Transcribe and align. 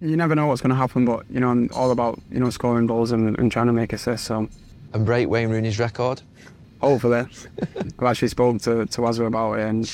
You 0.00 0.16
never 0.16 0.34
know 0.34 0.46
what's 0.46 0.60
going 0.60 0.70
to 0.70 0.76
happen, 0.76 1.04
but, 1.04 1.24
you 1.28 1.40
know, 1.40 1.48
I'm 1.48 1.68
all 1.74 1.90
about, 1.90 2.20
you 2.30 2.38
know, 2.38 2.50
scoring 2.50 2.86
goals 2.86 3.10
and, 3.10 3.36
and 3.38 3.50
trying 3.50 3.66
to 3.66 3.72
make 3.72 3.92
assists, 3.92 4.28
so... 4.28 4.48
And 4.92 5.04
break 5.04 5.28
Wayne 5.28 5.50
Rooney's 5.50 5.78
record? 5.78 6.22
Hopefully. 6.80 7.26
I've 7.98 8.02
actually 8.04 8.28
spoken 8.28 8.58
to, 8.60 8.86
to 8.86 9.00
Wazza 9.00 9.26
about 9.26 9.54
it 9.54 9.62
and, 9.66 9.84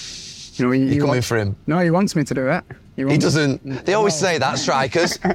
you 0.59 0.65
know... 0.67 0.71
He, 0.73 0.81
You're 0.81 0.89
he 0.89 0.97
coming 0.99 1.09
wants- 1.09 1.29
for 1.29 1.39
him? 1.39 1.57
No, 1.67 1.79
he 1.79 1.91
wants 1.91 2.15
me 2.15 2.25
to 2.25 2.35
do 2.35 2.49
it. 2.49 2.65
He 2.97 3.05
wants- 3.07 3.25
doesn't. 3.25 3.87
They 3.87 3.95
always 3.95 4.15
say 4.15 4.37
that, 4.39 4.59
strikers. 4.59 5.19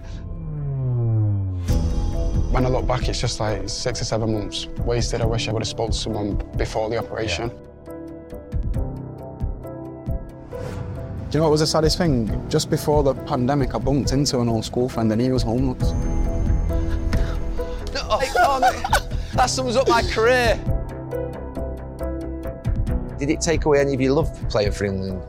When 2.49 2.65
I 2.65 2.69
look 2.69 2.87
back, 2.87 3.07
it's 3.07 3.21
just 3.21 3.39
like 3.39 3.69
six 3.69 4.01
or 4.01 4.05
seven 4.05 4.33
months 4.33 4.65
wasted. 4.79 5.21
I 5.21 5.25
wish 5.25 5.47
I 5.47 5.51
would 5.51 5.61
have 5.61 5.67
spoken 5.67 5.91
to 5.91 5.97
someone 5.97 6.35
before 6.57 6.89
the 6.89 6.97
operation. 6.97 7.51
Do 11.29 11.37
you 11.37 11.41
know 11.41 11.45
what 11.45 11.51
was 11.51 11.59
the 11.59 11.67
saddest 11.67 11.99
thing? 11.99 12.49
Just 12.49 12.71
before 12.71 13.03
the 13.03 13.13
pandemic, 13.13 13.75
I 13.75 13.77
bumped 13.77 14.13
into 14.13 14.39
an 14.39 14.49
old 14.49 14.65
school 14.65 14.89
friend 14.89 15.11
and 15.11 15.21
he 15.21 15.31
was 15.31 15.43
homeless. 15.43 15.91
That 19.35 19.45
sums 19.47 19.75
up 19.75 19.87
my 19.87 20.01
career. 20.01 20.59
Did 23.19 23.29
it 23.29 23.41
take 23.41 23.65
away 23.65 23.79
any 23.79 23.93
of 23.93 24.01
your 24.01 24.13
love 24.13 24.35
for 24.35 24.45
playing 24.47 24.71
for 24.71 24.85
England? 24.85 25.21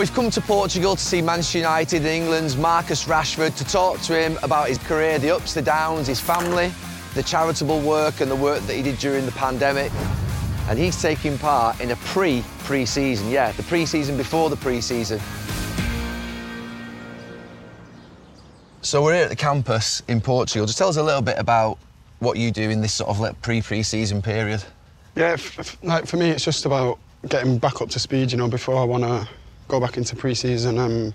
We've 0.00 0.14
come 0.14 0.30
to 0.30 0.40
Portugal 0.40 0.96
to 0.96 1.02
see 1.02 1.20
Manchester 1.20 1.58
United 1.58 1.98
and 1.98 2.06
England's 2.06 2.56
Marcus 2.56 3.04
Rashford 3.04 3.54
to 3.58 3.64
talk 3.66 4.00
to 4.00 4.18
him 4.18 4.38
about 4.42 4.68
his 4.68 4.78
career, 4.78 5.18
the 5.18 5.28
ups, 5.28 5.52
the 5.52 5.60
downs, 5.60 6.06
his 6.06 6.18
family, 6.18 6.72
the 7.12 7.22
charitable 7.22 7.82
work 7.82 8.22
and 8.22 8.30
the 8.30 8.36
work 8.36 8.62
that 8.62 8.72
he 8.72 8.82
did 8.82 8.98
during 8.98 9.26
the 9.26 9.32
pandemic. 9.32 9.92
And 10.70 10.78
he's 10.78 11.02
taking 11.02 11.36
part 11.36 11.78
in 11.82 11.90
a 11.90 11.96
pre 11.96 12.42
pre 12.60 12.86
season, 12.86 13.28
yeah, 13.28 13.52
the 13.52 13.62
pre 13.64 13.84
season 13.84 14.16
before 14.16 14.48
the 14.48 14.56
pre 14.56 14.80
season. 14.80 15.20
So 18.80 19.02
we're 19.02 19.16
here 19.16 19.24
at 19.24 19.28
the 19.28 19.36
campus 19.36 20.02
in 20.08 20.22
Portugal. 20.22 20.66
Just 20.66 20.78
tell 20.78 20.88
us 20.88 20.96
a 20.96 21.02
little 21.02 21.20
bit 21.20 21.36
about 21.36 21.76
what 22.20 22.38
you 22.38 22.50
do 22.50 22.70
in 22.70 22.80
this 22.80 22.94
sort 22.94 23.10
of 23.10 23.20
like 23.20 23.38
pre 23.42 23.60
pre 23.60 23.82
season 23.82 24.22
period. 24.22 24.64
Yeah, 25.14 25.36
like 25.82 26.06
for 26.06 26.16
me, 26.16 26.30
it's 26.30 26.42
just 26.42 26.64
about 26.64 26.98
getting 27.28 27.58
back 27.58 27.82
up 27.82 27.90
to 27.90 27.98
speed. 27.98 28.32
You 28.32 28.38
know, 28.38 28.48
before 28.48 28.76
I 28.76 28.84
want 28.84 29.04
to 29.04 29.28
go 29.70 29.80
back 29.80 29.96
into 29.96 30.16
pre-season. 30.16 30.78
Um, 30.78 31.14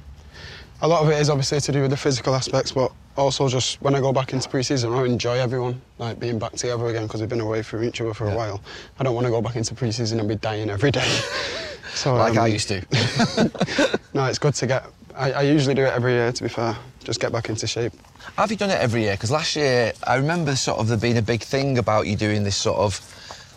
a 0.81 0.87
lot 0.87 1.03
of 1.03 1.09
it 1.09 1.19
is 1.19 1.29
obviously 1.29 1.59
to 1.61 1.71
do 1.71 1.81
with 1.81 1.91
the 1.91 1.97
physical 1.97 2.33
aspects, 2.33 2.71
but 2.71 2.91
also 3.17 3.47
just 3.47 3.81
when 3.81 3.95
I 3.95 3.99
go 4.01 4.11
back 4.11 4.33
into 4.33 4.47
pre-season, 4.49 4.93
I 4.93 5.05
enjoy 5.05 5.37
everyone, 5.37 5.81
like 5.99 6.19
being 6.19 6.39
back 6.39 6.53
together 6.53 6.85
again 6.87 7.03
because 7.03 7.21
we've 7.21 7.29
been 7.29 7.41
away 7.41 7.61
from 7.61 7.83
each 7.83 8.01
other 8.01 8.13
for 8.13 8.27
Yeah. 8.27 8.33
a 8.33 8.37
while. 8.37 8.61
I 8.99 9.03
don't 9.03 9.13
want 9.15 9.25
to 9.25 9.31
go 9.31 9.41
back 9.41 9.55
into 9.55 9.75
pre-season 9.75 10.19
and 10.19 10.27
be 10.27 10.35
dying 10.35 10.69
every 10.69 10.91
day. 10.91 11.07
so 11.93 12.15
Like 12.15 12.37
I 12.37 12.45
um, 12.47 12.51
used 12.51 12.67
to. 12.69 12.81
No, 14.13 14.25
it's 14.25 14.39
good 14.39 14.53
to 14.55 14.67
get. 14.67 14.85
I, 15.13 15.31
I 15.33 15.41
usually 15.41 15.75
do 15.75 15.83
it 15.83 15.93
every 15.93 16.13
year. 16.13 16.31
To 16.31 16.43
be 16.43 16.47
fair, 16.47 16.77
just 17.03 17.19
get 17.19 17.33
back 17.33 17.49
into 17.49 17.67
shape. 17.67 17.91
Have 18.37 18.49
you 18.49 18.55
done 18.57 18.69
it 18.69 18.79
every 18.79 19.01
year? 19.01 19.11
Because 19.13 19.29
last 19.29 19.57
year, 19.57 19.91
I 20.07 20.15
remember 20.15 20.55
sort 20.55 20.79
of 20.79 20.87
there 20.87 20.97
being 20.97 21.17
a 21.17 21.21
big 21.21 21.41
thing 21.43 21.77
about 21.77 22.07
you 22.07 22.15
doing 22.15 22.43
this 22.45 22.55
sort 22.55 22.77
of 22.77 23.01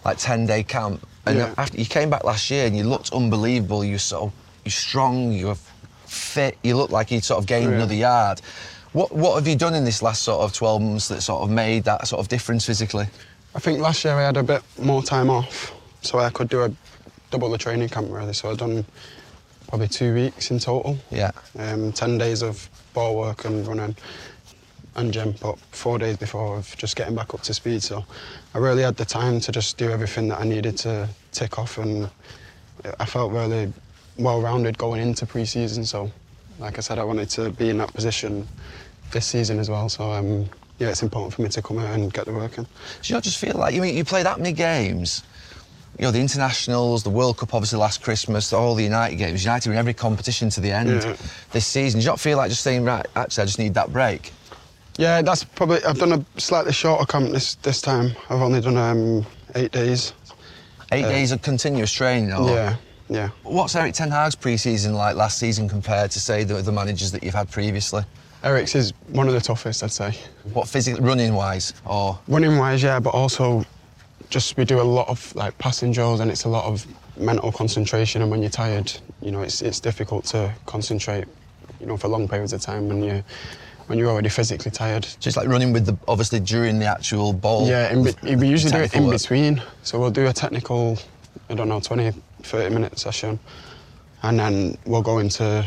like 0.04 0.18
10 0.18 0.46
day 0.46 0.64
camp. 0.64 1.06
And 1.26 1.38
Yeah. 1.38 1.54
after 1.56 1.78
you 1.78 1.84
came 1.86 2.10
back 2.10 2.24
last 2.24 2.50
year 2.50 2.66
and 2.66 2.76
you 2.76 2.82
looked 2.84 3.12
unbelievable. 3.12 3.84
You 3.84 3.98
were 4.10 4.16
of, 4.18 4.32
you're 4.68 4.72
strong, 4.72 5.32
you 5.32 5.46
were 5.46 5.56
fit, 6.06 6.58
you 6.62 6.76
look 6.76 6.90
like 6.90 7.10
you'd 7.10 7.24
sort 7.24 7.40
of 7.40 7.46
gained 7.46 7.70
Yeah. 7.70 7.76
another 7.76 7.94
yard. 7.94 8.40
What, 8.92 9.12
what 9.12 9.34
have 9.36 9.48
you 9.48 9.56
done 9.56 9.74
in 9.74 9.84
this 9.84 10.02
last 10.02 10.22
sort 10.22 10.42
of 10.42 10.52
12 10.52 10.82
months 10.82 11.08
that 11.08 11.22
sort 11.22 11.42
of 11.42 11.50
made 11.50 11.84
that 11.84 12.06
sort 12.06 12.20
of 12.20 12.28
difference 12.28 12.66
physically? 12.66 13.06
I 13.54 13.60
think 13.60 13.80
last 13.80 14.04
year 14.04 14.14
I 14.14 14.22
had 14.24 14.36
a 14.36 14.42
bit 14.42 14.62
more 14.78 15.02
time 15.02 15.30
off, 15.30 15.72
so 16.02 16.18
I 16.18 16.28
could 16.30 16.48
do 16.50 16.64
a 16.64 16.70
double 17.30 17.50
the 17.50 17.56
training 17.58 17.88
camp 17.88 18.08
really. 18.10 18.34
So 18.34 18.50
I've 18.50 18.58
done 18.58 18.84
probably 19.68 19.88
two 19.88 20.14
weeks 20.14 20.50
in 20.50 20.58
total. 20.58 20.98
Yeah. 21.10 21.30
Um, 21.58 21.92
ten 21.92 22.18
days 22.18 22.42
of 22.42 22.68
ball 22.92 23.16
work 23.16 23.44
and 23.46 23.66
running 23.66 23.96
and 24.96 25.12
gym, 25.12 25.34
but 25.40 25.58
four 25.72 25.98
days 25.98 26.16
before 26.18 26.56
of 26.58 26.74
just 26.76 26.94
getting 26.96 27.14
back 27.14 27.32
up 27.34 27.40
to 27.42 27.54
speed. 27.54 27.82
So 27.82 28.04
I 28.54 28.58
really 28.58 28.82
had 28.82 28.96
the 28.96 29.04
time 29.04 29.40
to 29.40 29.52
just 29.52 29.76
do 29.78 29.90
everything 29.90 30.28
that 30.28 30.40
I 30.40 30.44
needed 30.44 30.76
to 30.78 31.08
tick 31.32 31.58
off, 31.58 31.78
and 31.78 32.08
I 32.98 33.04
felt 33.04 33.32
really 33.32 33.72
well-rounded 34.18 34.76
going 34.78 35.00
into 35.00 35.26
pre-season. 35.26 35.84
So, 35.84 36.10
like 36.58 36.78
I 36.78 36.80
said, 36.80 36.98
I 36.98 37.04
wanted 37.04 37.28
to 37.30 37.50
be 37.50 37.70
in 37.70 37.78
that 37.78 37.92
position 37.94 38.46
this 39.12 39.26
season 39.26 39.58
as 39.58 39.70
well. 39.70 39.88
So 39.88 40.10
um, 40.12 40.48
yeah, 40.78 40.88
it's 40.88 41.02
important 41.02 41.34
for 41.34 41.42
me 41.42 41.48
to 41.48 41.62
come 41.62 41.78
out 41.78 41.94
and 41.94 42.12
get 42.12 42.26
the 42.26 42.32
work 42.32 42.58
in. 42.58 42.64
Do 42.64 42.70
you 43.04 43.14
not 43.14 43.22
just 43.22 43.38
feel 43.38 43.54
like 43.54 43.74
you 43.74 43.80
mean 43.82 43.96
you 43.96 44.04
play 44.04 44.22
that 44.22 44.38
many 44.38 44.52
games? 44.52 45.22
You 45.98 46.04
know, 46.04 46.10
the 46.12 46.20
internationals, 46.20 47.02
the 47.02 47.10
World 47.10 47.38
Cup, 47.38 47.54
obviously 47.54 47.78
last 47.78 48.02
Christmas, 48.02 48.52
all 48.52 48.74
the 48.76 48.84
United 48.84 49.16
games. 49.16 49.42
United 49.44 49.68
were 49.68 49.72
in 49.72 49.78
every 49.78 49.94
competition 49.94 50.48
to 50.50 50.60
the 50.60 50.70
end 50.70 50.90
Yeah. 50.90 51.16
this 51.50 51.66
season. 51.66 51.98
Do 51.98 52.04
you 52.04 52.10
not 52.10 52.20
feel 52.20 52.36
like 52.36 52.50
just 52.50 52.62
saying, 52.62 52.84
right, 52.84 53.04
actually, 53.16 53.42
I 53.42 53.46
just 53.46 53.58
need 53.58 53.74
that 53.74 53.92
break? 53.92 54.32
Yeah, 54.96 55.22
that's 55.22 55.42
probably. 55.44 55.82
I've 55.84 55.98
done 55.98 56.12
a 56.12 56.40
slightly 56.40 56.72
shorter 56.72 57.04
camp 57.06 57.30
this 57.30 57.54
this 57.56 57.80
time. 57.80 58.12
I've 58.30 58.42
only 58.42 58.60
done 58.60 58.76
um, 58.76 59.26
eight 59.54 59.72
days. 59.72 60.12
Eight 60.92 61.04
Uh, 61.04 61.08
days 61.08 61.32
of 61.32 61.40
continuous 61.42 61.90
training. 61.92 62.32
Or 62.32 62.48
Yeah, 62.50 62.76
yeah. 63.08 63.28
What's 63.42 63.74
Erik 63.74 63.94
ten 63.94 64.10
Hag's 64.10 64.34
pre-season 64.34 64.94
like 64.94 65.16
last 65.16 65.38
season 65.38 65.68
compared 65.68 66.10
to 66.12 66.20
say 66.20 66.44
the, 66.44 66.54
the 66.62 66.72
managers 66.72 67.12
that 67.12 67.22
you've 67.22 67.34
had 67.34 67.50
previously? 67.50 68.02
Erik's 68.44 68.74
is 68.74 68.92
one 69.08 69.26
of 69.26 69.34
the 69.34 69.40
toughest, 69.40 69.82
I'd 69.82 69.90
say. 69.90 70.16
What 70.52 70.68
physically, 70.68 71.04
running 71.04 71.34
wise, 71.34 71.74
or 71.84 72.18
Running 72.28 72.56
wise, 72.56 72.82
yeah, 72.82 73.00
but 73.00 73.10
also 73.10 73.64
just 74.30 74.56
we 74.56 74.64
do 74.64 74.80
a 74.80 74.82
lot 74.82 75.08
of 75.08 75.34
like 75.34 75.56
passing 75.58 75.90
drills 75.90 76.20
and 76.20 76.30
it's 76.30 76.44
a 76.44 76.48
lot 76.48 76.64
of 76.64 76.86
mental 77.18 77.50
concentration. 77.50 78.22
And 78.22 78.30
when 78.30 78.40
you're 78.40 78.50
tired, 78.50 78.92
you 79.22 79.30
know, 79.32 79.42
it's 79.42 79.62
it's 79.62 79.80
difficult 79.80 80.24
to 80.26 80.54
concentrate, 80.66 81.24
you 81.80 81.86
know, 81.86 81.96
for 81.96 82.08
long 82.08 82.28
periods 82.28 82.52
of 82.52 82.60
time 82.60 82.88
when 82.88 83.02
you 83.02 83.24
when 83.88 83.98
you're 83.98 84.10
already 84.10 84.28
physically 84.28 84.70
tired. 84.70 85.06
just 85.18 85.36
like 85.36 85.48
running 85.48 85.72
with 85.72 85.86
the 85.86 85.96
obviously 86.06 86.40
during 86.40 86.78
the 86.78 86.84
actual 86.84 87.32
ball? 87.32 87.66
Yeah, 87.66 87.90
in, 87.90 88.38
we 88.38 88.46
usually 88.46 88.70
do 88.70 88.78
it 88.78 88.94
in 88.94 89.06
work. 89.06 89.14
between. 89.14 89.62
So 89.82 89.98
we'll 89.98 90.10
do 90.10 90.26
a 90.26 90.32
technical, 90.32 90.98
I 91.48 91.54
don't 91.54 91.68
know, 91.68 91.80
20, 91.80 92.12
30 92.42 92.74
minute 92.74 92.98
session. 92.98 93.38
And 94.22 94.38
then 94.38 94.76
we'll 94.84 95.02
go 95.02 95.18
into 95.18 95.66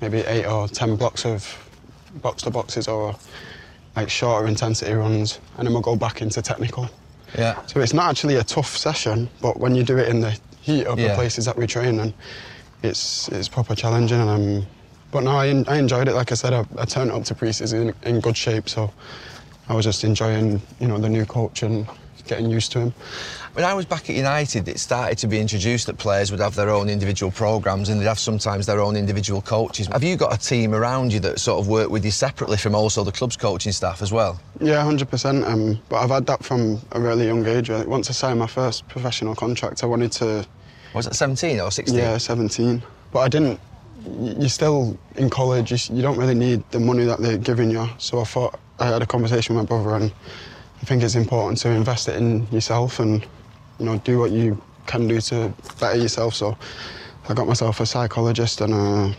maybe 0.00 0.18
eight 0.20 0.44
or 0.46 0.68
10 0.68 0.96
blocks 0.96 1.24
of 1.24 1.46
box 2.22 2.42
to 2.42 2.50
boxes 2.50 2.88
or 2.88 3.14
like 3.96 4.10
shorter 4.10 4.46
intensity 4.46 4.92
runs. 4.92 5.38
And 5.56 5.66
then 5.66 5.72
we'll 5.72 5.82
go 5.82 5.96
back 5.96 6.20
into 6.22 6.42
technical. 6.42 6.88
Yeah. 7.36 7.64
So 7.66 7.80
it's 7.80 7.94
not 7.94 8.10
actually 8.10 8.36
a 8.36 8.44
tough 8.44 8.76
session, 8.76 9.28
but 9.40 9.58
when 9.58 9.74
you 9.74 9.82
do 9.84 9.96
it 9.98 10.08
in 10.08 10.20
the 10.20 10.38
heat 10.60 10.84
of 10.86 10.98
Yeah. 10.98 11.08
the 11.08 11.14
places 11.14 11.44
that 11.46 11.56
we 11.56 11.66
train, 11.66 11.96
then 11.96 12.12
it's 12.82 13.28
it's 13.28 13.48
proper 13.48 13.74
challenging. 13.74 14.20
And 14.20 14.28
um, 14.62 14.66
but 15.10 15.22
no, 15.22 15.30
I, 15.30 15.46
I 15.68 15.76
enjoyed 15.78 16.08
it. 16.08 16.14
Like 16.14 16.32
I 16.32 16.34
said, 16.34 16.52
I, 16.52 16.64
I 16.78 16.84
turned 16.84 17.10
up 17.10 17.24
to 17.24 17.34
pre-season 17.34 17.88
in, 17.88 17.94
in 18.16 18.20
good 18.20 18.36
shape, 18.36 18.68
so 18.68 18.90
I 19.68 19.74
was 19.74 19.84
just 19.84 20.04
enjoying, 20.04 20.60
you 20.80 20.88
know, 20.88 20.98
the 20.98 21.08
new 21.08 21.24
coach 21.26 21.62
and 21.62 21.86
getting 22.26 22.48
used 22.50 22.72
to 22.72 22.80
him. 22.80 22.94
When 23.54 23.66
I 23.66 23.74
was 23.74 23.84
back 23.84 24.08
at 24.08 24.16
United, 24.16 24.66
it 24.66 24.80
started 24.80 25.18
to 25.18 25.26
be 25.26 25.38
introduced 25.38 25.84
that 25.86 25.98
players 25.98 26.30
would 26.30 26.40
have 26.40 26.54
their 26.54 26.70
own 26.70 26.88
individual 26.88 27.30
programs 27.30 27.90
and 27.90 28.00
they'd 28.00 28.06
have 28.06 28.18
sometimes 28.18 28.64
their 28.64 28.80
own 28.80 28.96
individual 28.96 29.42
coaches. 29.42 29.88
Have 29.88 30.02
you 30.02 30.16
got 30.16 30.32
a 30.34 30.38
team 30.38 30.74
around 30.74 31.12
you 31.12 31.20
that 31.20 31.38
sort 31.38 31.60
of 31.60 31.68
work 31.68 31.90
with 31.90 32.02
you 32.02 32.10
separately 32.10 32.56
from 32.56 32.74
also 32.74 33.04
the 33.04 33.12
club's 33.12 33.36
coaching 33.36 33.72
staff 33.72 34.00
as 34.00 34.10
well? 34.10 34.40
Yeah, 34.58 34.82
100%. 34.82 35.46
Um, 35.46 35.78
but 35.90 35.96
I've 35.96 36.08
had 36.08 36.24
that 36.28 36.42
from 36.42 36.80
a 36.92 37.00
really 37.00 37.26
young 37.26 37.44
age. 37.46 37.68
Once 37.68 38.08
I 38.08 38.14
signed 38.14 38.38
my 38.38 38.46
first 38.46 38.88
professional 38.88 39.34
contract, 39.34 39.82
I 39.84 39.86
wanted 39.86 40.12
to, 40.12 40.46
Was 40.94 41.06
it 41.06 41.14
17 41.14 41.60
or 41.60 41.70
16? 41.70 41.98
yeah, 41.98 42.16
17. 42.16 42.82
But 43.12 43.18
I 43.18 43.28
didn't. 43.28 43.60
You're 44.18 44.48
still 44.48 44.98
in 45.16 45.28
college. 45.28 45.70
You, 45.72 45.96
you 45.96 46.00
don't 46.00 46.16
really 46.16 46.34
need 46.34 46.64
the 46.70 46.80
money 46.80 47.04
that 47.04 47.20
they're 47.20 47.36
giving 47.36 47.70
you. 47.70 47.86
So 47.98 48.18
I 48.20 48.24
thought 48.24 48.58
I 48.78 48.86
had 48.86 49.02
a 49.02 49.06
conversation 49.06 49.54
with 49.54 49.64
my 49.64 49.76
brother, 49.76 49.94
and 50.02 50.10
I 50.80 50.84
think 50.86 51.02
it's 51.02 51.16
important 51.16 51.58
to 51.60 51.68
invest 51.68 52.08
it 52.08 52.16
in 52.16 52.46
yourself 52.46 52.98
and, 52.98 53.26
you 53.82 53.88
know, 53.88 53.98
do 53.98 54.18
what 54.20 54.30
you 54.30 54.62
can 54.86 55.08
do 55.08 55.20
to 55.20 55.52
better 55.80 55.98
yourself. 55.98 56.34
So 56.36 56.56
I 57.28 57.34
got 57.34 57.48
myself 57.48 57.80
a 57.80 57.86
psychologist 57.86 58.60
and 58.60 58.72
a, 58.72 59.16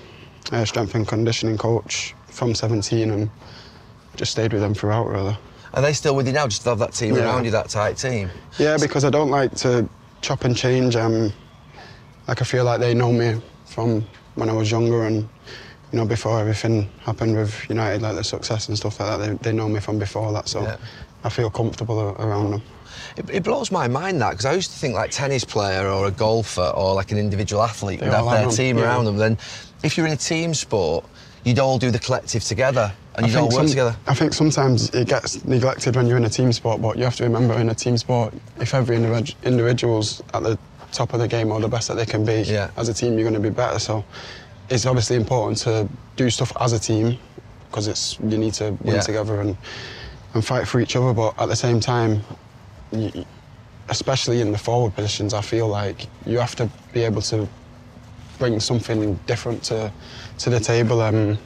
a 0.53 0.65
strength 0.65 0.95
and 0.95 1.05
conditioning 1.05 1.57
coach 1.57 2.15
from 2.27 2.55
17, 2.55 3.11
and 3.11 3.29
just 4.15 4.31
stayed 4.31 4.53
with 4.53 4.61
them 4.61 4.73
throughout. 4.73 5.07
Really. 5.07 5.37
Are 5.73 5.81
they 5.81 5.91
still 5.93 6.15
with 6.15 6.27
you 6.27 6.33
now? 6.33 6.47
Just 6.47 6.63
to 6.63 6.69
have 6.69 6.79
that 6.79 6.93
team 6.93 7.15
Yeah. 7.15 7.23
around 7.25 7.43
you, 7.45 7.51
that 7.51 7.67
tight 7.69 7.97
team. 7.97 8.29
Yeah, 8.57 8.77
because 8.79 9.03
I 9.03 9.09
don't 9.09 9.29
like 9.29 9.53
to 9.57 9.87
chop 10.21 10.45
and 10.45 10.55
change. 10.55 10.95
Um, 10.95 11.33
like 12.27 12.41
I 12.41 12.45
feel 12.45 12.63
like 12.63 12.79
they 12.79 12.93
know 12.93 13.11
me 13.11 13.41
from 13.65 14.05
when 14.35 14.49
I 14.49 14.53
was 14.53 14.71
younger 14.71 15.03
and 15.07 15.17
you 15.91 15.99
know 15.99 16.05
before 16.05 16.39
everything 16.39 16.89
happened 17.01 17.35
with 17.35 17.69
United, 17.69 18.01
like 18.01 18.15
the 18.15 18.23
success 18.23 18.69
and 18.69 18.77
stuff 18.77 18.99
like 19.01 19.19
that. 19.19 19.41
They, 19.41 19.51
they 19.51 19.57
know 19.57 19.67
me 19.67 19.81
from 19.81 19.99
before 19.99 20.31
that, 20.31 20.47
so 20.47 20.61
Yeah. 20.61 20.77
I 21.25 21.29
feel 21.29 21.49
comfortable 21.49 21.99
around 22.19 22.51
them. 22.51 22.61
It, 23.17 23.29
it 23.29 23.43
blows 23.43 23.71
my 23.71 23.87
mind 23.87 24.21
that 24.21 24.31
because 24.31 24.45
I 24.45 24.53
used 24.53 24.71
to 24.71 24.77
think 24.77 24.93
like 24.95 25.11
tennis 25.11 25.43
player 25.43 25.87
or 25.87 26.07
a 26.07 26.11
golfer 26.11 26.71
or 26.75 26.93
like 26.93 27.11
an 27.11 27.17
individual 27.17 27.61
athlete 27.63 28.01
would 28.01 28.09
have 28.11 28.25
their 28.25 28.49
team 28.49 28.77
yeah. 28.77 28.85
around 28.85 29.05
them. 29.05 29.17
Then, 29.17 29.37
if 29.83 29.97
you're 29.97 30.07
in 30.07 30.13
a 30.13 30.17
team 30.17 30.53
sport, 30.53 31.05
you'd 31.43 31.59
all 31.59 31.77
do 31.77 31.91
the 31.91 31.99
collective 31.99 32.43
together 32.43 32.91
and 33.15 33.27
you'd 33.27 33.35
all 33.35 33.45
work 33.45 33.53
some- 33.53 33.67
together. 33.67 33.95
I 34.07 34.13
think 34.13 34.33
sometimes 34.33 34.89
it 34.91 35.07
gets 35.07 35.43
neglected 35.45 35.95
when 35.95 36.07
you're 36.07 36.17
in 36.17 36.25
a 36.25 36.29
team 36.29 36.51
sport, 36.53 36.81
but 36.81 36.97
you 36.97 37.03
have 37.03 37.15
to 37.17 37.23
remember 37.23 37.53
in 37.55 37.69
a 37.69 37.75
team 37.75 37.97
sport, 37.97 38.33
if 38.59 38.73
every 38.73 38.97
individ- 38.97 39.35
individual's 39.43 40.21
at 40.33 40.43
the 40.43 40.57
top 40.91 41.13
of 41.13 41.19
the 41.19 41.27
game 41.27 41.51
or 41.51 41.59
the 41.59 41.67
best 41.67 41.87
that 41.89 41.95
they 41.95 42.05
can 42.05 42.23
be, 42.25 42.41
Yeah. 42.43 42.69
as 42.77 42.87
a 42.89 42.93
team 42.93 43.13
you're 43.13 43.23
going 43.29 43.33
to 43.33 43.39
be 43.39 43.49
better. 43.49 43.79
So 43.79 44.03
it's 44.69 44.85
obviously 44.85 45.15
important 45.17 45.57
to 45.59 45.87
do 46.15 46.29
stuff 46.29 46.51
as 46.59 46.73
a 46.73 46.79
team 46.79 47.17
because 47.69 47.87
it's 47.87 48.17
you 48.19 48.37
need 48.37 48.53
to 48.55 48.71
win 48.81 48.95
Yeah. 48.95 49.01
together 49.01 49.41
and 49.41 49.57
and 50.35 50.43
fight 50.43 50.67
for 50.67 50.79
each 50.79 50.95
other. 50.95 51.13
But 51.13 51.35
at 51.39 51.47
the 51.49 51.55
same 51.55 51.79
time, 51.79 52.23
you, 52.93 53.25
especially 53.89 54.41
in 54.41 54.51
the 54.51 54.57
forward 54.57 54.95
positions, 54.95 55.33
I 55.33 55.41
feel 55.41 55.67
like 55.67 56.07
you 56.25 56.39
have 56.39 56.55
to 56.55 56.69
be 56.93 57.03
able 57.03 57.21
to 57.23 57.47
bring 58.39 58.59
something 58.59 59.19
different 59.25 59.63
to 59.63 59.91
to 60.39 60.49
the 60.49 60.59
table. 60.59 61.01
Um, 61.01 61.37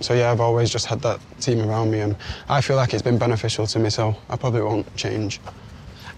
so 0.00 0.14
yeah, 0.14 0.30
I've 0.30 0.40
always 0.40 0.70
just 0.70 0.86
had 0.86 1.00
that 1.02 1.20
team 1.40 1.60
around 1.68 1.90
me, 1.90 2.00
and 2.00 2.16
I 2.48 2.60
feel 2.60 2.76
like 2.76 2.94
it's 2.94 3.02
been 3.02 3.18
beneficial 3.18 3.66
to 3.66 3.78
me. 3.78 3.90
So 3.90 4.16
I 4.28 4.36
probably 4.36 4.62
won't 4.62 4.94
change. 4.96 5.40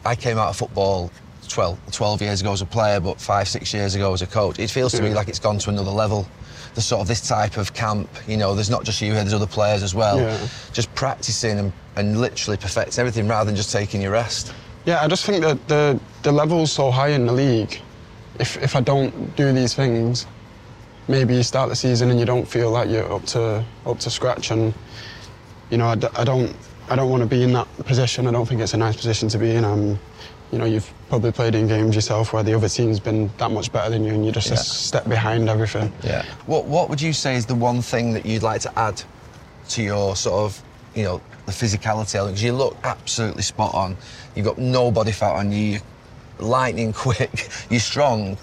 I 0.04 0.14
came 0.14 0.38
out 0.38 0.48
of 0.48 0.56
football 0.56 1.10
12, 1.48 1.78
12 1.92 2.22
years 2.22 2.40
ago 2.40 2.52
as 2.52 2.62
a 2.62 2.66
player, 2.66 3.00
but 3.00 3.20
five, 3.20 3.48
six 3.48 3.74
years 3.74 3.94
ago 3.94 4.12
as 4.12 4.22
a 4.22 4.26
coach. 4.26 4.58
It 4.58 4.70
feels 4.70 4.92
to 4.92 5.02
me 5.02 5.12
like 5.14 5.28
it's 5.28 5.38
gone 5.38 5.58
to 5.58 5.70
another 5.70 5.90
level. 5.90 6.26
The 6.74 6.80
sort 6.80 7.02
of 7.02 7.08
this 7.08 7.20
type 7.26 7.58
of 7.58 7.74
camp, 7.74 8.08
you 8.26 8.36
know, 8.38 8.54
there's 8.54 8.70
not 8.70 8.84
just 8.84 9.00
you 9.02 9.12
here, 9.12 9.20
there's 9.20 9.34
other 9.34 9.46
players 9.46 9.82
as 9.82 9.94
well. 9.94 10.18
Yeah. 10.18 10.38
Just 10.72 10.94
practicing 10.94 11.58
and, 11.58 11.72
and 11.96 12.18
literally 12.20 12.56
perfecting 12.56 12.98
everything 13.00 13.28
rather 13.28 13.46
than 13.46 13.56
just 13.56 13.70
taking 13.70 14.00
your 14.00 14.12
rest. 14.12 14.54
Yeah, 14.86 15.02
I 15.02 15.06
just 15.06 15.24
think 15.26 15.42
that 15.42 15.68
the 15.68 16.00
the 16.22 16.32
level's 16.32 16.72
so 16.72 16.90
high 16.90 17.08
in 17.10 17.26
the 17.26 17.32
league. 17.32 17.78
If 18.40 18.56
if 18.62 18.74
I 18.74 18.80
don't 18.80 19.36
do 19.36 19.52
these 19.52 19.74
things, 19.74 20.26
maybe 21.08 21.34
you 21.36 21.42
start 21.42 21.68
the 21.68 21.76
season 21.76 22.10
and 22.10 22.18
you 22.18 22.24
don't 22.26 22.46
feel 22.48 22.70
like 22.70 22.88
you're 22.88 23.12
up 23.12 23.24
to 23.26 23.62
up 23.86 23.98
to 24.00 24.10
scratch, 24.10 24.50
and 24.50 24.72
you 25.70 25.76
know 25.76 25.88
I, 25.88 25.94
d- 25.94 26.08
I 26.16 26.24
don't 26.24 26.56
I 26.88 26.96
don't 26.96 27.10
want 27.10 27.22
to 27.22 27.28
be 27.28 27.42
in 27.42 27.52
that 27.52 27.68
position. 27.84 28.26
I 28.26 28.32
don't 28.32 28.46
think 28.48 28.60
it's 28.60 28.74
a 28.74 28.78
nice 28.78 28.96
position 28.96 29.28
to 29.28 29.38
be 29.38 29.54
in. 29.54 29.64
Um, 29.64 29.98
you 30.52 30.58
know, 30.58 30.66
you've 30.66 30.92
probably 31.08 31.32
played 31.32 31.54
in 31.54 31.66
games 31.66 31.94
yourself 31.94 32.32
where 32.32 32.42
the 32.42 32.54
other 32.54 32.68
team's 32.68 33.00
been 33.00 33.30
that 33.38 33.50
much 33.50 33.72
better 33.72 33.90
than 33.90 34.04
you, 34.04 34.12
and 34.12 34.22
you're 34.24 34.34
just 34.34 34.48
Yeah. 34.48 34.54
a 34.54 34.58
step 34.58 35.08
behind 35.08 35.48
everything. 35.48 35.90
Yeah. 36.04 36.24
What 36.46 36.66
What 36.66 36.90
would 36.90 37.00
you 37.00 37.12
say 37.14 37.34
is 37.36 37.46
the 37.46 37.54
one 37.54 37.80
thing 37.82 38.12
that 38.12 38.26
you'd 38.26 38.42
like 38.42 38.60
to 38.62 38.78
add 38.78 39.02
to 39.70 39.82
your 39.82 40.14
sort 40.14 40.44
of, 40.44 40.62
you 40.94 41.04
know, 41.04 41.20
the 41.46 41.52
physicality 41.52 42.16
element? 42.16 42.36
Because 42.36 42.42
you 42.44 42.52
look 42.52 42.76
absolutely 42.84 43.42
spot 43.42 43.74
on. 43.74 43.96
You've 44.34 44.44
got 44.46 44.58
no 44.58 44.90
body 44.90 45.12
fat 45.12 45.32
on 45.36 45.50
you. 45.52 45.58
You're 45.72 45.80
lightning 46.38 46.92
quick. 47.04 47.48
You're 47.70 47.80
strong. 47.80 48.36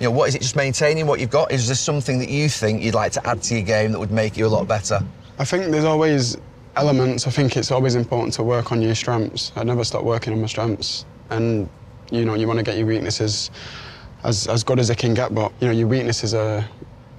You 0.00 0.08
know, 0.08 0.10
what 0.10 0.28
is 0.28 0.34
it? 0.34 0.42
Just 0.42 0.56
maintaining 0.56 1.06
what 1.06 1.20
you've 1.20 1.30
got? 1.30 1.52
Is 1.52 1.68
there 1.68 1.76
something 1.76 2.18
that 2.18 2.28
you 2.28 2.48
think 2.48 2.82
you'd 2.82 2.94
like 2.96 3.12
to 3.12 3.24
add 3.28 3.42
to 3.44 3.54
your 3.54 3.62
game 3.62 3.92
that 3.92 3.98
would 4.00 4.10
make 4.10 4.36
you 4.36 4.46
a 4.46 4.48
lot 4.48 4.66
better? 4.66 5.00
I 5.38 5.44
think 5.44 5.70
there's 5.70 5.84
always 5.84 6.36
elements. 6.74 7.28
I 7.28 7.30
think 7.30 7.56
it's 7.56 7.70
always 7.70 7.94
important 7.94 8.34
to 8.34 8.42
work 8.42 8.72
on 8.72 8.82
your 8.82 8.96
strengths. 8.96 9.52
I 9.54 9.62
never 9.62 9.84
stop 9.84 10.02
working 10.02 10.32
on 10.32 10.40
my 10.40 10.48
strengths, 10.48 11.04
and 11.30 11.68
you 12.10 12.24
know 12.24 12.34
you 12.34 12.46
want 12.46 12.58
to 12.58 12.62
get 12.64 12.76
your 12.76 12.86
weaknesses 12.86 13.50
as 14.24 14.46
as 14.48 14.64
good 14.64 14.78
as 14.78 14.88
they 14.88 14.94
can 14.94 15.14
get. 15.14 15.34
But 15.34 15.52
you 15.60 15.66
know 15.68 15.72
your 15.72 15.88
weaknesses 15.88 16.34
are 16.34 16.64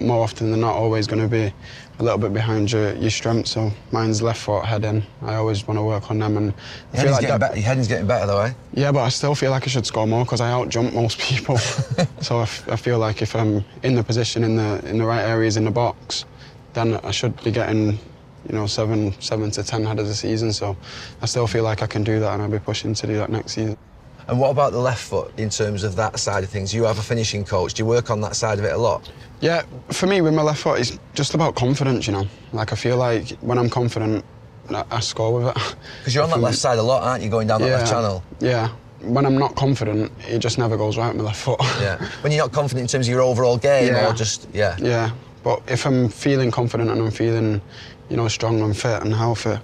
more 0.02 0.22
often 0.24 0.52
than 0.52 0.60
not 0.60 0.76
always 0.76 1.08
going 1.08 1.22
to 1.22 1.28
be 1.30 1.54
a 2.00 2.04
little 2.04 2.18
bit 2.20 2.34
behind 2.34 2.70
your, 2.70 2.94
your 2.96 3.10
strengths. 3.10 3.52
So 3.52 3.72
mine's 3.94 4.22
left 4.22 4.42
foot 4.42 4.66
heading. 4.66 5.02
I 5.22 5.36
always 5.36 5.66
want 5.66 5.78
to 5.78 5.84
work 5.84 6.12
on 6.12 6.20
them, 6.20 6.36
and 6.36 6.52
I 6.52 6.54
Your 6.54 6.56
feel 6.56 7.00
heading's, 7.00 7.12
like 7.14 7.22
getting 7.22 7.30
that. 7.30 7.40
better. 7.40 7.56
Your 7.56 7.66
heading's 7.66 7.88
getting 7.88 8.08
better, 8.08 8.28
though, 8.28 8.42
eh? 8.42 8.54
Yeah, 8.74 8.92
but 8.92 9.04
I 9.04 9.10
still 9.10 9.34
feel 9.36 9.52
like 9.52 9.64
I 9.64 9.68
should 9.68 9.86
score 9.86 10.06
more 10.06 10.26
because 10.26 10.42
I 10.42 10.50
outjump 10.52 10.94
most 10.94 11.18
people. 11.30 11.58
so 12.20 12.40
I, 12.40 12.42
f- 12.44 12.68
I 12.68 12.76
feel 12.76 13.00
like 13.00 13.22
if 13.22 13.34
I'm 13.38 13.64
in 13.84 13.96
the 13.96 14.04
position 14.04 14.44
in 14.44 14.58
the 14.58 14.86
in 14.90 14.98
the 14.98 15.06
right 15.06 15.24
areas 15.24 15.56
in 15.56 15.64
the 15.64 15.72
box, 15.72 16.26
then 16.74 16.96
I 16.96 17.12
should 17.12 17.42
be 17.42 17.52
getting, 17.52 17.92
you 17.92 18.52
know, 18.52 18.68
seven 18.68 19.14
seven 19.22 19.50
to 19.52 19.64
ten 19.64 19.86
head 19.86 19.98
of 20.00 20.08
the 20.08 20.16
season. 20.16 20.52
So 20.52 20.76
I 21.22 21.26
still 21.26 21.48
feel 21.48 21.64
like 21.64 21.82
I 21.82 21.88
can 21.88 22.04
do 22.04 22.20
that, 22.20 22.34
and 22.34 22.42
I'll 22.42 22.50
be 22.52 22.60
pushing 22.60 22.94
to 22.94 23.08
do 23.08 23.16
that 23.16 23.30
next 23.30 23.54
season. 23.54 23.78
And 24.28 24.40
what 24.40 24.50
about 24.50 24.72
the 24.72 24.80
left 24.80 25.04
foot 25.04 25.32
in 25.38 25.50
terms 25.50 25.84
of 25.84 25.96
that 25.98 26.20
side 26.20 26.44
of 26.44 26.50
things? 26.50 26.74
You 26.74 26.84
have 26.86 26.98
a 26.98 27.02
finishing 27.04 27.46
coach. 27.46 27.76
Do 27.76 27.84
you 27.84 27.86
work 27.86 28.10
on 28.10 28.22
that 28.22 28.36
side 28.36 28.58
of 28.58 28.66
it 28.66 28.74
a 28.74 28.78
lot? 28.78 29.12
Yeah, 29.40 29.64
for 29.92 30.08
me 30.08 30.22
with 30.22 30.34
my 30.34 30.42
left 30.42 30.62
foot, 30.62 30.80
it's 30.80 30.98
just 31.14 31.36
about 31.36 31.56
confidence. 31.56 32.08
You 32.08 32.14
know, 32.14 32.28
like 32.52 32.72
I 32.72 32.76
feel 32.76 32.98
like 32.98 33.30
when 33.42 33.58
I'm 33.60 33.70
confident, 33.70 34.26
I, 34.70 34.84
I 34.90 35.00
score 35.00 35.34
with 35.34 35.48
it. 35.56 35.76
Because 36.00 36.16
you're 36.16 36.24
on 36.24 36.32
that 36.32 36.40
left 36.40 36.58
side 36.58 36.80
a 36.80 36.84
lot, 36.84 37.04
aren't 37.04 37.24
you, 37.24 37.30
going 37.30 37.48
down 37.48 37.62
that 37.62 37.68
yeah, 37.68 37.78
left 37.78 37.92
channel? 37.92 38.24
Yeah. 38.40 38.70
When 39.02 39.26
I'm 39.28 39.38
not 39.38 39.56
confident, 39.56 40.12
it 40.28 40.40
just 40.40 40.58
never 40.58 40.78
goes 40.78 40.98
right 40.98 41.10
with 41.10 41.18
my 41.18 41.24
left 41.26 41.42
foot. 41.42 41.60
Yeah. 41.80 42.04
When 42.22 42.32
you're 42.32 42.44
not 42.44 42.52
confident 42.54 42.82
in 42.82 42.88
terms 42.88 43.08
of 43.08 43.12
your 43.12 43.22
overall 43.22 43.58
game 43.58 43.94
Yeah. 43.94 44.10
or 44.10 44.14
just, 44.14 44.48
yeah. 44.54 44.76
Yeah, 44.80 45.12
but 45.44 45.62
if 45.68 45.86
I'm 45.86 46.10
feeling 46.10 46.50
confident 46.50 46.90
and 46.90 47.00
I'm 47.00 47.12
feeling, 47.12 47.62
you 48.10 48.18
know, 48.18 48.28
strong 48.28 48.62
and 48.62 48.76
fit 48.76 49.04
and 49.04 49.14
healthy, 49.14 49.60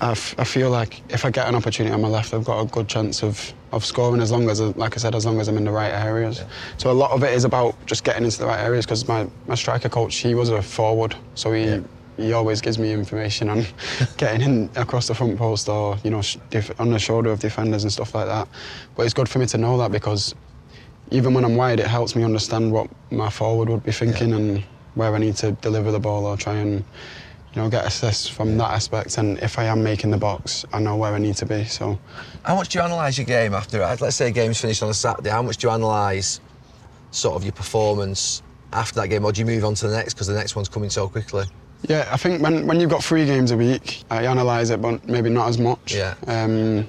I, 0.00 0.12
f- 0.12 0.34
I 0.38 0.44
feel 0.44 0.70
like 0.70 1.02
if 1.12 1.24
I 1.24 1.30
get 1.30 1.48
an 1.48 1.54
opportunity 1.54 1.92
on 1.94 2.00
my 2.02 2.08
left, 2.08 2.32
I've 2.34 2.44
got 2.44 2.60
a 2.60 2.66
good 2.66 2.88
chance 2.88 3.22
of, 3.22 3.52
of 3.72 3.84
scoring 3.84 4.20
as 4.20 4.30
long 4.32 4.48
as, 4.50 4.60
like 4.60 4.94
I 4.96 4.98
said, 4.98 5.14
as 5.14 5.24
long 5.26 5.40
as 5.40 5.48
I'm 5.48 5.56
in 5.56 5.64
the 5.64 5.70
right 5.70 5.92
areas. 5.92 6.42
So 6.78 6.90
a 6.90 6.92
lot 6.92 7.10
of 7.12 7.22
it 7.22 7.32
is 7.32 7.44
about 7.44 7.74
just 7.86 8.04
getting 8.04 8.24
into 8.24 8.38
the 8.38 8.46
right 8.46 8.60
areas 8.60 8.84
because 8.86 9.06
my, 9.08 9.26
my 9.46 9.54
striker 9.54 9.88
coach, 9.88 10.16
he 10.16 10.34
was 10.34 10.48
a 10.50 10.62
forward, 10.62 11.14
so 11.34 11.52
he, 11.52 11.64
Yeah. 11.64 11.80
he 12.16 12.32
always 12.32 12.60
gives 12.60 12.78
me 12.78 12.92
information 12.92 13.48
on 13.48 13.64
getting 14.16 14.40
in 14.42 14.70
across 14.76 15.08
the 15.08 15.14
front 15.14 15.36
post 15.38 15.68
or, 15.68 15.98
you 16.04 16.10
know, 16.10 16.22
on 16.78 16.90
the 16.90 16.98
shoulder 16.98 17.30
of 17.30 17.40
defenders 17.40 17.82
and 17.84 17.92
stuff 17.92 18.14
like 18.14 18.26
that. 18.26 18.48
But 18.94 19.04
it's 19.04 19.14
good 19.14 19.28
for 19.28 19.38
me 19.38 19.46
to 19.46 19.58
know 19.58 19.78
that 19.78 19.92
because 19.92 20.34
even 21.10 21.34
when 21.34 21.44
I'm 21.44 21.56
wide, 21.56 21.80
it 21.80 21.86
helps 21.86 22.16
me 22.16 22.24
understand 22.24 22.72
what 22.72 22.88
my 23.10 23.30
forward 23.30 23.68
would 23.68 23.84
be 23.84 23.92
thinking 23.92 24.32
and 24.32 24.64
where 24.94 25.14
I 25.14 25.18
need 25.18 25.36
to 25.36 25.52
deliver 25.52 25.92
the 25.92 26.00
ball 26.00 26.24
or 26.26 26.36
try 26.36 26.54
and, 26.54 26.82
you 27.56 27.62
know, 27.62 27.70
get 27.70 27.86
assists 27.86 28.28
from 28.28 28.58
that 28.58 28.70
aspect. 28.70 29.16
And 29.16 29.38
if 29.38 29.58
I 29.58 29.64
am 29.64 29.82
making 29.82 30.10
the 30.10 30.18
box, 30.18 30.66
I 30.74 30.78
know 30.78 30.94
where 30.96 31.14
I 31.14 31.18
need 31.18 31.36
to 31.36 31.46
be. 31.46 31.64
So 31.64 31.98
How 32.44 32.54
much 32.54 32.68
do 32.68 32.78
you 32.78 32.84
analyse 32.84 33.16
your 33.16 33.24
game 33.24 33.54
after, 33.54 33.78
let's 33.78 34.14
say 34.14 34.28
a 34.28 34.30
game's 34.30 34.60
finished 34.60 34.82
on 34.82 34.90
a 34.90 34.94
Saturday, 34.94 35.30
how 35.30 35.42
much 35.42 35.56
do 35.56 35.68
you 35.68 35.72
analyse 35.72 36.40
sort 37.12 37.34
of 37.34 37.44
your 37.44 37.52
performance 37.52 38.42
after 38.74 39.00
that 39.00 39.08
game 39.08 39.24
or 39.24 39.32
do 39.32 39.40
you 39.40 39.46
move 39.46 39.64
on 39.64 39.74
to 39.74 39.88
the 39.88 39.96
next 39.96 40.12
because 40.12 40.26
the 40.26 40.34
next 40.34 40.54
one's 40.54 40.68
coming 40.68 40.90
so 40.90 41.08
quickly? 41.08 41.46
yeah, 41.88 42.06
I 42.10 42.18
think 42.18 42.42
when, 42.42 42.66
when 42.66 42.78
you've 42.78 42.90
got 42.90 43.02
three 43.02 43.24
games 43.24 43.52
a 43.52 43.56
week, 43.56 44.04
I 44.10 44.22
analyse 44.22 44.70
it, 44.70 44.82
but 44.82 45.06
maybe 45.08 45.30
not 45.30 45.48
as 45.48 45.58
much. 45.58 45.94
Yeah. 45.94 46.14
Um, 46.26 46.86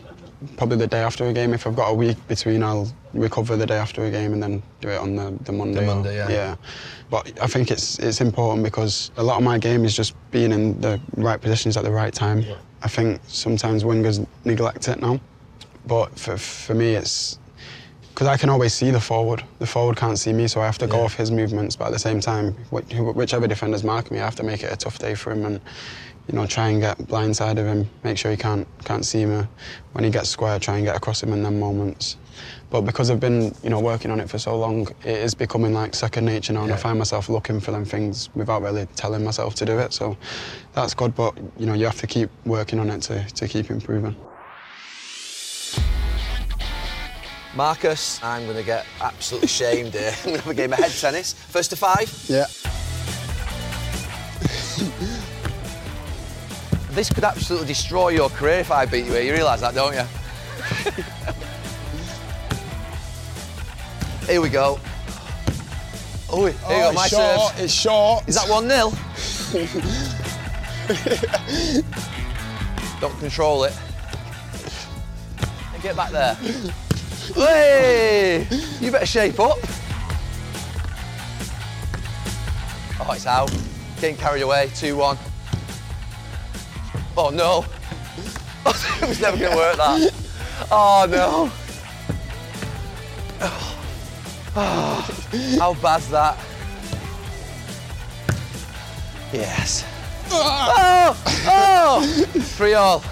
probably 0.55 0.77
the 0.77 0.87
day 0.87 0.99
after 1.01 1.25
a 1.25 1.33
game. 1.33 1.53
If 1.53 1.65
I've 1.67 1.75
got 1.75 1.89
a 1.89 1.93
week 1.93 2.17
between, 2.27 2.63
I'll 2.63 2.91
recover 3.13 3.55
the 3.55 3.65
day 3.65 3.77
after 3.77 4.05
a 4.05 4.11
game 4.11 4.33
and 4.33 4.41
then 4.41 4.61
do 4.81 4.89
it 4.89 4.97
on 4.99 5.15
the, 5.15 5.37
the 5.43 5.51
Monday. 5.51 5.83
or- 5.83 5.95
Monday, 5.95 6.15
yeah. 6.17 6.29
Yeah. 6.29 6.55
But 7.09 7.31
I 7.41 7.47
think 7.47 7.71
it's 7.71 7.99
it's 7.99 8.21
important 8.21 8.63
because 8.63 9.11
a 9.17 9.23
lot 9.23 9.37
of 9.37 9.43
my 9.43 9.57
game 9.57 9.85
is 9.85 9.95
just 9.95 10.13
being 10.31 10.51
in 10.51 10.79
the 10.81 10.99
right 11.15 11.39
positions 11.41 11.77
at 11.77 11.83
the 11.83 11.91
right 11.91 12.13
time. 12.13 12.43
I 12.83 12.87
think 12.87 13.21
sometimes 13.27 13.83
wingers 13.83 14.25
neglect 14.45 14.87
it 14.87 15.01
now, 15.01 15.19
but 15.87 16.17
for, 16.19 16.37
for 16.37 16.75
me 16.75 16.93
it's 16.95 17.39
because 18.09 18.27
I 18.27 18.35
can 18.37 18.49
always 18.49 18.73
see 18.73 18.89
the 18.91 18.99
forward. 18.99 19.43
The 19.59 19.67
forward 19.67 19.95
can't 19.95 20.17
see 20.17 20.33
me, 20.33 20.47
so 20.47 20.59
I 20.59 20.65
have 20.65 20.77
to 20.79 20.87
go 20.87 20.97
Yeah. 20.97 21.03
off 21.03 21.13
his 21.15 21.29
movements. 21.31 21.75
But 21.75 21.85
at 21.85 21.93
the 21.93 21.99
same 21.99 22.19
time, 22.19 22.55
whichever 22.71 23.45
defender's 23.47 23.83
marking 23.83 24.15
me, 24.17 24.21
I 24.21 24.25
have 24.25 24.35
to 24.37 24.43
make 24.43 24.63
it 24.63 24.71
a 24.73 24.75
tough 24.75 24.97
day 24.97 25.13
for 25.13 25.31
him 25.31 25.45
and 25.45 25.61
you 26.27 26.35
know 26.35 26.45
try 26.45 26.69
and 26.69 26.81
get 26.81 26.97
blindside 26.97 27.57
of 27.57 27.65
him. 27.65 27.89
Make 28.03 28.17
sure 28.17 28.31
he 28.31 28.37
can't 28.37 28.67
can't 28.83 29.05
see 29.05 29.25
me. 29.25 29.47
When 29.93 30.03
he 30.03 30.09
gets 30.09 30.29
square, 30.29 30.59
try 30.59 30.77
and 30.77 30.85
get 30.85 30.95
across 30.95 31.23
him 31.23 31.33
in 31.33 31.43
them 31.43 31.59
moments. 31.59 32.17
But 32.69 32.81
because 32.81 33.09
I've 33.09 33.19
been 33.19 33.55
you 33.63 33.69
know 33.69 33.79
working 33.79 34.11
on 34.11 34.19
it 34.19 34.29
for 34.29 34.37
so 34.37 34.57
long, 34.57 34.87
it 35.03 35.17
is 35.17 35.33
becoming 35.33 35.73
like 35.73 35.95
second 35.95 36.25
nature 36.25 36.53
now, 36.53 36.63
and 36.63 36.73
I 36.73 36.77
find 36.77 36.97
myself 36.99 37.29
looking 37.29 37.59
for 37.59 37.71
them 37.71 37.85
things 37.85 38.29
without 38.35 38.61
really 38.61 38.87
telling 38.95 39.23
myself 39.23 39.55
to 39.55 39.65
do 39.65 39.79
it. 39.79 39.93
So 39.93 40.17
that's 40.73 40.93
good. 40.93 41.15
But 41.15 41.37
you 41.57 41.65
know 41.65 41.73
you 41.73 41.85
have 41.85 41.99
to 42.01 42.07
keep 42.07 42.29
working 42.45 42.79
on 42.79 42.89
it 42.89 43.01
to 43.03 43.23
to 43.25 43.47
keep 43.47 43.69
improving. 43.71 44.15
Marcus, 47.55 48.21
I'm 48.21 48.43
going 48.43 48.57
to 48.57 48.63
get 48.63 48.85
absolutely 49.01 49.47
shamed 49.47 49.93
here. 49.93 50.13
I'm 50.19 50.25
going 50.25 50.35
to 50.35 50.41
have 50.43 50.51
a 50.51 50.53
game 50.53 50.73
of 50.73 50.79
head 50.79 50.91
tennis. 50.91 51.33
First 51.33 51.71
to 51.71 51.75
five. 51.75 52.13
Yeah. 52.27 52.45
This 56.97 57.09
could 57.11 57.23
absolutely 57.23 57.67
destroy 57.67 58.09
your 58.09 58.27
career 58.27 58.57
if 58.57 58.71
I 58.71 58.87
beat 58.87 59.05
you 59.05 59.11
here. 59.11 59.21
You 59.21 59.33
realise 59.33 59.61
that, 59.61 59.75
don't 59.75 59.93
you? 59.93 60.01
here 64.25 64.41
we 64.41 64.49
go. 64.49 64.79
Oh, 66.27 66.47
here 66.47 66.53
you 66.53 66.59
oh, 66.65 66.89
go, 66.89 66.93
my 66.93 67.07
serves. 67.07 67.59
It's 67.59 67.71
short. 67.71 68.27
Is 68.27 68.33
that 68.33 68.49
1 68.49 68.67
0? 68.67 68.91
Don't 72.99 73.19
control 73.19 73.65
it. 73.65 73.73
Get 75.83 75.95
back 75.95 76.11
there. 76.11 76.33
Hey! 77.35 78.47
You 78.79 78.89
better 78.89 79.05
shape 79.05 79.39
up. 79.39 79.59
Oh, 82.99 83.11
it's 83.13 83.27
out. 83.27 83.55
Getting 84.01 84.17
carried 84.17 84.41
away. 84.41 84.71
2 84.73 84.97
1. 84.97 85.17
Oh, 87.19 87.29
no. 87.29 87.65
it 89.01 89.09
was 89.09 89.19
never 89.19 89.37
going 89.37 89.51
to 89.51 89.57
work, 89.57 89.75
that. 89.77 90.13
Oh, 90.69 91.07
no. 91.09 91.51
Oh, 94.59 95.25
how 95.59 95.73
bad's 95.75 96.09
that? 96.09 96.37
Yes. 99.33 99.83
Oh! 100.29 101.23
Oh! 101.47 102.03
Three 102.55 102.75
all. 102.75 103.03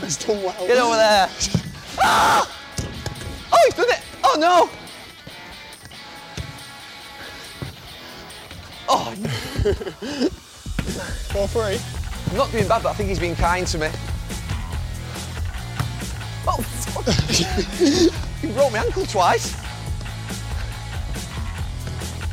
He's 0.00 0.16
done 0.16 0.42
well. 0.42 0.66
Get 0.66 0.78
over 0.78 0.96
there. 0.96 1.28
Ah! 2.02 2.50
Oh, 3.52 3.62
he's 3.66 3.74
done 3.74 3.90
it. 3.90 4.00
Oh, 4.24 4.36
no. 4.38 4.70
Oh, 8.88 9.14
Four 11.32 11.48
three. 11.48 11.78
I'm 12.30 12.36
not 12.36 12.50
doing 12.52 12.68
bad, 12.68 12.82
but 12.82 12.90
I 12.90 12.94
think 12.94 13.08
he's 13.08 13.18
been 13.18 13.36
kind 13.36 13.66
to 13.66 13.78
me. 13.78 13.88
Oh, 16.46 16.60
fuck. 16.62 17.06
he 18.40 18.52
broke 18.52 18.72
my 18.72 18.78
ankle 18.78 19.06
twice. 19.06 19.54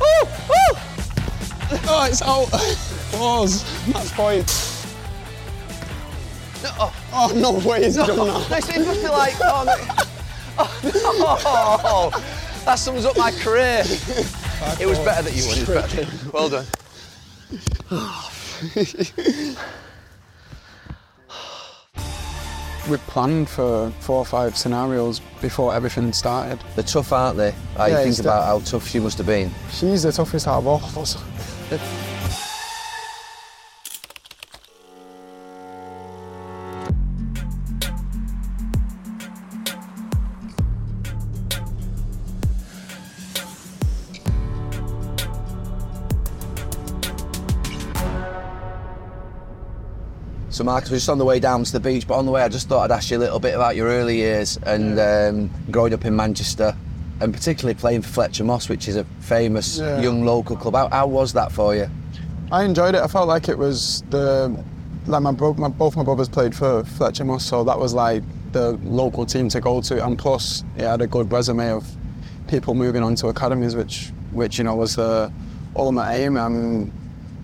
Oh, 0.00 0.48
oh. 0.50 0.78
Oh, 1.88 2.06
it's 2.08 2.22
out. 2.22 2.48
Pause. 3.12 3.64
Match 3.88 4.10
point. 4.12 4.46
No, 6.62 6.70
oh, 6.78 6.94
Oh, 7.12 7.32
no 7.34 7.68
way 7.68 7.84
he's 7.84 7.96
done 7.96 8.08
no, 8.16 8.24
that. 8.48 8.58
it's- 8.58 8.76
it 8.76 8.86
must 8.86 9.00
be 9.02 9.08
like, 9.08 9.34
oh, 9.40 9.64
no. 9.66 9.74
Oh, 10.58 12.10
no. 12.12 12.20
That 12.64 12.74
sums 12.76 13.04
up 13.04 13.16
my 13.16 13.30
career. 13.32 13.82
It 14.80 14.86
was 14.86 14.96
better 15.00 15.22
that 15.22 15.34
you 15.34 15.44
won. 15.48 15.58
It 15.58 15.66
was 15.68 15.92
better. 15.92 16.06
Well 16.32 16.48
done. 16.48 16.66
We 22.90 22.96
planned 22.96 23.48
for 23.48 23.90
four 24.00 24.16
or 24.16 24.24
five 24.24 24.56
scenarios 24.56 25.20
before 25.40 25.72
everything 25.72 26.12
started. 26.12 26.58
They're 26.74 26.82
tough, 26.82 27.12
aren't 27.12 27.36
they? 27.36 27.54
I 27.76 27.88
Yeah, 27.88 28.02
think 28.02 28.18
about 28.18 28.44
how 28.44 28.58
tough 28.58 28.88
she 28.88 28.98
must 28.98 29.18
have 29.18 29.26
been. 29.28 29.52
She's 29.70 30.02
the 30.02 30.10
toughest 30.10 30.48
out 30.48 30.58
of 30.58 30.66
all 30.66 30.82
of 30.82 30.98
us. 30.98 31.16
So, 50.62 50.66
Marcus, 50.66 50.90
we're 50.92 50.98
just 50.98 51.08
on 51.08 51.18
the 51.18 51.24
way 51.24 51.40
down 51.40 51.64
to 51.64 51.72
the 51.72 51.80
beach, 51.80 52.06
but 52.06 52.14
on 52.14 52.24
the 52.24 52.30
way, 52.30 52.40
I 52.40 52.48
just 52.48 52.68
thought 52.68 52.88
I'd 52.88 52.94
ask 52.94 53.10
you 53.10 53.16
a 53.16 53.18
little 53.18 53.40
bit 53.40 53.52
about 53.56 53.74
your 53.74 53.88
early 53.88 54.14
years 54.18 54.60
and 54.64 54.96
um, 55.00 55.50
growing 55.72 55.92
up 55.92 56.04
in 56.04 56.14
Manchester, 56.14 56.76
and 57.18 57.34
particularly 57.34 57.74
playing 57.74 58.02
for 58.02 58.10
Fletcher 58.10 58.44
Moss, 58.44 58.68
which 58.68 58.86
is 58.86 58.94
a 58.94 59.02
famous 59.18 59.78
Yeah. 59.78 60.00
young 60.00 60.24
local 60.24 60.54
club. 60.54 60.74
How, 60.76 60.88
how 60.88 61.08
was 61.08 61.32
that 61.32 61.50
for 61.50 61.74
you? 61.74 61.90
I 62.52 62.62
enjoyed 62.62 62.94
it. 62.94 63.00
I 63.02 63.08
felt 63.08 63.26
like 63.26 63.48
it 63.48 63.58
was 63.58 64.04
the 64.10 64.56
like 65.06 65.22
my, 65.22 65.32
bro- 65.32 65.54
my 65.54 65.66
both 65.66 65.96
my 65.96 66.04
brothers 66.04 66.28
played 66.28 66.54
for 66.54 66.84
Fletcher 66.84 67.24
Moss, 67.24 67.44
so 67.44 67.64
that 67.64 67.76
was 67.80 67.92
like 67.92 68.22
the 68.52 68.78
local 68.84 69.26
team 69.26 69.48
to 69.48 69.60
go 69.60 69.80
to, 69.80 70.06
and 70.06 70.16
plus 70.16 70.62
it 70.76 70.84
had 70.84 71.02
a 71.02 71.08
good 71.08 71.32
resume 71.32 71.72
of 71.72 71.84
people 72.46 72.74
moving 72.74 73.02
on 73.02 73.16
to 73.16 73.26
academies, 73.26 73.74
which 73.74 74.12
which 74.30 74.58
you 74.58 74.62
know 74.64 74.76
was 74.76 74.94
the 74.94 75.32
ultimate 75.74 76.08
aim. 76.12 76.36
Um, 76.36 76.92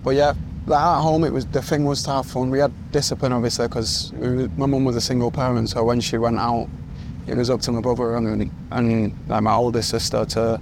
but 0.05 0.11
yeah, 0.11 0.35
at 0.71 1.01
home 1.01 1.23
it 1.23 1.33
was 1.33 1.45
the 1.47 1.61
thing 1.61 1.85
was 1.85 2.03
to 2.03 2.11
have 2.11 2.25
fun. 2.25 2.49
We 2.49 2.59
had 2.59 2.71
discipline 2.91 3.31
obviously 3.31 3.67
because 3.67 4.11
my 4.13 4.65
mum 4.65 4.85
was 4.85 4.95
a 4.95 5.01
single 5.01 5.31
parent, 5.31 5.69
so 5.69 5.83
when 5.83 5.99
she 5.99 6.17
went 6.17 6.37
out, 6.37 6.67
it 7.27 7.35
was 7.37 7.49
up 7.49 7.61
to 7.61 7.71
my 7.71 7.81
brother 7.81 8.15
and 8.15 8.51
and 8.71 9.13
like 9.27 9.43
my 9.43 9.53
older 9.53 9.81
sister 9.81 10.25
to 10.25 10.61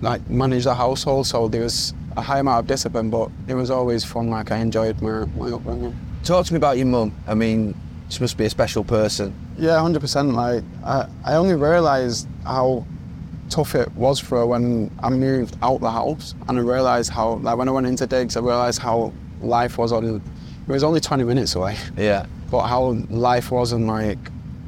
like 0.00 0.28
manage 0.28 0.64
the 0.64 0.74
household. 0.74 1.26
So 1.26 1.48
there 1.48 1.62
was 1.62 1.94
a 2.16 2.22
high 2.22 2.38
amount 2.38 2.60
of 2.60 2.66
discipline, 2.66 3.10
but 3.10 3.30
it 3.48 3.54
was 3.54 3.70
always 3.70 4.04
fun. 4.04 4.30
Like 4.30 4.50
I 4.50 4.58
enjoyed 4.58 5.00
my, 5.02 5.24
my 5.36 5.50
upbringing. 5.50 5.96
Talk 6.24 6.46
to 6.46 6.52
me 6.52 6.58
about 6.58 6.76
your 6.76 6.86
mum. 6.86 7.14
I 7.26 7.34
mean, 7.34 7.74
she 8.08 8.20
must 8.20 8.36
be 8.36 8.44
a 8.44 8.50
special 8.50 8.84
person. 8.84 9.34
Yeah, 9.58 9.78
hundred 9.80 10.00
percent. 10.00 10.34
Like 10.34 10.64
I, 10.84 11.08
I 11.24 11.34
only 11.34 11.54
realised 11.54 12.28
how 12.44 12.86
tough 13.50 13.74
it 13.74 13.90
was 13.96 14.18
for 14.18 14.38
her 14.38 14.46
when 14.46 14.90
I 15.02 15.10
moved 15.10 15.56
out 15.62 15.80
the 15.80 15.90
house, 15.90 16.34
and 16.48 16.58
I 16.58 16.62
realised 16.62 17.10
how 17.10 17.34
like 17.36 17.56
when 17.56 17.68
I 17.68 17.72
went 17.72 17.86
into 17.86 18.06
digs, 18.06 18.36
I 18.36 18.40
realised 18.40 18.78
how 18.80 19.12
life 19.42 19.76
was 19.78 19.92
on. 19.92 20.04
It 20.06 20.22
was 20.72 20.84
only 20.84 21.00
twenty 21.00 21.24
minutes 21.24 21.54
away, 21.54 21.76
Yeah. 21.96 22.26
but 22.50 22.66
how 22.66 22.92
life 23.10 23.50
was 23.50 23.72
and 23.72 23.86
like 23.86 24.18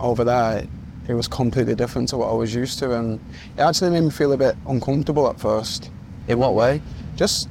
over 0.00 0.24
there, 0.24 0.66
it 1.08 1.14
was 1.14 1.28
completely 1.28 1.74
different 1.74 2.08
to 2.10 2.16
what 2.16 2.28
I 2.28 2.32
was 2.34 2.54
used 2.54 2.78
to, 2.80 2.92
and 2.98 3.20
it 3.56 3.60
actually 3.60 3.90
made 3.90 4.02
me 4.02 4.10
feel 4.10 4.32
a 4.32 4.36
bit 4.36 4.56
uncomfortable 4.66 5.28
at 5.28 5.38
first. 5.40 5.90
In 6.28 6.38
what 6.38 6.54
way? 6.54 6.80
just 7.16 7.48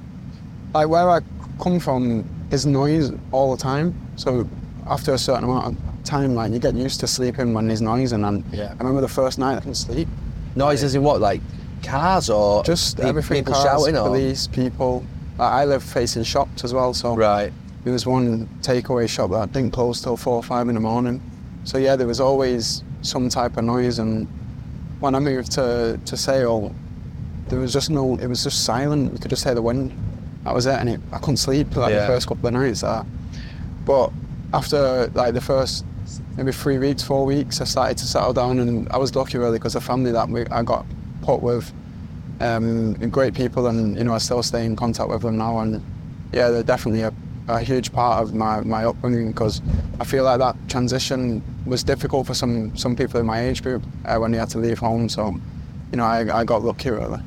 like 0.74 0.88
where 0.88 1.10
I 1.10 1.20
come 1.62 1.80
from 1.80 2.26
is 2.52 2.66
noise 2.66 3.12
all 3.32 3.56
the 3.56 3.62
time. 3.62 3.94
So 4.16 4.48
after 4.88 5.14
a 5.14 5.18
certain 5.18 5.44
amount 5.44 5.68
of 5.78 6.04
time, 6.04 6.34
like 6.36 6.52
you 6.52 6.60
get 6.60 6.74
used 6.74 7.00
to 7.02 7.08
sleeping 7.08 7.54
when 7.54 7.68
there's 7.68 7.82
noise. 7.82 8.12
And 8.14 8.24
then 8.24 8.44
Yeah. 8.52 8.72
I 8.74 8.78
remember 8.80 9.02
the 9.02 9.08
first 9.08 9.38
night 9.38 9.54
I 9.56 9.60
couldn't 9.60 9.76
sleep. 9.76 10.08
Noises 10.56 10.96
in 10.96 11.04
what? 11.04 11.22
Like 11.22 11.42
cars 11.84 12.30
or 12.30 12.64
Just 12.64 12.98
pe- 12.98 13.08
everything, 13.08 13.38
people 13.40 13.54
cars, 13.54 13.66
shouting 13.66 13.98
or 13.98 14.08
police, 14.08 14.48
people. 14.48 15.06
Like, 15.38 15.52
I 15.52 15.66
live 15.66 15.84
facing 15.84 16.24
shops 16.24 16.64
as 16.64 16.74
well, 16.74 16.94
so 16.94 17.16
right. 17.16 17.52
there 17.84 17.94
was 17.94 18.06
one 18.06 18.48
takeaway 18.62 19.08
shop 19.10 19.32
that 19.32 19.52
didn't 19.54 19.72
close 19.72 20.02
till 20.02 20.18
four 20.18 20.36
or 20.36 20.44
five 20.44 20.68
in 20.68 20.76
the 20.76 20.82
morning. 20.82 21.22
So 21.64 21.78
yeah, 21.78 21.96
there 21.96 22.08
was 22.08 22.20
always 22.20 22.84
some 23.02 23.30
type 23.30 23.58
of 23.58 23.64
noise. 23.64 24.00
And 24.00 24.28
when 25.00 25.16
I 25.16 25.20
moved 25.20 25.52
to 25.54 26.00
to 26.06 26.18
Sale, 26.18 26.76
there 27.48 27.60
was 27.60 27.74
just 27.74 27.90
no. 27.90 28.18
It 28.18 28.28
was 28.28 28.44
just 28.44 28.66
silent. 28.66 29.14
You 29.14 29.20
could 29.20 29.30
just 29.30 29.44
hear 29.44 29.56
the 29.56 29.62
wind. 29.62 29.92
That 30.44 30.54
was 30.56 30.66
it, 30.66 30.74
and 30.80 30.90
it, 30.90 31.00
I 31.12 31.20
couldn't 31.20 31.38
sleep 31.38 31.76
like 31.76 31.92
Yeah. 31.94 32.02
the 32.02 32.08
first 32.08 32.28
couple 32.28 32.48
of 32.48 32.54
nights. 32.54 32.82
There. 32.82 33.06
But 33.86 34.12
after 34.54 35.08
like 35.14 35.34
the 35.34 35.42
first 35.42 35.86
maybe 36.38 36.52
three 36.52 36.78
weeks, 36.78 37.04
four 37.04 37.26
weeks, 37.26 37.62
I 37.62 37.66
started 37.66 37.98
to 37.98 38.06
settle 38.06 38.34
down, 38.34 38.60
and 38.60 38.90
I 38.90 38.98
was 38.98 39.16
lucky 39.16 39.38
really 39.38 39.58
because 39.58 39.74
the 39.74 39.82
family 39.82 40.12
that 40.12 40.30
we, 40.30 40.46
I 40.48 40.64
got 40.64 40.86
put 41.22 41.42
with, 41.42 41.72
um, 42.40 42.94
great 43.10 43.34
people, 43.34 43.68
and 43.68 43.98
you 43.98 44.04
know 44.04 44.14
I 44.14 44.18
still 44.18 44.44
stay 44.44 44.66
in 44.66 44.76
contact 44.76 45.10
with 45.10 45.22
them 45.22 45.38
now, 45.38 45.60
and 45.60 45.84
yeah, 46.34 46.50
they're 46.50 46.64
definitely 46.64 47.02
a, 47.02 47.14
a 47.48 47.60
huge 47.60 47.92
part 47.92 48.24
of 48.24 48.34
my, 48.34 48.62
my 48.62 48.86
upbringing 48.86 49.32
because 49.32 49.62
I 50.00 50.06
feel 50.06 50.24
like 50.24 50.40
that 50.40 50.56
transition 50.70 51.44
was 51.66 51.84
difficult 51.84 52.28
for 52.28 52.34
some 52.34 52.76
some 52.76 52.96
people 52.96 53.20
in 53.20 53.26
my 53.26 53.42
age 53.42 53.62
group 53.62 53.84
uh, 54.06 54.18
when 54.18 54.32
they 54.32 54.38
had 54.38 54.50
to 54.52 54.58
leave 54.58 54.80
home. 54.80 55.10
So, 55.10 55.36
you 55.92 55.98
know, 55.98 56.06
I, 56.06 56.40
I 56.40 56.44
got 56.44 56.64
lucky 56.64 56.90
really. 56.90 57.20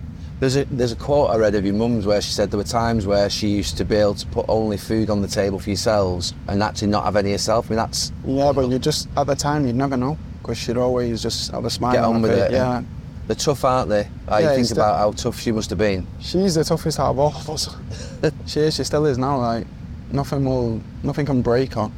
There's 0.44 0.56
a 0.56 0.64
there's 0.66 0.92
a 0.92 0.96
quote 0.96 1.30
I 1.30 1.36
read 1.36 1.54
of 1.54 1.64
your 1.64 1.72
mum's 1.72 2.04
where 2.04 2.20
she 2.20 2.30
said 2.30 2.50
there 2.50 2.58
were 2.58 2.64
times 2.64 3.06
where 3.06 3.30
she 3.30 3.48
used 3.48 3.78
to 3.78 3.84
be 3.86 3.96
able 3.96 4.12
to 4.16 4.26
put 4.26 4.44
only 4.46 4.76
food 4.76 5.08
on 5.08 5.22
the 5.22 5.26
table 5.26 5.58
for 5.58 5.70
yourselves 5.70 6.34
and 6.48 6.62
actually 6.62 6.88
not 6.88 7.04
have 7.04 7.16
any 7.16 7.32
herself. 7.32 7.68
I 7.68 7.70
mean 7.70 7.76
that's 7.78 8.12
Yeah, 8.26 8.52
but 8.52 8.68
you 8.68 8.78
just 8.78 9.08
at 9.16 9.26
the 9.26 9.36
time 9.36 9.66
you'd 9.66 9.74
never 9.74 9.96
know 9.96 10.18
because 10.42 10.58
she'd 10.58 10.76
always 10.76 11.22
just 11.22 11.50
have 11.52 11.64
a 11.64 11.70
smile. 11.70 11.92
get 11.94 12.04
on 12.04 12.16
her 12.16 12.20
with 12.20 12.30
face. 12.32 12.42
it. 12.50 12.52
Yeah, 12.52 12.82
They're 13.26 13.36
tough, 13.36 13.64
aren't 13.64 13.88
they? 13.88 14.06
Like, 14.28 14.44
Yeah, 14.44 14.50
you 14.50 14.56
think 14.66 14.70
about 14.72 14.98
how 14.98 15.12
tough 15.12 15.40
she 15.40 15.50
must 15.50 15.70
have 15.70 15.78
been. 15.78 16.06
she's 16.20 16.56
the 16.56 16.64
toughest 16.64 17.00
out 17.00 17.12
of 17.12 17.18
all 17.18 17.34
of 17.34 17.48
us. 17.48 17.74
she 18.46 18.60
is. 18.60 18.74
She 18.74 18.84
still 18.84 19.06
is 19.06 19.16
now. 19.16 19.38
Like 19.38 19.66
nothing 20.12 20.44
will, 20.44 20.78
nothing 21.02 21.24
can 21.24 21.40
break 21.40 21.72
her. 21.72 21.90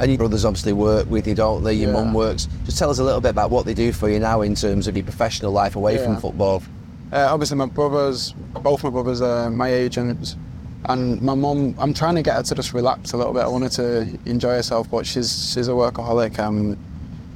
And 0.00 0.10
your 0.10 0.16
brothers 0.16 0.46
obviously 0.46 0.72
work 0.72 1.10
with 1.10 1.26
you, 1.28 1.34
don't 1.34 1.62
they? 1.64 1.74
Your 1.74 1.90
Yeah. 1.90 2.02
mum 2.02 2.14
works. 2.14 2.48
Just 2.64 2.78
tell 2.78 2.88
us 2.88 2.98
a 2.98 3.04
little 3.04 3.20
bit 3.20 3.28
about 3.28 3.50
what 3.50 3.66
they 3.66 3.74
do 3.74 3.92
for 3.92 4.08
you 4.08 4.20
now 4.20 4.40
in 4.40 4.54
terms 4.54 4.88
of 4.88 4.96
your 4.96 5.04
professional 5.04 5.52
life 5.52 5.76
away 5.76 5.98
from 6.02 6.16
football. 6.16 6.62
Uh, 7.12 7.28
obviously, 7.30 7.56
my 7.56 7.66
brothers, 7.66 8.32
both 8.62 8.84
my 8.84 8.90
brothers 8.90 9.20
are 9.20 9.50
my 9.50 9.68
age, 9.72 9.96
and 9.96 10.36
and 10.86 11.20
my 11.22 11.34
mum. 11.34 11.74
I'm 11.78 11.94
trying 11.94 12.16
to 12.16 12.22
get 12.22 12.36
her 12.36 12.42
to 12.42 12.54
just 12.54 12.72
relax 12.74 13.12
a 13.12 13.16
little 13.16 13.32
bit. 13.32 13.42
I 13.42 13.48
want 13.48 13.64
her 13.64 13.70
to 13.70 14.18
enjoy 14.26 14.50
herself, 14.50 14.90
but 14.90 15.06
she's 15.06 15.52
she's 15.52 15.68
a 15.68 15.72
workaholic. 15.72 16.38
Um, 16.38 16.76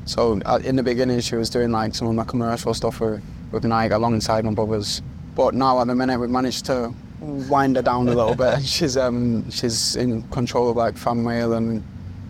so 0.05 0.41
uh, 0.45 0.59
in 0.65 0.77
the 0.77 0.83
beginning, 0.83 1.21
she 1.21 1.37
was 1.37 1.49
doing 1.49 1.71
like 1.71 1.95
some 1.95 2.09
of 2.09 2.15
my 2.15 2.25
commercial 2.25 2.75
stuff 2.75 3.01
with, 3.01 3.23
with 3.51 3.65
Nike 3.65 3.95
alongside 3.95 4.45
my 4.45 4.53
brothers. 4.53 5.01
But 5.35 5.55
now 5.55 5.81
at 5.81 5.87
the 5.87 5.95
minute, 5.95 6.19
we've 6.19 6.29
managed 6.29 6.67
to 6.67 6.93
wind 7.21 7.77
her 7.77 7.83
down 7.83 8.09
a 8.09 8.15
little 8.15 8.35
bit. 8.35 8.63
She's 8.67 8.97
um 8.97 9.51
she's 9.51 9.97
in 9.97 10.23
control 10.25 10.71
of 10.71 10.77
like 10.77 10.97
fan 10.97 11.23
mail 11.23 11.53
and 11.53 11.83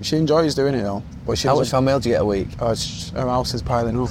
she 0.02 0.16
enjoys 0.16 0.54
doing 0.54 0.75
it 0.75 0.82
though. 0.82 1.02
But 1.26 1.38
she 1.38 1.49
How 1.49 1.56
much 1.56 1.70
fan 1.70 1.84
mail 1.84 1.99
do 1.99 2.08
you 2.11 2.14
get 2.14 2.22
a 2.22 2.25
week? 2.25 2.49
Oh, 2.61 2.75
her 3.14 3.28
house 3.28 3.54
is 3.54 3.62
piling 3.62 3.99
up. 4.00 4.11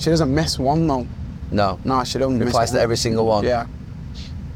she 0.00 0.10
doesn't 0.10 0.34
miss 0.34 0.58
one 0.58 0.86
though. 0.86 1.06
No. 1.50 1.78
No, 1.84 2.04
she 2.04 2.18
don't. 2.18 2.38
miss 2.38 2.46
Replies 2.46 2.70
to 2.72 2.80
every 2.80 2.96
single 2.96 3.26
one. 3.26 3.44
Yeah. 3.44 3.66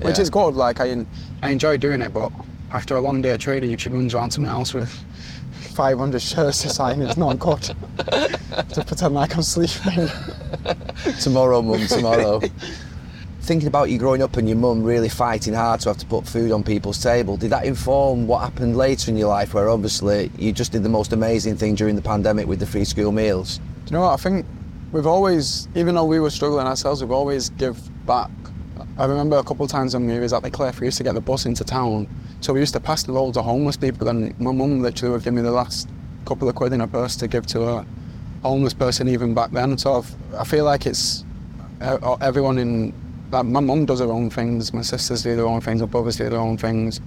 Which 0.00 0.18
is 0.18 0.30
good. 0.30 0.54
Like 0.54 0.80
I, 0.80 1.04
I 1.42 1.50
enjoy 1.50 1.76
doing 1.76 2.02
it, 2.02 2.12
but 2.12 2.30
after 2.72 2.96
a 2.96 3.00
long 3.00 3.22
day 3.22 3.30
of 3.30 3.38
trading, 3.38 3.76
she 3.76 3.88
runs 3.88 4.14
around 4.14 4.30
to 4.30 4.44
else 4.44 4.74
with 4.74 4.90
500 5.74 6.20
shirts 6.20 6.62
to 6.62 6.68
sign. 6.68 7.02
It's 7.02 7.16
not 7.16 7.38
good 7.38 7.62
to 7.62 8.84
pretend 8.86 9.14
like 9.14 9.36
I'm 9.36 9.42
sleeping. 9.42 10.08
tomorrow, 11.20 11.62
mum, 11.62 11.86
tomorrow. 11.86 12.40
Thinking 13.42 13.68
about 13.68 13.90
you 13.90 13.98
growing 13.98 14.22
up 14.22 14.38
and 14.38 14.48
your 14.48 14.56
mum 14.56 14.82
really 14.82 15.10
fighting 15.10 15.52
hard 15.52 15.80
to 15.80 15.90
have 15.90 15.98
to 15.98 16.06
put 16.06 16.26
food 16.26 16.50
on 16.50 16.64
people's 16.64 17.02
table, 17.02 17.36
did 17.36 17.50
that 17.50 17.64
inform 17.64 18.26
what 18.26 18.40
happened 18.40 18.76
later 18.76 19.10
in 19.10 19.18
your 19.18 19.28
life 19.28 19.52
where 19.52 19.68
obviously 19.68 20.30
you 20.38 20.50
just 20.50 20.72
did 20.72 20.82
the 20.82 20.88
most 20.88 21.12
amazing 21.12 21.56
thing 21.56 21.74
during 21.74 21.94
the 21.94 22.02
pandemic 22.02 22.46
with 22.46 22.58
the 22.58 22.66
free 22.66 22.86
school 22.86 23.12
meals? 23.12 23.58
Do 23.58 23.90
you 23.90 23.92
know 23.92 24.02
what? 24.02 24.14
I 24.14 24.16
think 24.16 24.46
we've 24.94 25.08
always, 25.08 25.66
even 25.74 25.96
though 25.96 26.04
we 26.04 26.20
were 26.20 26.30
struggling 26.30 26.68
ourselves, 26.68 27.02
we've 27.02 27.10
always 27.10 27.50
give 27.50 27.76
back. 28.06 28.30
I 28.96 29.06
remember 29.06 29.36
a 29.36 29.42
couple 29.42 29.64
of 29.64 29.70
times 29.70 29.92
when 29.92 30.06
we 30.06 30.20
was 30.20 30.32
at 30.32 30.44
the 30.44 30.50
Cliff, 30.52 30.78
we 30.78 30.86
used 30.86 30.98
to 30.98 31.02
get 31.02 31.14
the 31.14 31.20
bus 31.20 31.46
into 31.46 31.64
town. 31.64 32.06
So 32.40 32.52
we 32.52 32.60
used 32.60 32.74
to 32.74 32.80
pass 32.80 33.02
the 33.02 33.10
loads 33.10 33.36
of 33.36 33.44
homeless 33.44 33.76
people 33.76 34.08
and 34.08 34.38
my 34.38 34.52
mum 34.52 34.82
literally 34.82 35.12
would 35.12 35.24
give 35.24 35.34
me 35.34 35.42
the 35.42 35.50
last 35.50 35.88
couple 36.26 36.48
of 36.48 36.54
quid 36.54 36.72
in 36.72 36.78
her 36.78 36.86
purse 36.86 37.16
to 37.16 37.26
give 37.26 37.44
to 37.48 37.62
a 37.64 37.86
homeless 38.42 38.72
person 38.72 39.08
even 39.08 39.34
back 39.34 39.50
then. 39.50 39.76
So 39.78 39.98
I've, 39.98 40.34
I 40.34 40.44
feel 40.44 40.64
like 40.64 40.86
it's 40.86 41.24
everyone 41.80 42.58
in 42.58 42.94
like 43.32 43.46
my 43.46 43.58
mum 43.58 43.86
does 43.86 43.98
her 43.98 44.12
own 44.12 44.30
things, 44.30 44.72
my 44.72 44.82
sisters 44.82 45.24
do 45.24 45.34
their 45.34 45.46
own 45.46 45.60
things, 45.60 45.80
my 45.80 45.88
brothers 45.88 46.16
do 46.16 46.28
their 46.28 46.38
own 46.38 46.56
things, 46.56 47.00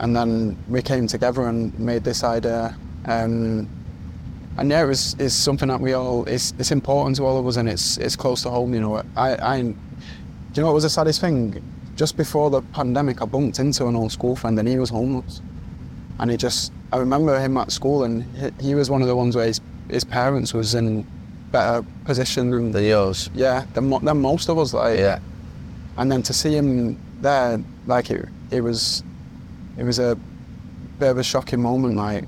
and 0.00 0.14
then 0.14 0.54
we 0.68 0.82
came 0.82 1.06
together 1.06 1.46
and 1.46 1.78
made 1.78 2.04
this 2.04 2.22
idea. 2.22 2.76
Um, 3.06 3.70
and 4.58 4.70
yeah, 4.70 4.88
it's, 4.88 5.14
it's 5.18 5.34
something 5.34 5.68
that 5.68 5.80
we 5.80 5.92
all 5.92 6.24
it's, 6.24 6.54
it's 6.58 6.70
important 6.70 7.16
to 7.16 7.24
all 7.24 7.38
of 7.38 7.46
us, 7.46 7.56
and 7.56 7.68
it's 7.68 7.98
it's 7.98 8.16
close 8.16 8.42
to 8.42 8.50
home. 8.50 8.74
You 8.74 8.80
know, 8.80 9.02
I, 9.16 9.36
I 9.36 9.62
do 9.62 9.68
you 10.54 10.62
know 10.62 10.66
what 10.66 10.74
was 10.74 10.84
the 10.84 10.90
saddest 10.90 11.20
thing? 11.20 11.62
Just 11.96 12.16
before 12.16 12.50
the 12.50 12.62
pandemic, 12.62 13.22
I 13.22 13.24
bumped 13.24 13.58
into 13.58 13.86
an 13.86 13.96
old 13.96 14.12
school 14.12 14.36
friend, 14.36 14.58
and 14.58 14.68
he 14.68 14.78
was 14.78 14.90
homeless, 14.90 15.40
and 16.18 16.30
he 16.30 16.36
just 16.36 16.72
I 16.92 16.98
remember 16.98 17.38
him 17.38 17.56
at 17.56 17.72
school, 17.72 18.04
and 18.04 18.24
he, 18.36 18.68
he 18.68 18.74
was 18.74 18.90
one 18.90 19.02
of 19.02 19.08
the 19.08 19.16
ones 19.16 19.36
where 19.36 19.46
his 19.46 19.60
his 19.88 20.04
parents 20.04 20.52
was 20.52 20.74
in 20.74 21.06
better 21.52 21.86
position 22.04 22.50
than, 22.50 22.72
than 22.72 22.84
yours. 22.84 23.30
Yeah, 23.34 23.66
than, 23.74 23.88
than 24.04 24.20
most 24.20 24.48
of 24.48 24.58
us. 24.58 24.74
Like, 24.74 24.98
yeah 24.98 25.20
and 25.96 26.12
then 26.12 26.22
to 26.22 26.32
see 26.32 26.54
him 26.54 26.98
there, 27.20 27.60
like 27.86 28.10
it, 28.10 28.28
it 28.50 28.60
was, 28.60 29.02
it 29.78 29.84
was 29.84 29.98
a 29.98 30.16
bit 30.98 31.10
of 31.10 31.18
a 31.18 31.22
shocking 31.22 31.60
moment. 31.60 31.96
Like 31.96 32.24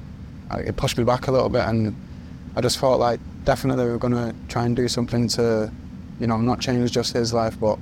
it 0.51 0.77
pushed 0.77 0.97
me 0.97 1.05
back 1.05 1.29
a 1.29 1.33
little 1.33 1.49
bit, 1.49 1.63
and 1.63 1.95
I 2.59 2.61
just 2.61 2.81
felt 2.81 2.99
like 2.99 3.21
definitely 3.45 3.85
we 3.85 3.93
are 3.93 3.99
gonna 3.99 4.35
try 4.49 4.67
and 4.67 4.75
do 4.75 4.88
something 4.88 5.29
to, 5.29 5.71
you 6.19 6.27
know, 6.27 6.38
not 6.38 6.59
change 6.59 6.91
just 6.91 7.12
his 7.12 7.33
life, 7.33 7.57
but 7.61 7.79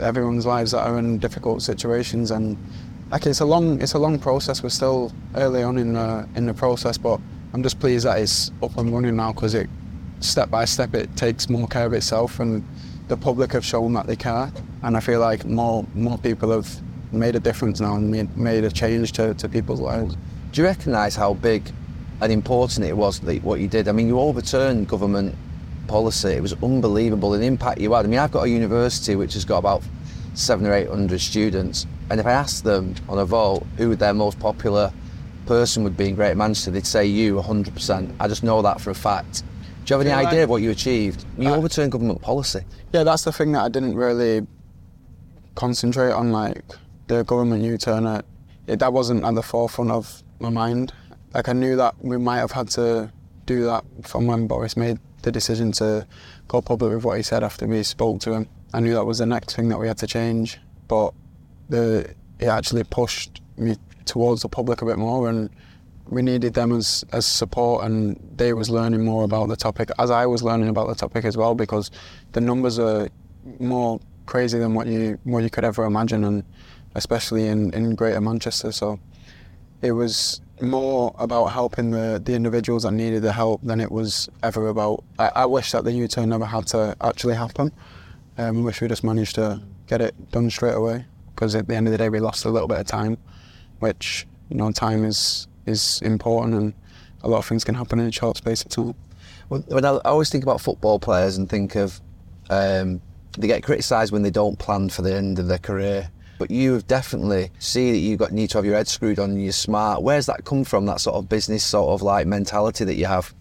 everyone's 0.00 0.46
lives 0.46 0.70
that 0.70 0.80
are 0.86 0.98
in 0.98 1.18
difficult 1.18 1.60
situations. 1.60 2.30
And 2.30 2.56
like 3.10 3.26
it's 3.26 3.40
a 3.40 3.44
long, 3.44 3.82
it's 3.82 3.92
a 3.92 3.98
long 3.98 4.18
process. 4.18 4.62
We're 4.62 4.70
still 4.70 5.12
early 5.34 5.62
on 5.62 5.76
in 5.76 5.92
the 5.92 6.26
in 6.36 6.46
the 6.46 6.54
process, 6.54 6.96
but 6.96 7.20
I'm 7.52 7.62
just 7.62 7.80
pleased 7.80 8.06
that 8.06 8.18
it's 8.18 8.50
up 8.62 8.78
and 8.78 8.90
running 8.94 9.14
now 9.14 9.34
because 9.34 9.52
it, 9.52 9.68
step 10.20 10.48
by 10.48 10.64
step, 10.64 10.94
it 10.94 11.14
takes 11.14 11.50
more 11.50 11.68
care 11.68 11.84
of 11.84 11.92
itself 11.92 12.40
and 12.40 12.64
the 13.08 13.16
public 13.18 13.52
have 13.52 13.64
shown 13.64 13.92
that 13.92 14.06
they 14.06 14.16
care, 14.16 14.50
and 14.84 14.96
I 14.96 15.00
feel 15.00 15.20
like 15.20 15.44
more 15.44 15.84
more 15.94 16.16
people 16.16 16.50
have 16.50 16.80
made 17.12 17.36
a 17.36 17.40
difference 17.40 17.78
now 17.78 17.96
and 17.96 18.10
made, 18.10 18.34
made 18.38 18.64
a 18.64 18.70
change 18.70 19.12
to, 19.12 19.34
to 19.34 19.50
people's 19.50 19.80
lives. 19.80 20.16
Do 20.52 20.62
you 20.62 20.66
recognise 20.66 21.14
how 21.14 21.34
big 21.34 21.70
and 22.20 22.32
important 22.32 22.86
it 22.86 22.96
was 22.96 23.20
that 23.20 23.42
what 23.42 23.60
you 23.60 23.68
did? 23.68 23.88
I 23.88 23.92
mean, 23.92 24.08
you 24.08 24.18
overturned 24.18 24.88
government 24.88 25.34
policy. 25.86 26.30
It 26.30 26.42
was 26.42 26.54
unbelievable 26.62 27.30
the 27.30 27.40
impact 27.42 27.80
you 27.80 27.92
had. 27.92 28.04
I 28.04 28.08
mean, 28.08 28.18
I've 28.18 28.32
got 28.32 28.44
a 28.44 28.48
university 28.48 29.16
which 29.16 29.34
has 29.34 29.44
got 29.44 29.58
about 29.58 29.82
seven 30.34 30.66
or 30.66 30.74
eight 30.74 30.88
hundred 30.88 31.20
students, 31.20 31.86
and 32.10 32.20
if 32.20 32.26
I 32.26 32.32
asked 32.32 32.64
them 32.64 32.94
on 33.08 33.18
a 33.18 33.24
vote 33.24 33.66
who 33.76 33.96
their 33.96 34.14
most 34.14 34.38
popular 34.38 34.92
person 35.48 35.82
would 35.82 35.96
be 35.96 36.08
in 36.08 36.14
Greater 36.14 36.34
Manchester, 36.34 36.70
they'd 36.70 36.86
say 36.86 37.06
you 37.06 37.36
100%. 37.36 38.14
I 38.20 38.28
just 38.28 38.44
know 38.44 38.62
that 38.62 38.80
for 38.80 38.90
a 38.90 38.94
fact. 38.94 39.42
Do 39.84 39.94
you 39.94 39.98
have 39.98 40.06
any 40.06 40.26
idea 40.26 40.44
of 40.44 40.50
what 40.50 40.60
you 40.60 40.70
achieved? 40.70 41.24
You 41.38 41.48
uh, 41.48 41.56
overturned 41.56 41.90
government 41.90 42.20
policy. 42.20 42.60
Yeah, 42.92 43.04
that's 43.04 43.24
the 43.24 43.32
thing 43.32 43.52
that 43.52 43.62
I 43.62 43.70
didn't 43.70 43.94
really 43.94 44.46
concentrate 45.54 46.12
on, 46.12 46.30
like 46.30 46.62
the 47.06 47.24
government 47.24 47.64
U-turn. 47.64 48.22
It, 48.66 48.78
that 48.78 48.92
wasn't 48.92 49.24
at 49.24 49.34
the 49.34 49.42
forefront 49.42 49.90
of 49.90 50.22
my 50.38 50.50
mind. 50.50 50.92
Like 51.34 51.48
I 51.48 51.52
knew 51.52 51.76
that 51.76 51.94
we 52.02 52.16
might 52.16 52.38
have 52.38 52.52
had 52.52 52.68
to 52.70 53.12
do 53.46 53.64
that 53.64 53.84
from 54.02 54.26
when 54.26 54.46
Boris 54.46 54.76
made 54.76 54.98
the 55.22 55.32
decision 55.32 55.72
to 55.72 56.06
go 56.46 56.60
public 56.60 56.92
with 56.92 57.04
what 57.04 57.16
he 57.16 57.22
said 57.22 57.42
after 57.42 57.66
we 57.66 57.82
spoke 57.82 58.20
to 58.20 58.32
him. 58.32 58.48
I 58.72 58.80
knew 58.80 58.94
that 58.94 59.04
was 59.04 59.18
the 59.18 59.26
next 59.26 59.56
thing 59.56 59.68
that 59.68 59.78
we 59.78 59.88
had 59.88 59.98
to 59.98 60.06
change, 60.06 60.58
but 60.86 61.12
the 61.68 62.14
it 62.38 62.46
actually 62.46 62.84
pushed 62.84 63.42
me 63.56 63.76
towards 64.04 64.42
the 64.42 64.48
public 64.48 64.80
a 64.82 64.86
bit 64.86 64.98
more 64.98 65.28
and 65.28 65.50
we 66.08 66.22
needed 66.22 66.54
them 66.54 66.72
as, 66.72 67.04
as 67.12 67.26
support 67.26 67.84
and 67.84 68.18
they 68.36 68.52
was 68.52 68.70
learning 68.70 69.04
more 69.04 69.24
about 69.24 69.48
the 69.48 69.56
topic 69.56 69.90
as 69.98 70.10
I 70.10 70.24
was 70.24 70.42
learning 70.42 70.68
about 70.68 70.88
the 70.88 70.94
topic 70.94 71.24
as 71.24 71.36
well 71.36 71.54
because 71.54 71.90
the 72.32 72.40
numbers 72.40 72.78
are 72.78 73.08
more 73.58 74.00
crazy 74.24 74.58
than 74.58 74.74
what 74.74 74.86
you 74.86 75.18
what 75.24 75.42
you 75.42 75.50
could 75.50 75.64
ever 75.64 75.84
imagine 75.84 76.24
and 76.24 76.44
especially 76.94 77.46
in, 77.48 77.72
in 77.74 77.94
Greater 77.94 78.20
Manchester 78.20 78.72
so 78.72 78.98
it 79.82 79.92
was 79.92 80.40
more 80.60 81.14
about 81.18 81.46
helping 81.46 81.90
the, 81.92 82.20
the 82.24 82.34
individuals 82.34 82.82
that 82.82 82.92
needed 82.92 83.22
the 83.22 83.32
help 83.32 83.60
than 83.62 83.80
it 83.80 83.92
was 83.92 84.28
ever 84.42 84.68
about 84.68 85.04
I, 85.18 85.30
I 85.36 85.46
wish 85.46 85.70
that 85.72 85.84
the 85.84 85.92
U-turn 85.92 86.30
never 86.30 86.46
had 86.46 86.66
to 86.68 86.96
actually 87.00 87.36
happen 87.36 87.72
um, 88.38 88.58
I 88.58 88.60
wish 88.62 88.80
we 88.80 88.88
just 88.88 89.04
managed 89.04 89.36
to 89.36 89.60
get 89.86 90.00
it 90.00 90.30
done 90.32 90.50
straight 90.50 90.74
away 90.74 91.04
because 91.34 91.54
at 91.54 91.68
the 91.68 91.76
end 91.76 91.86
of 91.86 91.92
the 91.92 91.98
day 91.98 92.08
we 92.08 92.18
lost 92.18 92.44
a 92.44 92.50
little 92.50 92.68
bit 92.68 92.80
of 92.80 92.86
time 92.86 93.18
which 93.78 94.26
you 94.48 94.56
know 94.56 94.72
time 94.72 95.04
is 95.04 95.46
is 95.66 96.00
important, 96.02 96.54
and 96.54 96.74
a 97.22 97.28
lot 97.28 97.38
of 97.38 97.46
things 97.46 97.64
can 97.64 97.74
happen 97.74 97.98
in 97.98 98.06
a 98.06 98.12
short 98.12 98.36
space 98.36 98.62
of 98.62 98.70
time. 98.70 98.94
Well, 99.48 99.62
when 99.68 99.84
I 99.84 99.98
always 99.98 100.30
think 100.30 100.42
about 100.42 100.60
football 100.60 100.98
players 100.98 101.36
and 101.36 101.48
think 101.48 101.74
of 101.74 102.00
um, 102.50 103.00
they 103.38 103.46
get 103.46 103.62
criticised 103.62 104.12
when 104.12 104.22
they 104.22 104.30
don't 104.30 104.58
plan 104.58 104.88
for 104.88 105.02
the 105.02 105.14
end 105.14 105.38
of 105.38 105.48
their 105.48 105.58
career. 105.58 106.10
But 106.38 106.50
you 106.50 106.74
have 106.74 106.86
definitely 106.86 107.50
see 107.58 107.90
that 107.90 107.98
you've 107.98 108.18
got 108.18 108.32
need 108.32 108.50
to 108.50 108.58
have 108.58 108.64
your 108.64 108.76
head 108.76 108.88
screwed 108.88 109.18
on 109.18 109.30
and 109.30 109.42
you're 109.42 109.52
smart. 109.52 110.02
Where's 110.02 110.26
that 110.26 110.44
come 110.44 110.64
from? 110.64 110.86
That 110.86 111.00
sort 111.00 111.16
of 111.16 111.28
business 111.28 111.64
sort 111.64 111.90
of 111.90 112.02
like 112.02 112.26
mentality 112.26 112.84
that 112.84 112.94
you 112.94 113.06
have. 113.06 113.34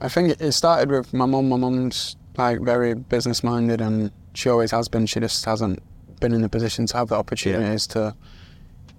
I 0.00 0.08
think 0.08 0.40
it 0.40 0.52
started 0.52 0.90
with 0.90 1.12
my 1.12 1.26
mum. 1.26 1.48
My 1.50 1.58
mum's 1.58 2.16
like 2.36 2.60
very 2.60 2.94
business 2.94 3.44
minded 3.44 3.80
and 3.80 4.10
she 4.34 4.48
always 4.48 4.70
has 4.70 4.88
been. 4.88 5.06
She 5.06 5.20
just 5.20 5.44
hasn't 5.44 5.82
been 6.20 6.32
in 6.32 6.40
the 6.42 6.48
position 6.48 6.86
to 6.86 6.96
have 6.96 7.08
the 7.08 7.16
opportunities 7.16 7.88
yeah. 7.90 7.94
to, 7.94 8.16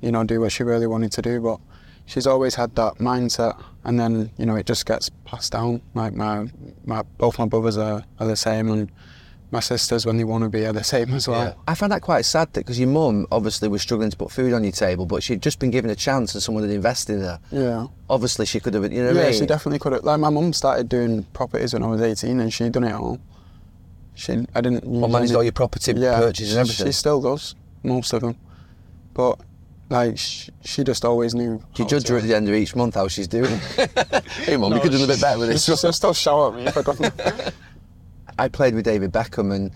you 0.02 0.12
know, 0.12 0.24
do 0.24 0.42
what 0.42 0.52
she 0.52 0.64
really 0.64 0.88
wanted 0.88 1.12
to 1.14 1.22
do. 1.22 1.40
But 1.42 1.60
she's 2.06 2.28
always 2.28 2.56
had 2.56 2.76
that 2.76 2.96
mindset, 2.96 3.62
and 3.84 4.00
then 4.00 4.32
you 4.38 4.46
know 4.46 4.56
it 4.56 4.66
just 4.66 4.86
gets 4.86 5.10
passed 5.26 5.54
down. 5.54 5.82
Like 5.94 6.14
my, 6.14 6.48
my 6.86 7.04
both 7.18 7.40
my 7.40 7.46
brothers 7.46 7.78
are, 7.78 8.04
are 8.20 8.28
the 8.28 8.36
same, 8.36 8.70
and 8.70 8.92
my 9.52 9.60
sisters 9.60 10.06
when 10.06 10.18
they 10.18 10.24
want 10.24 10.44
to 10.44 10.50
be 10.50 10.66
are 10.66 10.74
the 10.74 10.84
same 10.84 11.14
as 11.14 11.28
well. 11.28 11.44
Yeah. 11.44 11.54
I 11.68 11.76
find 11.76 11.92
that 11.92 12.02
quite 12.02 12.26
sad 12.26 12.54
because 12.54 12.80
your 12.80 12.90
mum 12.90 13.28
obviously 13.32 13.68
was 13.68 13.82
struggling 13.82 14.10
to 14.10 14.18
put 14.18 14.32
food 14.32 14.54
on 14.54 14.64
your 14.64 14.72
table, 14.72 15.06
but 15.06 15.24
she'd 15.24 15.42
just 15.42 15.60
been 15.60 15.72
given 15.72 15.92
a 15.92 15.96
chance 15.96 16.34
and 16.34 16.42
someone 16.42 16.64
had 16.64 16.72
invested 16.72 17.16
in 17.16 17.22
her. 17.22 17.40
Yeah. 17.52 17.88
Obviously, 18.10 18.46
she 18.46 18.60
could 18.60 18.74
have. 18.74 18.92
You 18.92 19.04
know 19.04 19.12
yeah, 19.12 19.22
I 19.22 19.24
mean? 19.32 19.40
she 19.40 19.46
definitely 19.46 19.80
could 19.80 19.94
have. 19.94 20.04
Like 20.04 20.20
my 20.20 20.30
mum 20.30 20.54
started 20.54 20.88
doing 20.90 21.24
properties 21.34 21.74
when 21.74 21.84
I 21.84 21.88
was 21.88 22.02
18, 22.02 22.40
and 22.40 22.54
she'd 22.54 22.72
done 22.72 22.86
it 22.86 22.94
all. 22.94 23.20
She, 24.16 24.46
I 24.54 24.62
didn't. 24.62 24.86
Well, 24.86 25.10
managed 25.10 25.36
all 25.36 25.44
your 25.44 25.52
property 25.52 25.94
yeah, 25.96 26.20
purchases 26.20 26.54
and 26.54 26.62
everything. 26.62 26.86
She 26.88 26.92
still 26.92 27.22
does 27.22 27.56
most 27.84 28.14
of 28.14 28.22
them, 28.22 28.38
but 29.14 29.40
like 29.90 30.18
she, 30.18 30.52
she 30.64 30.84
just 30.84 31.04
always 31.04 31.34
knew. 31.34 31.62
Do 31.74 31.84
you 31.84 31.90
judge 31.90 32.08
her 32.08 32.18
at 32.18 32.24
the 32.24 32.36
end 32.36 32.48
of 32.48 32.56
each 32.56 32.76
month 32.76 32.96
how 32.96 33.08
she's 33.08 33.28
doing? 33.28 33.60
hey, 34.46 34.58
mum, 34.58 34.70
no, 34.70 34.78
you 34.78 34.82
could 34.82 34.92
do 34.92 35.04
a 35.04 35.08
bit 35.08 35.20
better 35.20 35.40
with 35.40 35.50
this. 35.50 35.66
She'll 35.80 35.92
still 35.92 36.14
shout 36.14 36.54
at 36.54 36.60
me 36.60 36.68
if 36.68 36.78
I 36.78 36.82
don't. 36.82 37.54
I 38.38 38.48
played 38.48 38.76
with 38.76 38.86
David 38.86 39.12
Beckham, 39.12 39.54
and 39.54 39.72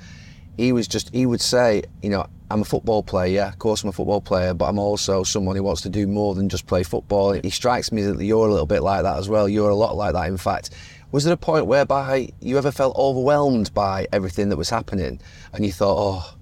he 0.57 0.71
was 0.71 0.87
just 0.87 1.13
he 1.13 1.25
would 1.25 1.41
say, 1.41 1.83
you 2.01 2.09
know, 2.09 2.27
I'm 2.51 2.61
a 2.61 2.65
football 2.65 3.03
player. 3.03 3.33
Yeah, 3.33 3.47
of 3.49 3.59
course 3.59 3.83
I'm 3.83 3.89
a 3.89 3.93
football 3.93 4.21
player, 4.21 4.53
but 4.53 4.65
I'm 4.65 4.79
also 4.79 5.23
someone 5.23 5.55
who 5.55 5.63
wants 5.63 5.81
to 5.81 5.89
do 5.89 6.07
more 6.07 6.35
than 6.35 6.49
just 6.49 6.67
play 6.67 6.83
football. 6.83 7.33
He 7.33 7.49
strikes 7.49 7.91
me 7.91 8.03
that 8.03 8.23
you're 8.23 8.47
a 8.47 8.51
little 8.51 8.65
bit 8.65 8.81
like 8.81 9.03
that 9.03 9.17
as 9.17 9.29
well. 9.29 9.49
You're 9.49 9.69
a 9.69 9.75
lot 9.75 9.95
like 9.95 10.13
that, 10.13 10.27
in 10.27 10.37
fact. 10.37 10.71
Was 11.11 11.23
there 11.23 11.33
a 11.33 11.37
point 11.37 11.65
whereby 11.65 12.29
you 12.41 12.57
ever 12.57 12.71
felt 12.71 12.95
overwhelmed 12.97 13.73
by 13.73 14.07
everything 14.11 14.49
that 14.49 14.57
was 14.57 14.69
happening, 14.69 15.19
and 15.53 15.65
you 15.65 15.71
thought, 15.71 15.95
oh 15.97 16.35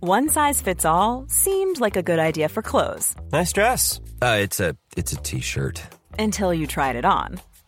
one 0.00 0.28
size 0.28 0.60
fits 0.60 0.84
all 0.84 1.24
seemed 1.28 1.80
like 1.80 1.96
a 1.96 2.02
good 2.02 2.20
idea 2.20 2.48
for 2.48 2.62
clothes. 2.62 3.16
Nice 3.32 3.52
dress. 3.52 4.00
Uh, 4.22 4.38
it's 4.40 4.60
a 4.60 4.76
it's 4.96 5.12
a 5.12 5.16
t-shirt. 5.16 5.82
Until 6.18 6.54
you 6.54 6.66
tried 6.66 6.96
it 6.96 7.04
on. 7.04 7.40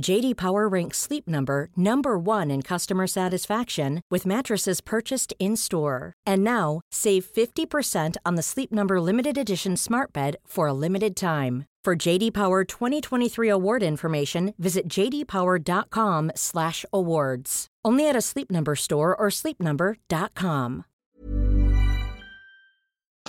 JD 0.00 0.36
Power 0.36 0.68
ranks 0.68 0.98
Sleep 0.98 1.28
Number 1.28 1.68
number 1.76 2.18
1 2.18 2.50
in 2.50 2.62
customer 2.62 3.06
satisfaction 3.06 4.00
with 4.10 4.26
mattresses 4.26 4.80
purchased 4.80 5.32
in-store. 5.38 6.12
And 6.26 6.42
now, 6.44 6.80
save 6.92 7.24
50% 7.24 8.16
on 8.24 8.34
the 8.36 8.42
Sleep 8.42 8.70
Number 8.72 9.00
limited 9.00 9.36
edition 9.38 9.76
Smart 9.76 10.12
Bed 10.12 10.36
for 10.46 10.68
a 10.68 10.72
limited 10.72 11.16
time. 11.16 11.64
For 11.84 11.96
JD 11.96 12.32
Power 12.34 12.64
2023 12.64 13.48
award 13.48 13.82
information, 13.84 14.54
visit 14.58 14.88
jdpower.com/awards. 14.88 17.66
Only 17.84 18.08
at 18.08 18.16
a 18.16 18.20
Sleep 18.20 18.50
Number 18.50 18.74
store 18.74 19.14
or 19.14 19.28
sleepnumber.com. 19.28 20.84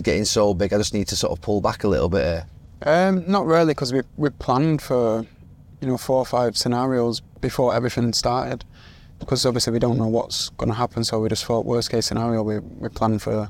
Getting 0.01 0.25
so 0.25 0.55
big, 0.55 0.73
I 0.73 0.77
just 0.77 0.93
need 0.93 1.07
to 1.09 1.15
sort 1.15 1.33
of 1.33 1.41
pull 1.41 1.61
back 1.61 1.83
a 1.83 1.87
little 1.87 2.09
bit 2.09 2.25
here. 2.25 2.47
Um, 2.81 3.23
not 3.27 3.45
really, 3.45 3.73
because 3.73 3.93
we 3.93 4.01
we 4.17 4.31
planned 4.31 4.81
for, 4.81 5.27
you 5.81 5.87
know, 5.87 5.97
four 5.97 6.17
or 6.17 6.25
five 6.25 6.57
scenarios 6.57 7.21
before 7.41 7.73
everything 7.75 8.13
started. 8.13 8.63
Because 9.19 9.45
obviously 9.47 9.73
we 9.73 9.79
don't 9.79 9.97
know 9.97 10.07
what's 10.07 10.49
going 10.49 10.69
to 10.69 10.75
happen, 10.75 11.03
so 11.03 11.19
we 11.19 11.29
just 11.29 11.43
thought 11.45 11.65
worst 11.65 11.89
case 11.89 12.05
scenario. 12.05 12.43
We 12.43 12.59
we 12.59 12.87
planned 12.89 13.21
for, 13.21 13.49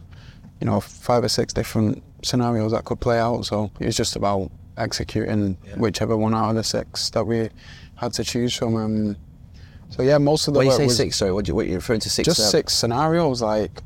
you 0.61 0.65
know, 0.65 0.79
five 0.79 1.23
or 1.25 1.27
six 1.29 1.51
different 1.53 2.01
scenarios 2.23 2.71
that 2.71 2.85
could 2.85 3.01
play 3.01 3.19
out. 3.19 3.45
So 3.45 3.69
it 3.79 3.85
was 3.85 3.97
just 3.97 4.15
about 4.15 4.49
executing 4.77 5.57
whichever 5.75 6.15
one 6.15 6.33
out 6.33 6.51
of 6.51 6.55
the 6.55 6.63
six 6.63 7.09
that 7.09 7.25
we 7.25 7.49
had 7.95 8.13
to 8.13 8.23
choose 8.23 8.55
from. 8.55 8.75
Um, 8.77 9.17
so 9.89 10.03
yeah, 10.03 10.17
most 10.17 10.47
of 10.47 10.53
the 10.53 10.59
When 10.59 10.67
you 10.67 10.73
say 10.73 10.85
was 10.85 10.95
six, 10.97 11.17
sorry, 11.17 11.33
what, 11.33 11.47
you, 11.47 11.55
what 11.55 11.65
are 11.65 11.69
you 11.69 11.75
referring 11.75 11.99
to? 12.01 12.09
Six? 12.09 12.25
just 12.25 12.39
uh, 12.39 12.43
six 12.43 12.73
scenarios, 12.73 13.41
like 13.41 13.81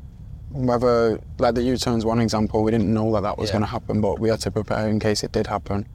whether 0.52 1.20
like 1.40 1.56
the 1.56 1.64
U-turn's 1.64 2.06
one 2.06 2.20
example, 2.20 2.64
we 2.64 2.72
didn't 2.72 2.94
know 2.94 3.12
that 3.14 3.22
that 3.22 3.38
was 3.38 3.50
Yeah. 3.50 3.54
going 3.54 3.62
to 3.64 3.68
happen, 3.70 4.02
but 4.02 4.20
we 4.20 4.30
had 4.30 4.42
to 4.42 4.52
prepare 4.52 4.88
in 4.88 5.00
case 5.00 5.24
it 5.24 5.32
did 5.32 5.48
happen. 5.48 5.88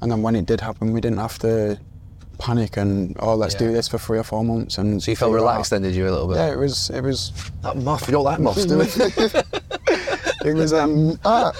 And 0.00 0.10
then 0.10 0.22
when 0.22 0.36
it 0.36 0.46
did 0.46 0.60
happen, 0.60 0.92
we 0.92 1.00
didn't 1.00 1.18
have 1.18 1.38
to 1.40 1.78
panic 2.38 2.76
and 2.76 3.16
oh, 3.18 3.34
let's 3.34 3.54
Yeah. 3.54 3.58
do 3.66 3.72
this 3.72 3.88
for 3.88 3.98
three 3.98 4.18
or 4.18 4.22
four 4.22 4.44
months. 4.44 4.78
And 4.78 5.02
So 5.02 5.10
you 5.10 5.16
felt 5.16 5.32
relaxed 5.32 5.72
out. 5.72 5.76
then, 5.80 5.90
did 5.90 5.96
you, 5.96 6.08
a 6.08 6.10
little 6.10 6.28
bit? 6.28 6.36
Yeah, 6.36 6.52
it 6.52 6.58
was. 6.58 6.90
It 6.90 7.00
was. 7.02 7.32
That 7.62 7.76
moth, 7.76 8.06
you 8.06 8.12
don't 8.12 8.24
like 8.24 8.38
moths, 8.38 8.64
do 8.64 8.76
you? 8.76 9.42
It 10.44 10.54
was. 10.54 10.72
Um, 10.72 11.18
ah. 11.24 11.50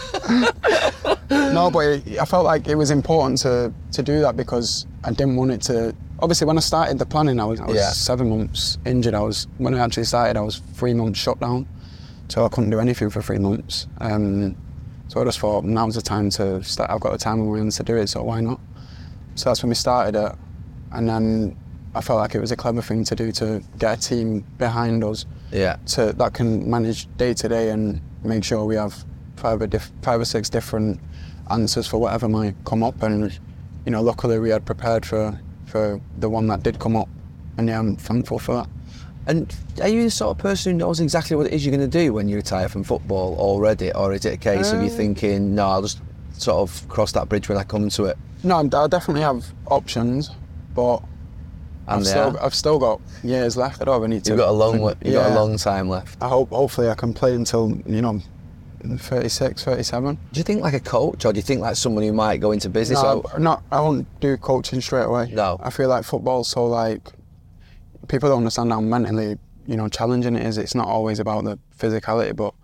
no, 1.31 1.71
but 1.71 1.81
it, 1.81 2.19
I 2.21 2.25
felt 2.25 2.45
like 2.45 2.69
it 2.69 2.77
was 2.77 2.91
important 2.91 3.39
to 3.41 3.73
to 3.93 4.03
do 4.03 4.21
that 4.21 4.37
because 4.37 4.87
I 5.05 5.11
didn't 5.11 5.37
want 5.37 5.51
it 5.51 5.63
to. 5.63 5.95
Obviously, 6.21 6.47
when 6.47 6.57
I 6.57 6.61
started 6.61 6.99
the 6.99 7.07
planning, 7.07 7.39
I 7.41 7.45
was, 7.45 7.61
I 7.61 7.67
was 7.67 7.77
Yeah. 7.77 7.91
seven 7.91 8.31
months 8.31 8.79
injured. 8.87 9.15
I 9.15 9.21
was 9.21 9.47
when 9.59 9.75
I 9.75 9.79
actually 9.81 10.05
started, 10.05 10.37
I 10.37 10.43
was 10.43 10.59
three 10.75 10.95
months 10.95 11.19
shut 11.19 11.41
down, 11.41 11.67
so 12.29 12.45
I 12.45 12.49
couldn't 12.49 12.71
do 12.71 12.79
anything 12.81 13.11
for 13.11 13.21
three 13.21 13.39
months. 13.39 13.89
Um, 14.01 14.57
so 15.09 15.21
I 15.21 15.25
just 15.25 15.41
thought 15.41 15.65
now's 15.65 15.95
the 15.95 16.03
time 16.03 16.31
to 16.31 16.63
start. 16.63 16.91
I've 16.91 17.01
got 17.01 17.13
the 17.13 17.19
time 17.19 17.51
my 17.51 17.59
hands 17.59 17.77
to 17.79 17.83
do 17.83 17.97
it, 17.97 18.09
so 18.09 18.23
why 18.23 18.41
not? 18.41 18.61
So 19.35 19.51
that's 19.51 19.63
when 19.63 19.71
we 19.71 19.75
started 19.75 20.15
it, 20.15 20.33
and 20.93 21.09
then 21.09 21.57
I 21.95 22.01
felt 22.01 22.19
like 22.19 22.35
it 22.35 22.41
was 22.41 22.53
a 22.53 22.57
clever 22.57 22.83
thing 22.83 23.05
to 23.05 23.15
do 23.15 23.33
to 23.33 23.63
get 23.79 23.99
a 23.99 24.01
team 24.01 24.45
behind 24.59 25.03
us 25.03 25.27
yeah. 25.51 25.77
to 25.87 26.13
that 26.13 26.35
can 26.35 26.69
manage 26.69 27.09
day 27.17 27.35
to 27.35 27.49
day 27.49 27.71
and 27.71 28.01
make 28.23 28.45
sure 28.45 28.65
we 28.65 28.77
have 28.77 29.05
five 29.37 29.63
or, 29.63 29.67
diff, 29.67 29.91
five 30.03 30.21
or 30.21 30.25
six 30.25 30.51
different 30.51 31.01
answers 31.51 31.87
for 31.87 31.99
whatever 31.99 32.29
might 32.29 32.55
come 32.65 32.83
up. 32.83 33.03
And 33.03 33.33
you 33.87 33.93
know, 33.93 34.03
luckily 34.03 34.39
we 34.39 34.51
had 34.51 34.67
prepared 34.67 35.07
for 35.07 35.39
for 35.67 36.01
the 36.19 36.29
one 36.29 36.47
that 36.49 36.63
did 36.63 36.79
come 36.79 36.97
up, 36.97 37.09
and 37.57 37.69
yeah, 37.69 37.79
I'm 37.79 37.97
thankful 37.97 38.39
for 38.39 38.55
that. 38.57 38.69
And 39.29 39.55
are 39.83 39.89
you 39.89 40.05
the 40.05 40.11
sort 40.11 40.31
of 40.31 40.39
person 40.39 40.73
who 40.73 40.79
knows 40.79 41.01
exactly 41.01 41.37
what 41.37 41.47
it 41.47 41.53
is 41.53 41.65
you're 41.65 41.77
going 41.77 41.89
to 41.89 41.99
do 42.05 42.15
when 42.15 42.29
you 42.29 42.37
retire 42.37 42.69
from 42.69 42.83
football 42.83 43.37
already? 43.39 43.93
Or 43.93 44.15
is 44.15 44.25
it 44.25 44.33
a 44.33 44.37
case 44.39 44.73
of 44.73 44.81
you 44.83 44.89
Um, 44.91 44.97
thinking, 44.97 45.55
no, 45.55 45.67
I'll 45.69 45.83
just 45.83 46.01
sort 46.33 46.57
of 46.69 46.89
cross 46.89 47.13
that 47.13 47.29
bridge 47.29 47.47
when 47.49 47.59
I 47.59 47.63
come 47.65 47.91
to 47.91 48.05
it? 48.07 48.17
No, 48.43 48.57
I'm- 48.57 48.69
definitely 48.71 49.21
have 49.23 49.45
options, 49.67 50.31
but 50.75 51.03
I've 51.87 52.07
still? 52.07 52.39
I've 52.41 52.55
still 52.55 52.79
got 52.79 53.01
years 53.23 53.55
left. 53.57 53.83
I 53.83 53.85
don't 53.85 54.09
need 54.09 54.25
to. 54.25 54.31
You've 54.31 54.39
got 54.39 54.49
a 54.49 54.53
long, 54.53 54.79
think- 54.79 54.97
you've 55.05 55.15
got 55.15 55.31
a 55.31 55.35
long 55.35 55.59
time 55.59 55.89
left. 55.91 56.17
I 56.23 56.29
hope, 56.29 56.49
hopefully, 56.51 56.89
I 56.89 56.95
can 56.95 57.13
play 57.13 57.35
until 57.35 57.71
you 57.87 58.01
know, 58.01 58.21
36, 58.97 59.65
37. 59.65 60.19
Do 60.33 60.39
you 60.41 60.45
think 60.45 60.63
like 60.63 60.75
a 60.75 60.81
coach, 60.81 61.25
or 61.25 61.33
do 61.33 61.39
you 61.39 61.43
think 61.43 61.61
like 61.61 61.77
someone 61.77 62.05
who 62.05 62.13
might 62.13 62.39
go 62.39 62.53
into 62.53 62.69
business? 62.71 63.03
No, 63.03 63.21
or, 63.21 63.31
I- 63.35 63.39
not. 63.39 63.63
I 63.73 63.81
won't 63.81 64.07
do 64.21 64.37
coaching 64.39 64.81
straight 64.81 65.05
away. 65.05 65.31
No. 65.35 65.59
I 65.63 65.71
feel 65.71 65.89
like 65.89 66.05
football's 66.05 66.49
so 66.49 66.65
like 66.67 67.13
people 68.09 68.29
don't 68.29 68.39
understand 68.39 68.73
how 68.73 68.81
mentally 68.81 69.37
you 69.67 69.77
know 69.77 69.89
challenging 69.89 70.37
it 70.37 70.47
is. 70.47 70.59
It's 70.59 70.75
not 70.75 70.89
always 70.89 71.19
about 71.19 71.45
the 71.45 71.59
physicality, 71.79 72.35
but 72.35 72.55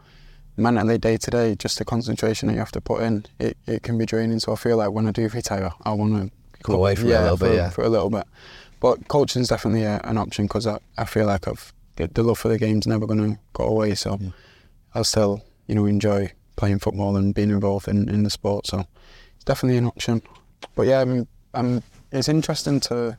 mentally 0.57 0.99
day 0.99 1.17
to 1.17 1.31
day, 1.31 1.55
just 1.55 1.79
the 1.79 1.85
concentration 1.85 2.49
that 2.49 2.55
you 2.55 2.61
have 2.61 2.73
to 2.73 2.81
put 2.81 3.03
in, 3.03 3.27
it, 3.39 3.57
it 3.67 3.83
can 3.83 3.99
be 3.99 4.07
draining. 4.07 4.39
So 4.39 4.53
I 4.53 4.57
feel 4.57 4.77
like 4.77 4.91
when 4.91 5.07
I 5.07 5.11
do 5.11 5.29
retire, 5.29 5.73
I 5.85 5.93
want 5.93 6.15
to 6.15 6.31
Come 6.63 6.77
away 6.77 6.95
from 6.95 7.11
it 7.11 7.15
a 7.15 7.21
little 7.21 7.37
for, 7.37 7.49
bit, 7.49 7.57
yeah. 7.57 7.71
for 7.71 7.85
a 7.85 7.89
little 7.89 8.09
bit. 8.09 8.25
But 8.81 9.07
coaching's 9.09 9.49
definitely 9.49 9.83
a, 9.83 10.01
an 10.05 10.17
option 10.17 10.47
because 10.47 10.67
I, 10.67 10.79
I 10.97 11.05
feel 11.05 11.27
like 11.27 11.47
I've 11.47 11.73
the, 11.97 12.23
love 12.23 12.39
for 12.39 12.49
the 12.49 12.59
game's 12.59 12.87
never 12.87 13.07
going 13.07 13.35
to 13.35 13.39
go 13.53 13.65
away. 13.65 13.95
So 13.95 14.19
I'll 14.95 15.05
still 15.05 15.45
you 15.67 15.75
know 15.75 15.87
enjoy 15.87 16.33
playing 16.57 16.79
football 16.79 17.17
and 17.17 17.35
being 17.35 17.51
involved 17.51 17.89
in, 17.89 18.09
in 18.09 18.23
the 18.23 18.31
sport. 18.31 18.67
So 18.67 18.87
it's 19.35 19.45
definitely 19.45 19.79
an 19.79 19.87
option. 19.87 20.23
But 20.75 20.87
yeah, 20.87 21.01
I'm, 21.01 21.29
I'm, 21.53 21.83
it's 22.11 22.29
interesting 22.29 22.81
to. 22.81 23.19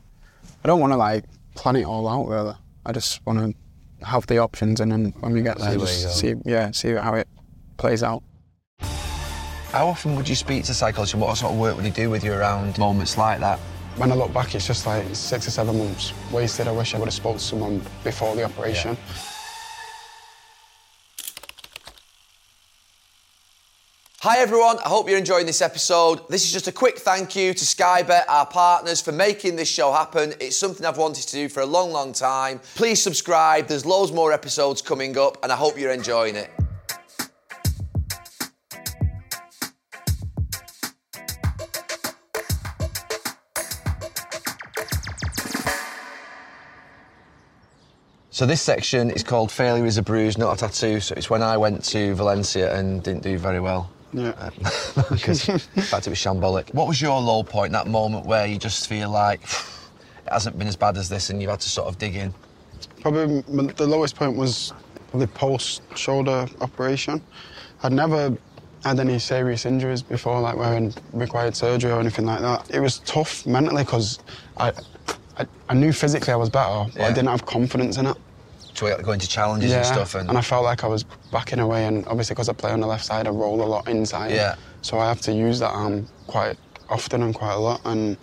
I 0.64 0.66
don't 0.66 0.80
want 0.80 0.92
to 0.92 0.96
like 0.96 1.24
plan 1.56 1.76
it 1.76 1.84
all 1.84 2.08
out 2.08 2.28
really. 2.28 2.54
I 2.84 2.92
just 2.92 3.24
want 3.26 3.38
to 3.40 4.06
have 4.06 4.26
the 4.26 4.38
options, 4.38 4.80
and 4.80 4.92
then 4.92 5.12
when 5.20 5.32
we 5.32 5.42
get 5.42 5.58
there, 5.58 5.72
See 5.72 5.76
where 5.78 5.86
just 5.86 6.18
see 6.18 6.34
yeah, 6.44 6.70
see 6.70 6.92
how 6.92 7.14
it 7.14 7.28
plays 7.76 8.02
out. 8.02 8.22
How 9.72 9.88
often 9.88 10.14
would 10.16 10.28
you 10.28 10.36
speak 10.36 10.64
to 10.64 10.74
psychologists? 10.74 11.16
What 11.16 11.36
sort 11.36 11.52
of 11.52 11.58
work 11.58 11.76
would 11.76 11.84
he 11.84 11.90
do 11.90 12.08
with 12.08 12.22
you 12.24 12.32
around 12.32 12.78
moments 12.78 13.18
like 13.18 13.40
that? 13.40 13.58
When 13.96 14.12
I 14.12 14.14
look 14.14 14.32
back, 14.32 14.54
it's 14.54 14.66
just 14.66 14.86
like 14.86 15.04
six 15.14 15.48
or 15.48 15.50
seven 15.50 15.78
months 15.78 16.12
wasted. 16.30 16.68
I 16.68 16.72
wish 16.72 16.94
I 16.94 16.98
would 16.98 17.06
have 17.06 17.14
spoke 17.14 17.38
to 17.38 17.42
someone 17.42 17.82
before 18.04 18.36
the 18.36 18.44
operation. 18.44 18.96
Hi 24.20 24.38
everyone, 24.38 24.78
I 24.78 24.88
hope 24.88 25.10
you're 25.10 25.18
enjoying 25.18 25.44
this 25.44 25.60
episode. 25.60 26.26
This 26.30 26.46
is 26.46 26.50
just 26.50 26.68
a 26.68 26.72
quick 26.72 26.96
thank 26.96 27.36
you 27.36 27.52
to 27.52 27.66
Sky 27.66 28.02
Bet, 28.02 28.24
our 28.30 28.46
partners, 28.46 28.98
for 28.98 29.12
making 29.12 29.56
this 29.56 29.68
show 29.68 29.92
happen. 29.92 30.32
It's 30.40 30.56
something 30.56 30.86
I've 30.86 30.96
wanted 30.96 31.28
to 31.28 31.32
do 31.32 31.50
for 31.50 31.60
a 31.60 31.66
long, 31.66 31.92
long 31.92 32.14
time. 32.14 32.58
Please 32.76 33.00
subscribe, 33.02 33.66
there's 33.66 33.84
loads 33.84 34.12
more 34.12 34.32
episodes 34.32 34.80
coming 34.80 35.18
up, 35.18 35.36
and 35.42 35.52
I 35.52 35.56
hope 35.56 35.78
you're 35.78 35.92
enjoying 35.92 36.34
it. 36.34 36.50
So 48.30 48.46
this 48.46 48.62
section 48.62 49.10
is 49.10 49.22
called 49.22 49.52
Failure 49.52 49.84
is 49.84 49.98
a 49.98 50.02
Bruise, 50.02 50.38
Not 50.38 50.54
a 50.54 50.66
Tattoo. 50.66 51.00
So 51.00 51.14
it's 51.16 51.28
when 51.28 51.42
I 51.42 51.58
went 51.58 51.84
to 51.84 52.14
Valencia 52.14 52.74
and 52.74 53.02
didn't 53.02 53.22
do 53.22 53.36
very 53.36 53.60
well. 53.60 53.90
Yeah. 54.12 54.32
Uh, 54.38 55.02
because 55.10 55.48
in 55.48 55.58
fact 55.58 56.06
it 56.06 56.10
was 56.10 56.18
shambolic. 56.18 56.72
What 56.74 56.88
was 56.88 57.00
your 57.00 57.20
low 57.20 57.42
point, 57.42 57.72
that 57.72 57.86
moment 57.86 58.26
where 58.26 58.46
you 58.46 58.58
just 58.58 58.88
feel 58.88 59.10
like 59.10 59.42
it 60.26 60.32
hasn't 60.32 60.58
been 60.58 60.68
as 60.68 60.76
bad 60.76 60.96
as 60.96 61.08
this 61.08 61.30
and 61.30 61.40
you've 61.40 61.50
had 61.50 61.60
to 61.60 61.68
sort 61.68 61.88
of 61.88 61.98
dig 61.98 62.16
in? 62.16 62.34
Probably 63.00 63.42
the 63.42 63.86
lowest 63.86 64.16
point 64.16 64.36
was 64.36 64.72
probably 65.10 65.26
post 65.28 65.82
shoulder 65.96 66.46
operation. 66.60 67.22
I'd 67.82 67.92
never 67.92 68.36
had 68.84 69.00
any 69.00 69.18
serious 69.18 69.66
injuries 69.66 70.02
before, 70.02 70.40
like 70.40 70.56
where 70.56 70.68
I 70.68 70.90
required 71.12 71.56
surgery 71.56 71.90
or 71.90 72.00
anything 72.00 72.26
like 72.26 72.40
that. 72.40 72.70
It 72.70 72.80
was 72.80 73.00
tough 73.00 73.46
mentally 73.46 73.82
because 73.82 74.18
I, 74.56 74.72
I, 75.36 75.46
I 75.68 75.74
knew 75.74 75.92
physically 75.92 76.32
I 76.32 76.36
was 76.36 76.50
better, 76.50 76.90
but 76.92 77.02
I 77.02 77.08
didn't 77.08 77.28
have 77.28 77.44
confidence 77.46 77.96
in 77.96 78.06
it. 78.06 78.16
So 78.76 78.86
you 78.86 79.02
going 79.02 79.20
to 79.20 79.28
challenges 79.28 79.72
and 79.72 79.86
stuff 79.86 80.14
and, 80.14 80.30
I 80.30 80.42
felt 80.42 80.64
like 80.64 80.84
I 80.84 80.86
was 80.86 81.04
backing 81.32 81.60
away, 81.60 81.86
and 81.86 82.06
obviously 82.06 82.34
because 82.34 82.50
I 82.50 82.52
play 82.52 82.70
on 82.72 82.80
the 82.80 82.86
left 82.86 83.04
side, 83.06 83.26
I 83.26 83.30
roll 83.30 83.62
a 83.62 83.64
lot 83.64 83.88
inside. 83.88 84.32
Yeah. 84.32 84.56
So 84.82 84.98
I 84.98 85.08
have 85.08 85.20
to 85.22 85.32
use 85.32 85.58
that 85.60 85.70
arm 85.70 86.06
quite 86.26 86.58
often 86.90 87.22
and 87.22 87.34
quite 87.34 87.54
a 87.54 87.58
lot, 87.58 87.80
and 87.86 88.18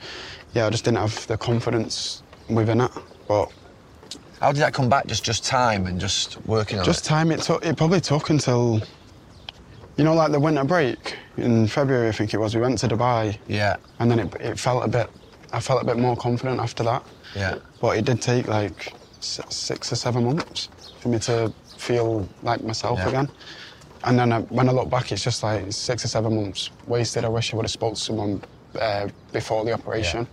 yeah, 0.53 0.67
I 0.67 0.69
just 0.69 0.85
didn't 0.85 0.99
have 0.99 1.25
the 1.27 1.37
confidence 1.37 2.21
within 2.49 2.81
it. 2.81 2.91
But 3.27 3.51
how 4.39 4.51
did 4.51 4.61
that 4.61 4.73
come 4.73 4.89
back? 4.89 5.07
Just 5.07 5.23
just 5.23 5.43
time 5.43 5.87
and 5.87 5.99
just 5.99 6.37
working 6.45 6.77
on 6.77 6.83
it? 6.83 6.85
just 6.85 7.05
it? 7.05 7.09
time, 7.09 7.31
it 7.31 7.41
took. 7.41 7.65
It 7.65 7.75
probably 7.75 8.01
took 8.01 8.29
until, 8.29 8.79
you 9.97 10.03
know, 10.03 10.13
like 10.13 10.31
the 10.31 10.39
winter 10.39 10.63
break 10.63 11.17
in 11.37 11.65
February, 11.65 12.09
I 12.09 12.11
think 12.11 12.33
it 12.33 12.37
was. 12.37 12.53
We 12.53 12.61
went 12.61 12.77
to 12.79 12.87
Dubai, 12.87 13.37
Yeah, 13.47 13.77
and 13.97 14.11
then 14.11 14.19
it, 14.19 14.35
it 14.39 14.59
felt 14.59 14.85
a 14.85 14.87
bit. 14.87 15.09
I 15.51 15.59
felt 15.59 15.81
a 15.81 15.85
bit 15.85 15.97
more 15.97 16.15
confident 16.15 16.59
after 16.59 16.83
that. 16.83 17.03
yeah. 17.35 17.55
But 17.81 17.97
it 17.97 18.05
did 18.05 18.21
take 18.21 18.47
like 18.47 18.93
six 19.23 19.91
or 19.91 19.95
seven 19.95 20.25
months 20.25 20.69
for 20.99 21.09
me 21.09 21.19
to 21.19 21.51
feel 21.77 22.27
like 22.43 22.63
myself 22.63 22.99
Yeah. 22.99 23.09
again. 23.09 23.29
And 24.05 24.19
then 24.19 24.33
I, 24.33 24.39
when 24.41 24.67
I 24.67 24.73
look 24.73 24.89
back, 24.89 25.11
it's 25.11 25.23
just 25.23 25.43
like 25.43 25.71
six 25.71 26.03
or 26.03 26.09
seven 26.09 26.35
months 26.35 26.69
wasted. 26.87 27.23
I 27.23 27.29
wish 27.29 27.53
I 27.53 27.57
would 27.57 27.63
have 27.65 27.71
spoke 27.71 27.93
to 27.95 27.99
someone 27.99 28.41
uh, 28.79 29.07
before 29.31 29.63
the 29.63 29.71
operation, 29.73 30.27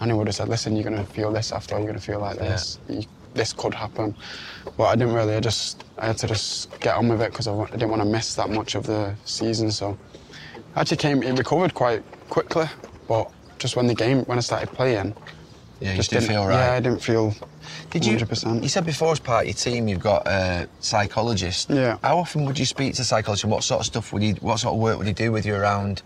and 0.00 0.10
he 0.10 0.16
would 0.16 0.26
have 0.26 0.36
said, 0.36 0.48
"Listen, 0.48 0.76
you're 0.76 0.84
going 0.84 0.96
to 1.02 1.12
feel 1.12 1.32
this 1.32 1.50
after, 1.52 1.76
you're 1.76 1.86
going 1.86 1.98
to 1.98 2.04
feel 2.04 2.20
like 2.20 2.38
this. 2.38 2.78
You, 2.88 3.04
this 3.32 3.52
could 3.54 3.72
happen." 3.74 4.14
But 4.76 4.84
I 4.84 4.96
didn't 4.96 5.14
really. 5.14 5.34
I 5.34 5.40
just 5.40 5.84
I 5.96 6.06
had 6.08 6.18
to 6.18 6.26
just 6.26 6.78
get 6.80 6.94
on 6.94 7.08
with 7.08 7.22
it 7.22 7.30
because 7.30 7.46
I, 7.48 7.54
I 7.54 7.70
didn't 7.70 7.88
want 7.88 8.02
to 8.02 8.08
miss 8.08 8.34
that 8.34 8.50
much 8.50 8.74
of 8.74 8.84
the 8.86 9.14
season. 9.24 9.70
So 9.70 9.96
I 10.74 10.80
actually 10.82 10.98
came. 10.98 11.22
It 11.22 11.38
recovered 11.38 11.72
quite 11.72 12.02
quickly, 12.28 12.66
but 13.08 13.30
just 13.58 13.76
when 13.76 13.86
the 13.86 13.94
game 13.94 14.24
when 14.26 14.36
I 14.36 14.42
started 14.42 14.70
playing, 14.72 15.14
Yeah, 15.80 15.90
you 15.90 15.96
just 15.96 16.10
didn't, 16.10 16.28
feel 16.28 16.46
right. 16.46 16.54
Yeah, 16.54 16.72
I 16.72 16.80
didn't 16.80 17.02
feel. 17.02 17.34
Did 17.90 18.04
you? 18.06 18.16
100%. 18.16 18.62
You 18.62 18.68
said 18.68 18.86
before, 18.86 19.12
as 19.12 19.20
part 19.20 19.42
of 19.42 19.46
your 19.48 19.54
team, 19.54 19.88
you've 19.88 20.00
got 20.02 20.26
a 20.26 20.68
psychologist. 20.80 21.68
Yeah. 21.70 21.98
How 22.02 22.18
often 22.18 22.44
would 22.46 22.58
you 22.58 22.64
speak 22.64 22.94
to 22.94 23.02
a 23.02 23.04
psychologist? 23.04 23.44
and 23.44 23.52
What 23.52 23.62
sort 23.64 23.80
of 23.80 23.86
stuff 23.86 24.12
would 24.12 24.22
he? 24.22 24.32
What 24.40 24.58
sort 24.58 24.74
of 24.74 24.80
work 24.80 24.96
would 24.98 25.06
he 25.06 25.12
do 25.12 25.32
with 25.32 25.44
you 25.44 25.54
around 25.54 26.02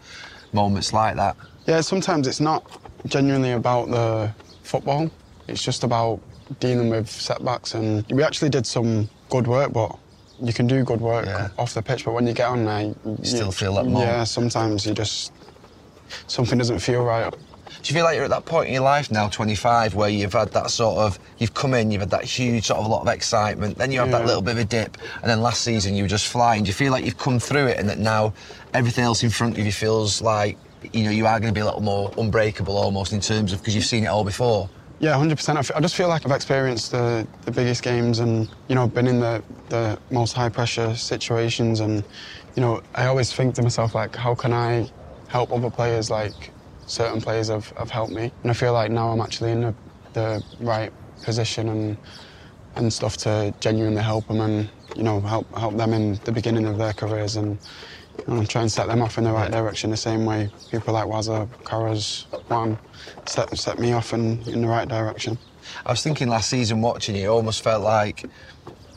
moments 0.53 0.93
like 0.93 1.17
that? 1.17 1.37
Yeah, 1.67 1.81
sometimes 1.83 2.27
it's 2.27 2.41
not 2.41 2.65
genuinely 3.07 3.53
about 3.53 3.91
the 3.91 4.33
football. 4.63 5.11
It's 5.47 5.63
just 5.63 5.85
about 5.85 6.21
dealing 6.59 6.89
with 6.91 7.09
setbacks. 7.09 7.75
And 7.75 8.05
we 8.11 8.23
actually 8.25 8.51
did 8.51 8.67
some 8.67 9.09
good 9.29 9.47
work, 9.47 9.73
but 9.73 9.97
you 10.43 10.53
can 10.53 10.67
do 10.67 10.83
good 10.83 11.01
work 11.01 11.27
Yeah. 11.27 11.49
off 11.59 11.75
the 11.75 11.83
pitch. 11.83 12.05
But 12.05 12.15
when 12.15 12.27
you 12.27 12.33
get 12.33 12.49
on 12.49 12.65
there, 12.65 12.83
you 13.05 13.19
still 13.23 13.53
feel 13.53 13.75
that 13.75 13.85
moment. 13.85 14.05
Yeah, 14.05 14.25
sometimes 14.25 14.85
you 14.85 14.95
just 14.95 15.33
something 16.27 16.59
doesn't 16.59 16.81
feel 16.81 17.05
right. 17.05 17.33
Do 17.83 17.93
you 17.93 17.95
feel 17.99 18.05
like 18.05 18.15
you're 18.17 18.25
at 18.25 18.31
that 18.31 18.45
point 18.45 18.69
in 18.69 18.75
your 18.75 18.83
life 18.83 19.11
now, 19.11 19.29
25, 19.29 19.95
where 19.95 20.11
you've 20.11 20.35
had 20.35 20.53
that 20.53 20.71
sort 20.71 20.99
of, 20.99 21.19
you've 21.39 21.55
come 21.55 21.73
in, 21.73 21.91
you've 21.91 22.03
had 22.03 22.11
that 22.11 22.25
huge 22.25 22.67
sort 22.67 22.79
of 22.79 22.87
lot 22.87 23.01
of 23.03 23.09
excitement, 23.09 23.79
then 23.79 23.91
you 23.91 24.01
have 24.01 24.11
that 24.11 24.27
little 24.27 24.43
bit 24.43 24.53
of 24.53 24.59
a 24.59 24.65
dip, 24.65 24.99
and 25.23 25.31
then 25.31 25.41
last 25.41 25.63
season 25.63 25.95
you 25.95 26.05
were 26.05 26.09
just 26.09 26.27
flying. 26.27 26.63
Do 26.65 26.69
you 26.69 26.75
feel 26.75 26.93
like 26.93 27.05
you've 27.07 27.17
come 27.17 27.39
through 27.39 27.69
it 27.69 27.79
and 27.79 27.89
that 27.89 27.99
now 27.99 28.35
everything 28.75 29.05
else 29.05 29.23
in 29.23 29.31
front 29.31 29.57
of 29.59 29.65
you 29.65 29.73
feels 29.73 30.21
like, 30.21 30.59
you 30.93 31.05
know, 31.05 31.11
you 31.11 31.27
are 31.27 31.41
going 31.41 31.53
to 31.53 31.59
be 31.59 31.63
a 31.63 31.65
little 31.65 31.81
more 31.81 32.13
unbreakable 32.19 32.77
almost 32.77 33.13
in 33.15 33.21
terms 33.21 33.53
of, 33.53 33.61
because 33.61 33.75
you've 33.75 33.85
seen 33.87 34.05
it 34.05 34.09
all 34.09 34.25
before? 34.25 34.69
Yeah, 34.99 35.15
100%. 35.15 35.57
I, 35.57 35.59
f- 35.61 35.71
I 35.75 35.81
just 35.81 35.95
feel 35.95 36.09
like 36.09 36.27
I've 36.27 36.33
experienced 36.33 36.93
the, 36.93 37.27
the 37.47 37.51
biggest 37.51 37.83
games 37.83 38.19
and, 38.19 38.47
you 38.69 38.75
know, 38.75 38.87
been 38.89 39.07
in 39.07 39.21
the, 39.21 39.43
the 39.71 39.99
most 40.11 40.35
high 40.35 40.51
pressure 40.51 40.95
situations. 40.95 41.81
And, 41.81 42.05
you 42.55 42.61
know, 42.61 42.83
I 42.95 43.07
always 43.07 43.33
think 43.33 43.55
to 43.55 43.63
myself, 43.63 43.95
like, 43.95 44.15
how 44.17 44.35
can 44.35 44.53
I 44.53 44.91
help 45.29 45.51
other 45.53 45.71
players 45.71 46.11
like 46.11 46.51
certain 46.91 47.21
players 47.21 47.49
have, 47.49 47.69
have 47.79 47.91
helped 47.91 48.13
me? 48.13 48.33
And 48.43 48.51
I 48.51 48.55
feel 48.55 48.73
like 48.73 48.91
now 48.91 49.11
I'm 49.11 49.21
actually 49.21 49.53
in 49.53 49.61
the, 49.61 49.75
the 50.13 50.45
right 50.61 50.93
position 51.23 51.69
and, 51.69 51.97
and 52.77 52.93
stuff 52.93 53.17
to 53.19 53.55
genuinely 53.61 54.03
help 54.03 54.27
them 54.27 54.41
and, 54.41 54.69
you 54.97 55.05
know, 55.05 55.21
help, 55.21 55.47
help 55.57 55.77
them 55.77 55.93
in 55.93 56.15
the 56.25 56.33
beginning 56.33 56.67
of 56.67 56.79
their 56.79 56.93
careers 56.93 57.37
and, 57.37 57.59
you 58.27 58.35
know, 58.35 58.45
try 58.45 58.63
and 58.63 58.73
set 58.73 58.89
them 58.89 59.03
off 59.03 59.19
in 59.19 59.25
the 59.25 59.33
right 59.33 59.51
direction 59.51 59.91
the 59.91 59.97
same 59.97 60.25
way 60.27 60.51
people 60.71 60.95
like 60.95 61.07
Wazza, 61.07 61.49
Karas, 61.63 62.25
Juan 62.49 62.77
set, 63.27 63.57
set 63.57 63.79
me 63.79 63.93
off 63.93 64.13
in, 64.13 64.43
in 64.49 64.61
the 64.63 64.69
right 64.69 64.89
direction. 64.89 65.39
I 65.87 65.93
was 65.93 66.03
thinking 66.03 66.29
last 66.29 66.51
season 66.51 66.81
watching 66.83 67.15
you, 67.15 67.25
it 67.25 67.29
almost 67.29 67.63
felt 67.63 67.85
like, 67.85 68.25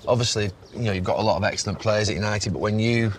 obviously, 0.07 0.49
you 0.73 0.81
know, 0.81 0.91
you've 0.91 1.03
got 1.03 1.19
a 1.19 1.21
lot 1.21 1.37
of 1.37 1.43
excellent 1.43 1.79
players 1.79 2.09
at 2.09 2.15
United, 2.15 2.53
but 2.53 2.59
when 2.59 2.79
you, 2.79 3.13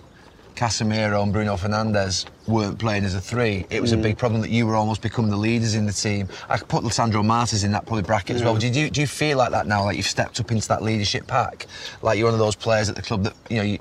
Casemiro 0.54 1.22
and 1.22 1.32
Bruno 1.32 1.56
Fernandes 1.56 2.26
weren't 2.46 2.78
playing 2.78 3.04
as 3.04 3.14
a 3.14 3.20
three, 3.20 3.66
it 3.70 3.80
was 3.80 3.92
a 3.92 3.96
big 3.96 4.16
problem 4.16 4.40
that 4.42 4.50
you 4.50 4.66
were 4.66 4.76
almost 4.76 5.02
becoming 5.02 5.30
the 5.30 5.36
leaders 5.36 5.74
in 5.74 5.86
the 5.86 5.92
team. 5.92 6.28
I 6.48 6.58
could 6.58 6.68
put 6.68 6.84
Lisandro 6.84 7.24
Martinez 7.24 7.64
in 7.64 7.72
that 7.72 7.86
probably 7.86 8.02
bracket 8.02 8.36
as 8.36 8.42
well. 8.42 8.56
Do 8.56 8.68
you, 8.68 8.90
do 8.90 9.00
you 9.00 9.06
feel 9.06 9.38
like 9.38 9.50
that 9.50 9.66
now, 9.66 9.84
like 9.84 9.96
you've 9.96 10.06
stepped 10.06 10.38
up 10.40 10.50
into 10.52 10.68
that 10.68 10.82
leadership 10.82 11.26
pack? 11.26 11.66
Like 12.02 12.18
you're 12.18 12.26
one 12.26 12.34
of 12.34 12.40
those 12.40 12.56
players 12.56 12.88
at 12.88 12.96
the 12.96 13.02
club 13.02 13.24
that, 13.24 13.34
you 13.50 13.56
know, 13.56 13.62
you, 13.62 13.78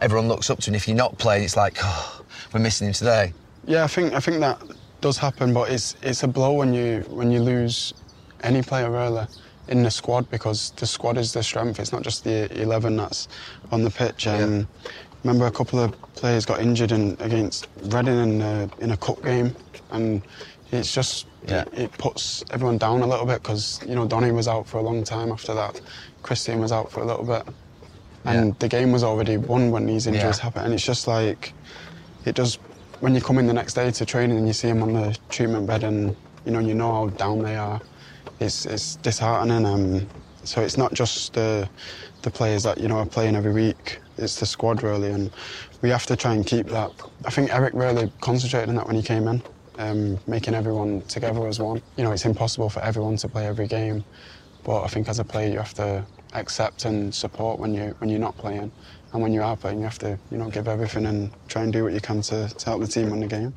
everyone 0.00 0.28
looks 0.28 0.50
up 0.50 0.58
to, 0.60 0.70
and 0.70 0.76
if 0.76 0.88
you're 0.88 0.96
not 0.96 1.16
playing, 1.18 1.44
it's 1.44 1.56
like, 1.56 1.78
oh, 1.82 2.22
we're 2.52 2.60
missing 2.60 2.88
him 2.88 2.92
today. 2.92 3.32
Yeah, 3.64 3.84
I 3.84 3.88
think 3.88 4.12
I 4.12 4.20
think 4.20 4.40
that 4.40 4.62
does 5.00 5.18
happen, 5.18 5.52
but 5.52 5.70
it's 5.70 5.96
it's 6.02 6.22
a 6.22 6.28
blow 6.28 6.52
when 6.52 6.72
you 6.72 7.04
when 7.08 7.30
you 7.30 7.42
lose 7.42 7.92
any 8.42 8.62
player 8.62 8.90
really 8.90 9.26
in 9.68 9.82
the 9.82 9.90
squad 9.90 10.30
because 10.30 10.70
the 10.76 10.86
squad 10.86 11.18
is 11.18 11.32
the 11.32 11.42
strength. 11.42 11.80
It's 11.80 11.92
not 11.92 12.02
just 12.02 12.22
the 12.22 12.48
eleven 12.60 12.96
that's 12.96 13.28
on 13.72 13.82
the 13.82 13.90
pitch. 13.90 14.26
Um, 14.26 14.68
Remember, 15.26 15.46
a 15.46 15.50
couple 15.50 15.80
of 15.80 15.92
players 16.14 16.46
got 16.46 16.60
injured 16.60 16.92
in, 16.92 17.16
against 17.18 17.66
Reading 17.82 18.16
in 18.16 18.40
a, 18.42 18.70
in 18.78 18.92
a 18.92 18.96
cup 18.96 19.20
game, 19.24 19.56
and 19.90 20.22
it's 20.70 20.94
just 20.94 21.26
Yeah. 21.48 21.62
it, 21.62 21.74
it 21.74 21.98
puts 21.98 22.44
everyone 22.52 22.78
down 22.78 23.02
a 23.02 23.08
little 23.08 23.26
bit 23.26 23.42
because 23.42 23.80
you 23.88 23.96
know 23.96 24.06
Donny 24.06 24.30
was 24.30 24.46
out 24.46 24.68
for 24.68 24.78
a 24.78 24.82
long 24.82 25.02
time 25.02 25.32
after 25.32 25.52
that. 25.54 25.80
Christian 26.22 26.60
was 26.60 26.70
out 26.70 26.92
for 26.92 27.00
a 27.00 27.04
little 27.04 27.24
bit, 27.24 27.42
and 28.24 28.50
Yeah. 28.50 28.54
the 28.60 28.68
game 28.68 28.92
was 28.92 29.02
already 29.02 29.36
won 29.36 29.72
when 29.72 29.84
these 29.86 30.06
injuries 30.06 30.38
Yeah. 30.38 30.44
happen. 30.44 30.62
And 30.64 30.72
it's 30.72 30.84
just 30.84 31.08
like 31.08 31.52
it 32.24 32.36
does 32.36 32.60
when 33.00 33.12
you 33.16 33.20
come 33.20 33.38
in 33.38 33.48
the 33.48 33.52
next 33.52 33.74
day 33.74 33.90
to 33.90 34.06
training 34.06 34.38
and 34.38 34.46
you 34.46 34.52
see 34.52 34.68
them 34.68 34.80
on 34.80 34.92
the 34.92 35.18
treatment 35.28 35.66
bed 35.66 35.82
and 35.82 36.14
you 36.44 36.52
know 36.52 36.60
you 36.60 36.74
know 36.74 36.92
how 36.92 37.08
down 37.08 37.42
they 37.42 37.56
are. 37.56 37.80
It's 38.38 38.64
it's 38.64 38.94
disheartening. 38.94 39.66
Um, 39.66 40.06
so 40.44 40.60
it's 40.62 40.76
not 40.76 40.94
just 40.94 41.32
the 41.32 41.68
the 42.26 42.30
players 42.32 42.64
that 42.64 42.78
you 42.78 42.88
know 42.88 42.98
are 42.98 43.06
playing 43.06 43.36
every 43.36 43.52
week. 43.52 44.00
It's 44.18 44.40
the 44.40 44.46
squad 44.46 44.82
really, 44.82 45.12
and 45.12 45.30
we 45.80 45.90
have 45.90 46.06
to 46.06 46.16
try 46.16 46.34
and 46.34 46.44
keep 46.44 46.66
that. 46.66 46.90
I 47.24 47.30
think 47.30 47.54
Erik 47.54 47.72
really 47.72 48.10
concentrated 48.20 48.68
on 48.68 48.74
that 48.74 48.86
when 48.88 48.96
he 48.96 49.02
came 49.02 49.28
in, 49.28 49.40
um, 49.78 50.18
making 50.26 50.52
everyone 50.54 51.02
together 51.02 51.46
as 51.46 51.60
one. 51.60 51.80
You 51.96 52.02
know, 52.02 52.10
it's 52.10 52.24
impossible 52.24 52.68
for 52.68 52.80
everyone 52.80 53.16
to 53.18 53.28
play 53.28 53.46
every 53.46 53.68
game, 53.68 54.04
but 54.64 54.82
I 54.82 54.88
think 54.88 55.08
as 55.08 55.20
a 55.20 55.24
player 55.24 55.52
you 55.52 55.58
have 55.58 55.74
to 55.74 56.04
accept 56.34 56.84
and 56.84 57.14
support 57.14 57.60
when 57.60 57.72
you 57.72 57.94
when 57.98 58.10
you're 58.10 58.26
not 58.28 58.36
playing, 58.36 58.72
and 59.12 59.22
when 59.22 59.32
you 59.32 59.42
are 59.42 59.56
playing 59.56 59.78
you 59.78 59.84
have 59.84 60.00
to 60.00 60.18
you 60.32 60.38
know 60.38 60.50
give 60.50 60.66
everything 60.66 61.06
and 61.06 61.30
try 61.46 61.62
and 61.62 61.72
do 61.72 61.84
what 61.84 61.92
you 61.92 62.00
can 62.00 62.22
to, 62.22 62.48
to 62.48 62.66
help 62.66 62.80
the 62.80 62.88
team 62.88 63.10
win 63.10 63.20
the 63.20 63.28
game. 63.28 63.54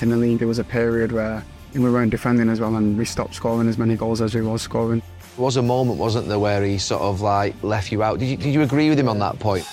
In 0.00 0.10
the 0.10 0.16
league, 0.16 0.38
there 0.38 0.48
was 0.48 0.60
a 0.60 0.64
period 0.64 1.10
where 1.10 1.44
we 1.74 1.90
weren't 1.90 2.10
defending 2.10 2.48
as 2.48 2.60
well 2.60 2.76
and 2.76 2.96
we 2.98 3.04
stopped 3.04 3.34
scoring 3.34 3.68
as 3.68 3.78
many 3.78 3.96
goals 3.96 4.20
as 4.20 4.34
we 4.34 4.42
was 4.42 4.62
scoring. 4.62 5.02
Was 5.42 5.56
a 5.56 5.62
moment, 5.62 5.98
wasn't 5.98 6.28
there, 6.28 6.38
where 6.38 6.62
he 6.62 6.78
sort 6.78 7.02
of 7.02 7.20
like 7.20 7.60
left 7.64 7.90
you 7.90 8.00
out. 8.00 8.20
Did 8.20 8.26
you, 8.26 8.36
did 8.36 8.54
you 8.54 8.62
agree 8.62 8.88
with 8.88 8.96
him 8.96 9.08
on 9.08 9.18
that 9.18 9.40
point? 9.40 9.66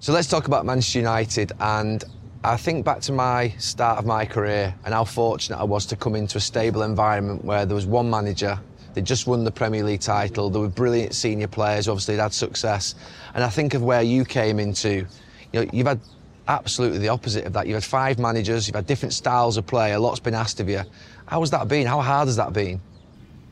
So 0.00 0.14
let's 0.14 0.28
talk 0.28 0.46
about 0.46 0.64
Manchester 0.64 1.00
United 1.00 1.52
and 1.60 2.02
I 2.46 2.56
think 2.56 2.84
back 2.84 3.00
to 3.00 3.12
my 3.12 3.48
start 3.58 3.98
of 3.98 4.06
my 4.06 4.24
career 4.24 4.72
and 4.84 4.94
how 4.94 5.02
fortunate 5.02 5.58
I 5.58 5.64
was 5.64 5.84
to 5.86 5.96
come 5.96 6.14
into 6.14 6.38
a 6.38 6.40
stable 6.40 6.84
environment 6.84 7.44
where 7.44 7.66
there 7.66 7.74
was 7.74 7.86
one 7.86 8.08
manager, 8.08 8.56
they 8.94 9.02
just 9.02 9.26
won 9.26 9.42
the 9.42 9.50
Premier 9.50 9.82
League 9.82 10.00
title, 10.00 10.48
there 10.48 10.60
were 10.60 10.68
brilliant 10.68 11.12
senior 11.12 11.48
players, 11.48 11.88
obviously 11.88 12.14
they'd 12.14 12.22
had 12.22 12.32
success. 12.32 12.94
And 13.34 13.42
I 13.42 13.48
think 13.48 13.74
of 13.74 13.82
where 13.82 14.02
you 14.02 14.24
came 14.24 14.60
into, 14.60 15.04
you 15.52 15.64
know, 15.64 15.68
you've 15.72 15.88
had 15.88 15.98
absolutely 16.46 16.98
the 16.98 17.08
opposite 17.08 17.46
of 17.46 17.52
that. 17.54 17.66
You've 17.66 17.74
had 17.74 17.84
five 17.84 18.20
managers, 18.20 18.68
you've 18.68 18.76
had 18.76 18.86
different 18.86 19.12
styles 19.12 19.56
of 19.56 19.66
play, 19.66 19.92
a 19.92 19.98
lot's 19.98 20.20
been 20.20 20.32
asked 20.32 20.60
of 20.60 20.68
you. 20.68 20.82
How 21.26 21.40
has 21.40 21.50
that 21.50 21.66
been? 21.66 21.84
How 21.84 22.00
hard 22.00 22.28
has 22.28 22.36
that 22.36 22.52
been? 22.52 22.80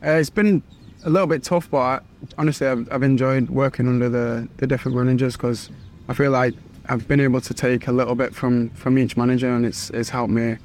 Uh, 0.01 0.11
it's 0.11 0.29
been 0.29 0.63
a 1.03 1.09
little 1.09 1.27
bit 1.27 1.43
tough, 1.43 1.69
but 1.69 1.79
I, 1.79 1.99
honestly, 2.37 2.65
I've, 2.65 2.87
I've 2.89 3.03
enjoyed 3.03 3.49
working 3.49 3.89
under 3.89 4.07
the, 4.07 4.47
the 4.55 4.65
different 4.65 4.95
managers 4.95 5.35
because 5.35 5.69
I 6.07 6.13
feel 6.13 6.31
like 6.31 6.53
I've 6.87 7.07
been 7.07 7.19
able 7.19 7.41
to 7.41 7.53
take 7.53 7.87
a 7.87 7.91
little 7.91 8.15
bit 8.15 8.35
from, 8.35 8.69
from 8.71 8.97
each 8.97 9.17
manager 9.17 9.49
and 9.49 9.65
it's, 9.65 9.89
it's 9.89 10.09
helped 10.09 10.31
me 10.31 10.57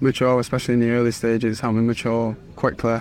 mature, 0.00 0.38
especially 0.40 0.74
in 0.74 0.80
the 0.80 0.90
early 0.90 1.10
stages, 1.10 1.60
helped 1.60 1.76
me 1.76 1.82
mature 1.82 2.36
quickly 2.56 3.00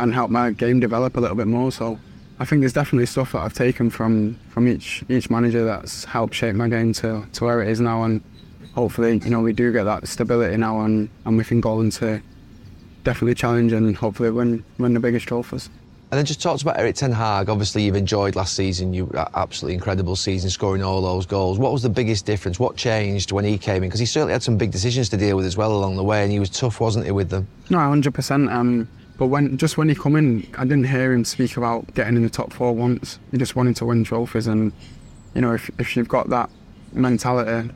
and 0.00 0.14
help 0.14 0.30
my 0.30 0.50
game 0.50 0.80
develop 0.80 1.16
a 1.16 1.20
little 1.20 1.36
bit 1.36 1.46
more. 1.46 1.70
So 1.70 1.98
I 2.38 2.44
think 2.44 2.60
there's 2.60 2.72
definitely 2.72 3.06
stuff 3.06 3.32
that 3.32 3.40
I've 3.40 3.54
taken 3.54 3.90
from, 3.90 4.38
from 4.48 4.68
each 4.68 5.04
each 5.08 5.30
manager 5.30 5.64
that's 5.64 6.04
helped 6.04 6.34
shape 6.34 6.54
my 6.54 6.68
game 6.68 6.92
to, 6.94 7.26
to 7.32 7.44
where 7.44 7.62
it 7.62 7.68
is 7.68 7.80
now 7.80 8.04
and 8.04 8.22
hopefully, 8.74 9.18
you 9.24 9.30
know, 9.30 9.40
we 9.40 9.52
do 9.52 9.72
get 9.72 9.84
that 9.84 10.06
stability 10.06 10.56
now 10.56 10.80
and, 10.80 11.08
and 11.24 11.36
we 11.36 11.44
can 11.44 11.60
go 11.60 11.80
into 11.80 12.22
definitely 13.04 13.34
challenge 13.34 13.72
and 13.72 13.96
hopefully 13.96 14.30
win 14.30 14.64
win 14.78 14.94
the 14.94 15.00
biggest 15.00 15.26
trophies. 15.26 15.70
And 16.10 16.16
then 16.16 16.24
just 16.24 16.40
talked 16.40 16.62
about 16.62 16.78
Erik 16.78 16.96
ten 16.96 17.12
Hag. 17.12 17.50
Obviously, 17.50 17.82
you've 17.82 17.94
enjoyed 17.94 18.34
last 18.34 18.54
season. 18.54 18.94
You 18.94 19.10
absolutely 19.34 19.74
incredible 19.74 20.16
season, 20.16 20.48
scoring 20.48 20.82
all 20.82 21.02
those 21.02 21.26
goals. 21.26 21.58
What 21.58 21.70
was 21.70 21.82
the 21.82 21.90
biggest 21.90 22.24
difference? 22.24 22.58
What 22.58 22.76
changed 22.76 23.30
when 23.30 23.44
he 23.44 23.58
came 23.58 23.82
in? 23.82 23.90
Because 23.90 24.00
he 24.00 24.06
certainly 24.06 24.32
had 24.32 24.42
some 24.42 24.56
big 24.56 24.70
decisions 24.70 25.10
to 25.10 25.18
deal 25.18 25.36
with 25.36 25.44
as 25.44 25.58
well 25.58 25.70
along 25.70 25.96
the 25.96 26.02
way, 26.02 26.22
and 26.22 26.32
he 26.32 26.38
was 26.38 26.48
tough, 26.48 26.80
wasn't 26.80 27.04
he, 27.04 27.10
with 27.10 27.28
them? 27.28 27.46
No, 27.68 27.78
hundred 27.78 28.14
percent. 28.14 28.50
Um, 28.50 28.88
but 29.18 29.26
when 29.26 29.58
just 29.58 29.76
when 29.76 29.90
he 29.90 29.94
come 29.94 30.16
in, 30.16 30.46
I 30.56 30.64
didn't 30.64 30.84
hear 30.84 31.12
him 31.12 31.26
speak 31.26 31.58
about 31.58 31.92
getting 31.94 32.16
in 32.16 32.22
the 32.22 32.30
top 32.30 32.54
four 32.54 32.74
once. 32.74 33.18
He 33.30 33.36
just 33.36 33.54
wanted 33.54 33.76
to 33.76 33.84
win 33.84 34.02
trophies, 34.04 34.46
and 34.46 34.72
you 35.34 35.42
know, 35.42 35.52
if 35.52 35.70
if 35.78 35.94
you've 35.94 36.08
got 36.08 36.30
that 36.30 36.48
mentality, 36.94 37.70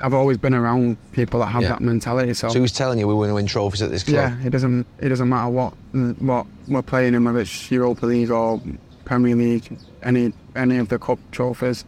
I've 0.00 0.14
always 0.14 0.38
been 0.38 0.54
around 0.54 0.96
people 1.12 1.40
that 1.40 1.46
have 1.46 1.62
Yeah. 1.62 1.70
that 1.70 1.80
mentality. 1.80 2.32
So, 2.34 2.48
So 2.48 2.54
he 2.54 2.60
was 2.60 2.72
telling 2.72 2.98
you 2.98 3.06
we 3.08 3.14
were 3.14 3.20
going 3.20 3.30
to 3.30 3.34
win 3.34 3.46
trophies 3.46 3.82
at 3.82 3.90
this 3.90 4.04
club. 4.04 4.14
yeah, 4.16 4.46
it 4.46 4.50
doesn't 4.50 4.86
it 5.00 5.08
doesn't 5.08 5.28
matter 5.28 5.50
what 5.50 5.72
what 6.20 6.46
we're 6.68 6.82
playing 6.82 7.14
in, 7.14 7.24
whether 7.24 7.40
it's 7.40 7.70
Europa 7.70 8.06
League 8.06 8.30
or 8.30 8.60
Premier 9.04 9.34
League, 9.34 9.76
any 10.02 10.32
any 10.54 10.78
of 10.78 10.88
the 10.88 10.98
cup 10.98 11.18
trophies. 11.32 11.84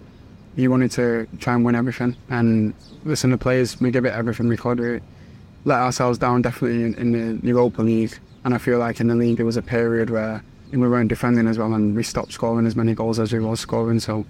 he 0.56 0.66
wanted 0.68 0.90
to 0.90 1.26
try 1.38 1.54
and 1.54 1.64
win 1.64 1.74
everything. 1.74 2.16
And 2.28 2.74
listen, 3.04 3.30
the 3.30 3.38
players, 3.38 3.80
we 3.80 3.90
give 3.90 4.04
it 4.04 4.12
everything 4.12 4.48
we 4.48 4.56
could. 4.56 4.80
We 4.80 5.00
let 5.64 5.78
ourselves 5.78 6.18
down 6.18 6.42
definitely 6.42 6.82
in, 6.84 6.94
in 6.94 7.40
the 7.40 7.46
Europa 7.46 7.82
League. 7.82 8.18
And 8.44 8.52
I 8.54 8.58
feel 8.58 8.78
like 8.78 9.00
in 9.00 9.06
the 9.08 9.14
league 9.14 9.36
there 9.36 9.46
was 9.46 9.56
a 9.56 9.62
period 9.62 10.10
where 10.10 10.42
we 10.72 10.78
weren't 10.78 11.08
defending 11.08 11.46
as 11.46 11.56
well 11.58 11.72
and 11.74 11.94
we 11.94 12.02
stopped 12.02 12.32
scoring 12.32 12.66
as 12.66 12.74
many 12.74 12.94
goals 12.94 13.18
as 13.18 13.32
we 13.32 13.38
was 13.38 13.60
scoring. 13.60 14.00
So 14.00 14.24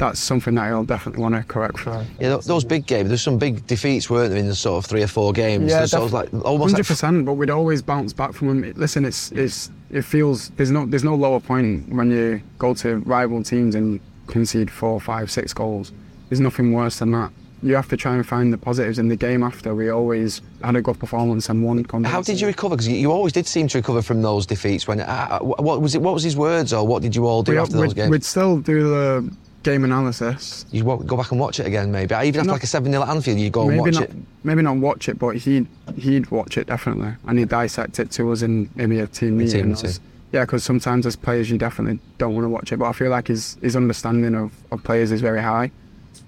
that's 0.00 0.18
something 0.18 0.54
that 0.54 0.64
I'll 0.64 0.82
definitely 0.82 1.22
want 1.22 1.34
to 1.34 1.42
correct 1.42 1.78
for. 1.78 2.04
Yeah, 2.18 2.38
those 2.42 2.64
big 2.64 2.86
games. 2.86 3.08
There's 3.08 3.22
some 3.22 3.38
big 3.38 3.66
defeats, 3.66 4.08
weren't 4.08 4.30
there, 4.30 4.38
in 4.38 4.46
the 4.46 4.54
sort 4.54 4.82
of 4.82 4.90
three 4.90 5.02
or 5.02 5.06
four 5.06 5.32
games? 5.32 5.70
Yeah, 5.70 5.84
sort 5.84 6.04
of 6.04 6.12
like 6.12 6.32
almost 6.42 6.72
hundred 6.72 6.86
percent. 6.86 7.26
But 7.26 7.34
we'd 7.34 7.50
always 7.50 7.82
bounce 7.82 8.12
back 8.14 8.32
from 8.32 8.48
them. 8.48 8.72
Listen, 8.76 9.04
it's 9.04 9.30
it's 9.32 9.70
it 9.90 10.02
feels 10.02 10.48
there's 10.56 10.70
no 10.70 10.86
there's 10.86 11.04
no 11.04 11.14
lower 11.14 11.38
point 11.38 11.88
when 11.90 12.10
you 12.10 12.40
go 12.58 12.72
to 12.74 12.96
rival 13.00 13.42
teams 13.42 13.74
and 13.74 14.00
concede 14.26 14.70
four, 14.70 15.00
five, 15.00 15.30
six 15.30 15.52
goals. 15.52 15.92
There's 16.28 16.40
nothing 16.40 16.72
worse 16.72 16.98
than 16.98 17.12
that. 17.12 17.30
You 17.62 17.74
have 17.76 17.88
to 17.90 17.96
try 17.98 18.14
and 18.14 18.26
find 18.26 18.50
the 18.50 18.56
positives 18.56 18.98
in 18.98 19.08
the 19.08 19.16
game 19.16 19.42
after. 19.42 19.74
We 19.74 19.90
always 19.90 20.40
had 20.62 20.76
a 20.76 20.80
good 20.80 20.98
performance 20.98 21.50
and 21.50 21.62
won. 21.62 21.84
How 22.04 22.22
did 22.22 22.40
you 22.40 22.46
recover? 22.46 22.74
Because 22.74 22.88
you 22.88 23.12
always 23.12 23.34
did 23.34 23.46
seem 23.46 23.68
to 23.68 23.78
recover 23.78 24.00
from 24.00 24.22
those 24.22 24.46
defeats. 24.46 24.88
When 24.88 25.00
uh, 25.00 25.40
what 25.40 25.82
was 25.82 25.94
it? 25.94 26.00
What 26.00 26.14
was 26.14 26.22
his 26.22 26.38
words, 26.38 26.72
or 26.72 26.86
what 26.86 27.02
did 27.02 27.14
you 27.14 27.26
all 27.26 27.42
do 27.42 27.52
we, 27.52 27.58
after 27.58 27.76
those 27.76 27.92
games? 27.92 28.10
We'd 28.10 28.24
still 28.24 28.60
do 28.60 28.88
the 28.88 29.30
game 29.62 29.84
analysis. 29.84 30.64
You 30.70 30.84
go 30.84 31.16
back 31.16 31.30
and 31.30 31.40
watch 31.40 31.60
it 31.60 31.66
again, 31.66 31.92
maybe. 31.92 32.14
I 32.14 32.24
even 32.24 32.40
after 32.40 32.52
like 32.52 32.62
a 32.62 32.66
seven 32.66 32.92
0 32.92 33.02
at 33.02 33.08
Anfield, 33.08 33.38
you 33.38 33.50
go 33.50 33.68
and 33.68 33.78
watch 33.78 33.94
not, 33.94 34.02
it. 34.04 34.12
Maybe 34.44 34.62
not 34.62 34.76
watch 34.76 35.08
it, 35.08 35.18
but 35.18 35.36
he'd 35.36 35.66
he'd 35.96 36.30
watch 36.30 36.56
it 36.56 36.66
definitely, 36.66 37.12
and 37.26 37.38
he'd 37.38 37.48
dissect 37.48 37.98
it 37.98 38.10
to 38.12 38.32
us 38.32 38.42
in 38.42 38.70
maybe 38.74 39.00
a 39.00 39.06
team 39.06 39.36
meeting. 39.38 39.62
team 39.62 39.70
or 39.70 39.74
s- 39.74 39.82
meeting. 39.82 40.02
Yeah, 40.32 40.44
because 40.44 40.62
sometimes 40.62 41.06
as 41.06 41.16
players 41.16 41.50
you 41.50 41.58
definitely 41.58 41.98
don't 42.18 42.34
want 42.34 42.44
to 42.44 42.48
watch 42.48 42.72
it, 42.72 42.78
but 42.78 42.86
I 42.86 42.92
feel 42.92 43.10
like 43.10 43.28
his 43.28 43.56
his 43.60 43.76
understanding 43.76 44.34
of, 44.34 44.52
of 44.70 44.82
players 44.82 45.10
is 45.12 45.20
very 45.20 45.42
high, 45.42 45.70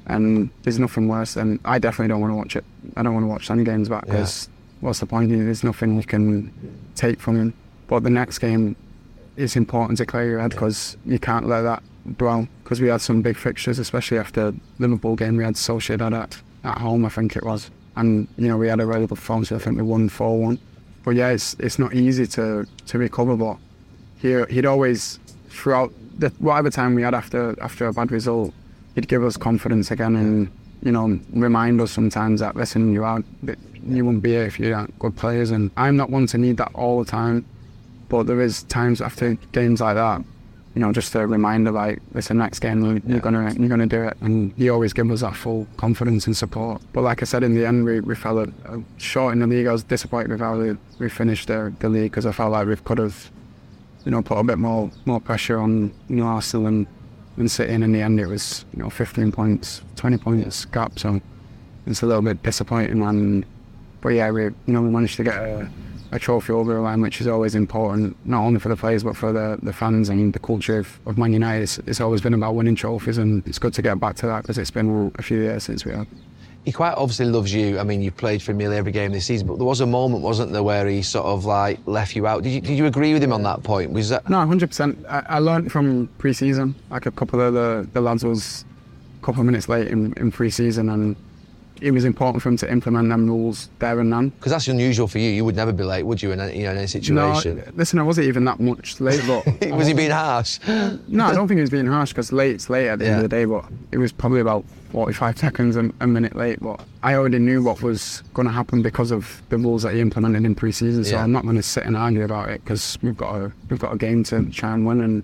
and 0.07 0.51
there's 0.63 0.79
nothing 0.79 1.09
worse 1.09 1.35
than 1.35 1.61
I 1.65 1.79
definitely 1.79 2.09
don't 2.09 2.21
want 2.21 2.33
to 2.33 2.37
watch 2.37 2.57
it. 2.57 2.65
I 2.97 3.03
don't 3.03 3.15
want 3.15 3.25
to 3.25 3.29
watch 3.29 3.51
any 3.51 3.65
games 3.65 3.89
back 3.89 4.07
because 4.07 4.49
what's 4.81 5.01
the 5.01 5.07
point? 5.07 5.31
There's 5.31 5.65
nothing 5.65 5.97
you 5.97 6.05
can 6.05 6.53
take 6.97 7.21
from 7.21 7.37
him. 7.37 7.55
But 7.87 8.03
the 8.03 8.11
next 8.11 8.39
game, 8.39 8.75
it's 9.37 9.55
important 9.55 9.99
to 9.99 10.07
clear 10.07 10.29
your 10.29 10.41
head 10.41 10.51
because 10.51 10.97
you 11.05 11.19
can't 11.19 11.47
let 11.47 11.63
that 11.63 11.83
dwell. 12.17 12.49
Because 12.63 12.81
we 12.81 12.89
had 12.89 13.01
some 13.01 13.23
big 13.23 13.37
fixtures, 13.37 13.79
especially 13.79 14.19
after 14.19 14.51
the 14.51 14.61
Liverpool 14.79 15.17
game. 15.17 15.37
We 15.37 15.45
had 15.45 15.55
Sociedad 15.55 16.13
at, 16.13 16.41
at 16.65 16.79
home, 16.79 17.05
I 17.05 17.09
think 17.09 17.37
it 17.37 17.45
was, 17.45 17.71
and 17.97 18.29
you 18.37 18.49
know 18.49 18.57
we 18.57 18.69
had 18.69 18.81
a 18.81 18.87
really 18.87 19.07
good 19.07 19.17
performance. 19.17 19.49
So 19.49 19.57
I 19.57 19.59
think 19.59 19.77
we 19.77 19.83
won 19.83 20.09
four 20.09 20.41
one. 20.41 20.59
But 21.05 21.13
yeah, 21.13 21.29
it's 21.29 21.55
it's 21.55 21.79
not 21.79 21.95
easy 21.95 22.27
to 22.29 22.67
to 22.87 22.99
recover. 22.99 23.37
But 23.37 23.59
he 24.19 24.43
he'd 24.51 24.67
always 24.67 25.19
throughout 25.49 25.93
the 26.19 26.31
whatever 26.39 26.71
time 26.71 26.95
we 26.95 27.03
had 27.03 27.15
after 27.15 27.57
after 27.61 27.87
a 27.87 27.93
bad 27.93 28.11
result, 28.13 28.55
he'd 28.95 29.09
give 29.09 29.25
us 29.25 29.37
confidence 29.37 29.91
again 29.91 30.17
and 30.17 30.51
you 30.83 30.93
know 30.93 31.19
remind 31.33 31.81
us 31.81 31.91
sometimes 31.91 32.41
that 32.41 32.57
listen, 32.57 32.93
you 32.93 33.05
are 33.05 33.23
you 33.87 34.05
wouldn't 34.05 34.23
be 34.23 34.31
here 34.31 34.45
if 34.45 34.61
you 34.61 34.75
aren't 34.75 34.97
good 34.99 35.17
players. 35.17 35.51
And 35.51 35.71
I'm 35.77 35.97
not 35.97 36.11
one 36.11 36.27
to 36.29 36.39
need 36.39 36.57
that 36.59 36.71
all 36.75 37.03
the 37.03 37.11
time. 37.11 37.45
But 38.09 38.27
there 38.27 38.41
is 38.41 38.65
times 38.65 39.01
after 39.01 39.35
games 39.53 39.81
like 39.81 39.95
that, 39.95 40.23
you 40.75 40.81
know, 40.81 40.91
just 40.93 41.15
a 41.15 41.27
reminder 41.27 41.71
like, 41.71 42.01
listen, 42.15 42.39
next 42.39 42.61
game 42.61 42.83
you're 42.85 43.01
Yeah. 43.07 43.19
gonna 43.19 43.53
you're 43.59 43.69
gonna 43.69 43.87
do 43.87 44.03
it, 44.05 44.17
and 44.23 44.53
he 44.57 44.71
always 44.71 44.93
gives 44.95 45.11
us 45.11 45.21
that 45.21 45.37
full 45.37 45.67
confidence 45.77 46.27
and 46.27 46.37
support. 46.37 46.81
But 46.95 47.03
like 47.03 47.21
I 47.23 47.27
said, 47.27 47.43
in 47.43 47.55
the 47.55 47.67
end, 47.67 47.85
we, 47.85 48.01
we 48.01 48.15
fell 48.15 48.47
short 48.97 49.35
in 49.35 49.41
the 49.41 49.47
league. 49.47 49.67
I 49.67 49.73
was 49.73 49.83
disappointed 49.85 50.31
with 50.31 50.41
how 50.41 50.57
we, 50.59 50.77
we 50.99 51.09
finished 51.11 51.49
the, 51.49 51.73
the 51.81 51.89
league 51.91 52.11
because 52.11 52.25
I 52.27 52.33
felt 52.33 52.53
like 52.53 52.67
we 52.67 52.77
could 52.77 52.99
have, 52.99 53.31
you 54.07 54.11
know, 54.13 54.23
put 54.23 54.39
a 54.39 54.45
bit 54.45 54.59
more 54.59 54.91
more 55.05 55.21
pressure 55.21 55.59
on 55.59 55.93
you 56.09 56.17
know 56.17 56.27
Arsenal 56.27 56.67
and 56.69 56.87
and 57.37 57.51
City. 57.51 57.73
And 57.75 57.85
in 57.85 57.93
the 57.93 58.01
end, 58.01 58.19
it 58.19 58.27
was 58.27 58.65
you 58.75 58.83
know 58.83 58.89
15 58.91 59.31
points, 59.33 59.83
20 59.97 60.17
points 60.19 60.65
gap. 60.67 60.99
So 60.99 61.21
it's 61.87 62.03
a 62.03 62.07
little 62.07 62.23
bit 62.23 62.43
disappointing. 62.43 63.03
And 63.03 63.45
but 64.01 64.11
yeah, 64.11 64.31
we 64.31 64.45
you 64.45 64.55
know 64.69 64.81
we 64.81 64.89
managed 64.89 65.17
to 65.17 65.25
get 65.25 65.35
a, 65.37 65.69
a 66.13 66.19
trophy 66.19 66.53
over 66.53 66.75
the 66.75 66.81
line, 66.81 67.01
which 67.01 67.21
is 67.21 67.27
always 67.27 67.55
important, 67.55 68.17
not 68.27 68.43
only 68.43 68.61
for 68.61 68.69
the 68.69 68.77
players 68.77 69.03
but 69.03 69.17
for 69.17 69.33
the, 69.33 69.59
the 69.63 69.73
fans 69.73 70.11
I 70.11 70.13
and 70.13 70.33
the 70.33 70.39
culture 70.39 70.79
of, 70.79 71.01
of 71.07 71.17
Man 71.17 71.33
United. 71.33 71.63
It's, 71.63 71.79
it's 71.79 72.01
always 72.01 72.21
been 72.21 72.35
about 72.35 72.55
winning 72.55 72.77
trophies, 72.77 73.19
and 73.19 73.45
it's 73.47 73.59
good 73.59 73.73
to 73.75 73.83
get 73.83 73.99
back 73.99 74.17
to 74.17 74.27
that 74.27 74.43
because 74.43 74.59
it's 74.59 74.71
been 74.71 75.11
a 75.17 75.23
few 75.23 75.39
years 75.39 75.65
since 75.65 75.85
we 75.85 75.93
have. 75.93 76.07
He 76.65 76.71
quite 76.71 76.93
obviously 76.93 77.27
loves 77.27 77.53
you. 77.53 77.81
I 77.81 77.83
mean, 77.83 78.03
you've 78.03 78.17
played 78.17 78.41
for 78.41 78.53
nearly 78.53 78.77
every 78.77 78.93
game 78.93 79.11
this 79.11 79.27
season, 79.27 79.49
but 79.49 79.57
there 79.57 79.67
was 79.67 79.81
a 79.81 79.87
moment, 79.87 80.23
wasn't 80.23 80.53
there, 80.53 80.63
where 80.63 80.87
he 80.87 81.03
sort 81.03 81.27
of 81.27 81.45
like 81.45 81.81
left 81.87 82.15
you 82.15 82.27
out. 82.27 82.43
Did 82.45 82.51
you, 82.51 82.61
did 82.61 82.79
you 82.79 82.87
agree 82.87 83.15
with 83.15 83.23
him 83.23 83.33
on 83.33 83.43
that 83.43 83.65
point? 83.65 83.91
Was 83.91 84.11
that 84.11 84.29
No, 84.29 84.37
100%. 84.37 85.05
I, 85.09 85.25
I 85.29 85.39
learned 85.41 85.73
from 85.73 86.09
pre-season. 86.19 86.77
Like 86.91 87.07
a 87.07 87.11
couple 87.11 87.41
of 87.41 87.55
the, 87.55 87.89
the 87.95 88.01
lads 88.01 88.23
was 88.23 88.65
a 89.21 89.25
couple 89.25 89.41
of 89.41 89.47
minutes 89.47 89.69
late 89.69 89.89
in, 89.89 90.13
in 90.19 90.31
pre-season, 90.31 90.89
and 90.91 91.17
it 91.83 91.91
was 91.91 92.05
important 92.05 92.43
for 92.43 92.49
him 92.49 92.57
to 92.59 92.71
implement 92.71 93.09
them 93.09 93.27
rules 93.27 93.69
there 93.79 93.99
and 94.01 94.13
then. 94.13 94.29
because 94.31 94.53
that's 94.53 94.69
unusual 94.69 95.09
for 95.09 95.19
you? 95.19 95.31
You 95.31 95.45
would 95.45 95.57
never 95.57 95.73
be 95.73 95.85
late, 95.85 96.05
would 96.05 96.23
you? 96.23 96.31
In 96.33 96.41
any, 96.41 96.59
you 96.59 96.65
know, 96.65 96.71
in 96.73 96.79
any 96.79 96.87
situation. 96.87 97.57
No, 97.57 97.65
listen, 97.75 97.99
I 97.99 98.03
wasn't 98.03 98.29
even 98.29 98.45
that 98.45 98.61
much 98.61 99.01
late, 99.01 99.23
but 99.27 99.71
was 99.77 99.87
he 99.87 99.95
being 99.95 100.11
harsh? 100.11 100.59
No, 101.09 101.27
I 101.27 101.35
don't 101.35 101.49
think 101.49 101.59
he 101.59 101.63
was 101.63 101.71
being 101.71 101.87
harsh 101.87 102.11
because 102.11 102.33
late's 102.33 102.71
late 102.71 102.89
at 102.89 102.99
the 102.99 103.07
end 103.07 103.17
of 103.17 103.23
the 103.23 103.29
day, 103.29 103.45
but 103.45 103.65
it 103.91 103.99
was 103.99 104.13
probably 104.13 104.41
about 104.41 104.65
45 104.93 105.39
seconds 105.39 105.77
a, 105.77 105.91
a 106.01 106.07
minute 106.07 106.35
late. 106.37 106.61
But 106.61 106.81
I 107.03 107.15
already 107.15 107.39
knew 107.39 107.63
what 107.63 107.83
was 107.83 108.23
going 108.35 108.47
to 108.47 108.53
happen 108.53 108.83
because 108.83 109.11
of 109.11 109.43
the 109.49 109.59
rules 109.59 109.83
that 109.83 109.95
he 109.95 110.01
implemented 110.01 110.45
in 110.45 110.55
pre-season. 110.55 111.05
So 111.05 111.17
Yeah. 111.17 111.23
I'm 111.25 111.33
not 111.33 111.43
going 111.43 111.57
to 111.57 111.63
sit 111.63 111.85
and 111.85 111.97
argue 111.97 112.25
about 112.25 112.49
it 112.51 112.63
because 112.65 112.99
we've 113.03 113.17
got 113.17 113.35
a 113.37 113.53
we've 113.69 113.81
got 113.81 113.93
a 113.93 113.97
game 113.97 114.23
to 114.25 114.45
try 114.51 114.73
and 114.73 114.87
win. 114.87 115.01
And 115.01 115.23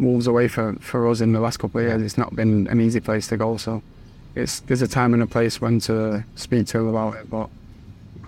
Wolves 0.00 0.26
away 0.26 0.48
for, 0.48 0.74
for 0.80 1.08
us 1.08 1.20
in 1.20 1.32
the 1.32 1.38
last 1.40 1.58
couple 1.58 1.80
of 1.80 1.86
years, 1.86 2.02
it's 2.02 2.18
not 2.18 2.34
been 2.34 2.66
an 2.68 2.80
easy 2.80 2.98
place 2.98 3.28
to 3.28 3.36
go. 3.36 3.56
So 3.56 3.82
it's 4.34 4.60
there's 4.60 4.82
a 4.82 4.88
time 4.88 5.14
and 5.14 5.22
a 5.22 5.26
place 5.26 5.60
when 5.60 5.80
to 5.80 6.24
speak 6.36 6.66
to 6.68 6.88
about 6.88 7.16
it. 7.16 7.30
But 7.30 7.48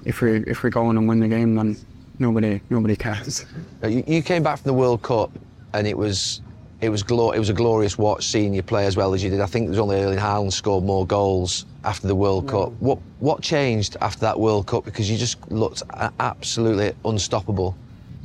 if 0.04 0.20
we 0.20 0.38
if 0.46 0.62
we 0.62 0.70
go 0.70 0.86
on 0.86 0.96
and 0.96 1.08
win 1.08 1.20
the 1.20 1.28
game, 1.28 1.54
then 1.54 1.76
nobody 2.18 2.60
nobody 2.70 2.96
cares. 2.96 3.44
You, 3.82 4.22
came 4.22 4.42
back 4.42 4.58
from 4.58 4.68
the 4.68 4.74
World 4.74 5.02
Cup, 5.02 5.30
and 5.72 5.86
it 5.86 5.96
was 5.96 6.40
it 6.80 6.88
was 6.88 7.02
glor- 7.02 7.34
it 7.34 7.38
was 7.38 7.48
a 7.48 7.54
glorious 7.54 7.96
watch 7.96 8.26
seeing 8.26 8.52
you 8.52 8.62
play 8.62 8.86
as 8.86 8.96
well 8.96 9.14
as 9.14 9.22
you 9.22 9.30
did. 9.30 9.40
I 9.40 9.46
think 9.46 9.66
it 9.66 9.70
was 9.70 9.78
only 9.78 9.96
Erling 9.96 10.18
Haaland 10.18 10.52
scored 10.52 10.84
more 10.84 11.06
goals 11.06 11.66
after 11.84 12.06
the 12.06 12.14
World 12.14 12.48
Cup. 12.48 12.72
What 12.80 12.98
what 13.20 13.42
changed 13.42 13.96
after 14.00 14.20
that 14.20 14.38
World 14.38 14.66
Cup? 14.66 14.84
Because 14.84 15.10
you 15.10 15.16
just 15.16 15.50
looked 15.50 15.82
absolutely 16.20 16.92
unstoppable. 17.04 17.76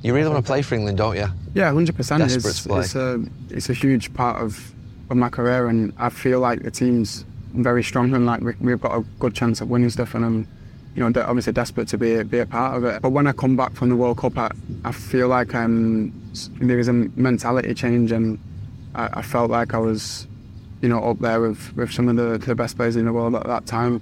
You 0.01 0.13
really 0.13 0.29
want 0.29 0.45
to 0.45 0.47
play 0.47 0.61
for 0.61 0.75
England, 0.75 0.97
don't 0.97 1.17
you? 1.17 1.27
Yeah, 1.53 1.71
hundred 1.71 1.95
percent. 1.95 2.23
Desperate 2.23 2.51
It's, 2.51 2.65
it's 2.67 2.95
a 2.95 3.23
it's 3.49 3.69
a 3.69 3.73
huge 3.73 4.13
part 4.13 4.41
of, 4.41 4.73
of 5.09 5.17
my 5.17 5.29
career, 5.29 5.67
and 5.67 5.93
I 5.97 6.09
feel 6.09 6.39
like 6.39 6.63
the 6.63 6.71
team's 6.71 7.25
very 7.53 7.83
strong 7.83 8.13
and 8.13 8.25
like 8.25 8.41
we, 8.41 8.53
we've 8.59 8.81
got 8.81 8.97
a 8.97 9.01
good 9.19 9.33
chance 9.33 9.61
of 9.61 9.69
winning 9.69 9.89
stuff, 9.89 10.15
and 10.15 10.25
I'm, 10.25 10.47
you 10.95 11.07
know, 11.07 11.21
obviously 11.21 11.53
desperate 11.53 11.87
to 11.89 11.97
be 11.97 12.21
be 12.23 12.39
a 12.39 12.45
part 12.45 12.77
of 12.77 12.85
it. 12.85 13.01
But 13.01 13.09
when 13.11 13.27
I 13.27 13.31
come 13.31 13.55
back 13.55 13.73
from 13.73 13.89
the 13.89 13.95
World 13.95 14.17
Cup, 14.17 14.37
I, 14.37 14.51
I 14.85 14.91
feel 14.91 15.27
like 15.27 15.53
um 15.55 16.13
there 16.61 16.79
is 16.79 16.87
a 16.87 16.93
mentality 16.93 17.73
change, 17.73 18.11
and 18.11 18.39
I, 18.95 19.09
I 19.13 19.21
felt 19.21 19.51
like 19.51 19.73
I 19.73 19.77
was, 19.77 20.27
you 20.81 20.89
know, 20.89 21.03
up 21.03 21.19
there 21.19 21.41
with, 21.41 21.75
with 21.75 21.91
some 21.91 22.07
of 22.07 22.15
the, 22.15 22.37
the 22.37 22.55
best 22.55 22.77
players 22.77 22.95
in 22.95 23.05
the 23.05 23.13
world 23.13 23.35
at 23.35 23.45
that 23.45 23.65
time. 23.65 24.01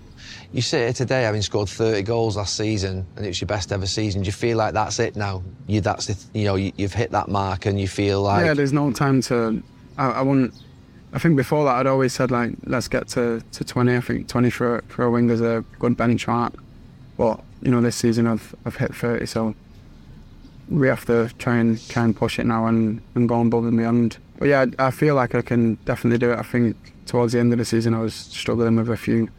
You 0.54 0.62
sit 0.62 0.80
here 0.80 0.94
today 0.94 1.24
having 1.24 1.42
scored 1.42 1.70
30 1.70 2.04
goals 2.04 2.38
last 2.38 2.56
season, 2.56 3.06
and 3.16 3.26
it 3.26 3.30
was 3.30 3.42
your 3.42 3.48
best 3.48 3.72
ever 3.72 3.86
season. 3.86 4.22
Do 4.22 4.28
you 4.28 4.32
feel 4.32 4.58
like 4.58 4.74
that's 4.74 5.00
it 5.00 5.16
now? 5.16 5.44
you 5.68 5.82
that's 5.82 6.08
the, 6.08 6.40
you 6.40 6.46
know 6.46 6.56
you, 6.56 6.72
you've 6.78 6.94
hit 6.94 7.12
that 7.12 7.28
mark, 7.28 7.66
and 7.66 7.80
you 7.80 7.88
feel 7.88 8.22
like 8.22 8.46
yeah, 8.46 8.54
there's 8.54 8.74
no 8.74 8.92
time 8.92 9.22
to. 9.24 9.62
I, 9.98 10.12
I 10.12 10.22
wouldn't. 10.22 10.54
I 11.14 11.20
think 11.20 11.38
before 11.38 11.66
that, 11.66 11.76
I'd 11.76 11.88
always 11.88 12.14
said 12.14 12.32
like, 12.32 12.54
let's 12.66 12.88
get 12.88 13.08
to, 13.10 13.42
to 13.54 13.64
20. 13.64 13.96
I 13.96 14.02
think 14.02 14.28
20 14.28 14.50
for 14.50 14.84
for 14.88 15.04
a 15.04 15.12
winger's 15.12 15.42
a 15.42 15.64
good 15.80 15.98
benchmark. 15.98 16.54
But 17.18 17.42
you 17.62 17.72
know, 17.72 17.82
this 17.82 17.96
season 17.96 18.28
I've 18.28 18.56
I've 18.66 18.76
hit 18.76 18.94
30, 18.94 19.26
so 19.26 19.56
we 20.70 20.88
have 20.88 21.06
to 21.06 21.30
try 21.38 21.58
and 21.58 21.88
try 21.90 22.04
and 22.04 22.16
push 22.16 22.40
it 22.40 22.46
now 22.46 22.68
and, 22.68 23.02
and 23.16 23.28
go 23.28 23.42
above 23.42 23.66
and 23.66 23.78
beyond. 23.78 24.18
But 24.38 24.50
yeah, 24.50 24.66
I, 24.78 24.88
I 24.88 24.92
feel 24.92 25.16
like 25.16 25.34
I 25.34 25.42
can 25.42 25.76
definitely 25.86 26.20
do 26.20 26.32
it. 26.32 26.40
I 26.40 26.44
think 26.44 26.76
towards 27.06 27.34
the 27.34 27.40
end 27.40 27.54
of 27.54 27.60
the 27.60 27.66
season, 27.66 27.94
I 27.94 28.02
was 28.02 28.14
struggling 28.14 28.76
with 28.76 28.90
a 28.90 28.98
few, 28.98 29.30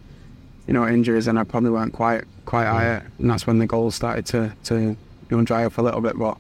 you 0.67 0.75
know, 0.75 0.89
injuries, 0.89 1.27
and 1.27 1.39
I 1.39 1.45
probably 1.45 1.71
weren't 1.71 1.93
quite 1.93 2.25
quite 2.47 2.67
high, 2.67 3.03
and 3.19 3.31
that's 3.31 3.47
when 3.47 3.59
the 3.59 3.67
goals 3.67 3.95
started 3.95 4.27
to 4.27 4.53
to 4.65 4.81
you 4.81 4.97
know 5.31 5.43
dry 5.43 5.65
up 5.65 5.79
a 5.79 5.83
little 5.83 6.01
bit. 6.01 6.19
But 6.19 6.39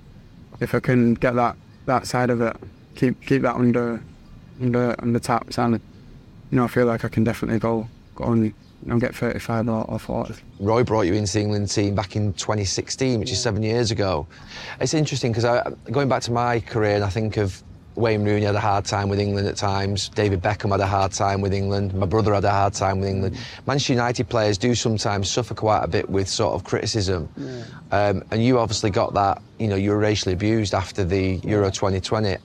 if 0.61 0.75
I 0.75 0.81
can 0.81 1.15
get 1.15 1.35
that 1.35 1.57
that 1.87 2.07
side 2.07 2.31
of 2.31 2.41
it, 2.41 2.57
keep 2.95 3.21
keep 3.25 3.43
that 3.43 3.57
under 3.57 4.03
under 4.61 4.95
under 4.99 5.19
taps, 5.19 5.59
and 5.59 5.75
you 5.75 6.57
know, 6.57 6.65
I 6.65 6.69
feel 6.69 6.87
like 6.87 7.05
I 7.05 7.09
can 7.09 7.25
definitely 7.25 7.59
go 7.59 7.89
go 8.15 8.25
on 8.25 8.55
and 8.87 9.01
get 9.01 9.15
35 9.15 9.69
or, 9.69 9.85
or 9.91 9.99
40. 9.99 10.35
Roy 10.61 10.85
brought 10.85 11.03
you 11.03 11.15
into 11.15 11.33
the 11.33 11.41
England 11.41 11.69
team 11.69 11.95
back 11.95 12.15
in 12.15 12.33
2016, 12.35 13.21
which 13.21 13.33
is 13.33 13.43
seven 13.43 13.63
years 13.63 13.91
ago. 13.91 14.27
It's 14.81 14.95
interesting 14.95 15.33
because 15.33 15.75
going 15.91 16.09
back 16.09 16.23
to 16.23 16.33
my 16.33 16.61
career, 16.61 16.95
and 16.95 17.05
I 17.05 17.09
think 17.09 17.37
of 17.37 17.63
Wayne 17.97 18.25
Rooney 18.25 18.47
had 18.47 18.55
a 18.55 18.61
hard 18.61 18.85
time 18.85 19.09
with 19.09 19.19
England 19.19 19.49
at 19.49 19.57
times. 19.57 20.09
David 20.11 20.41
Beckham 20.41 20.71
had 20.71 20.81
a 20.81 20.87
hard 20.87 21.13
time 21.13 21.41
with 21.41 21.53
England. 21.53 21.93
My 21.95 22.07
brother 22.07 22.33
had 22.33 22.45
a 22.45 22.51
hard 22.51 22.75
time 22.75 23.01
with 23.01 23.09
England. 23.09 23.37
Manchester 23.67 23.95
United 23.95 24.29
players 24.29 24.57
do 24.57 24.75
sometimes 24.75 25.29
suffer 25.29 25.55
quite 25.55 25.83
a 25.83 25.89
bit 25.89 26.09
with 26.09 26.29
sort 26.29 26.55
of 26.55 26.63
criticism. 26.63 27.29
Um, 27.91 28.23
and 28.31 28.45
you 28.45 28.61
obviously 28.61 28.91
got 28.91 29.15
that. 29.15 29.43
You 29.59 29.67
know, 29.67 29.75
you 29.75 29.91
were 29.91 29.99
racially 29.99 30.33
abused 30.33 30.75
after 30.75 31.03
the 31.05 31.41
Euro 31.43 31.71
2020. 31.71 32.37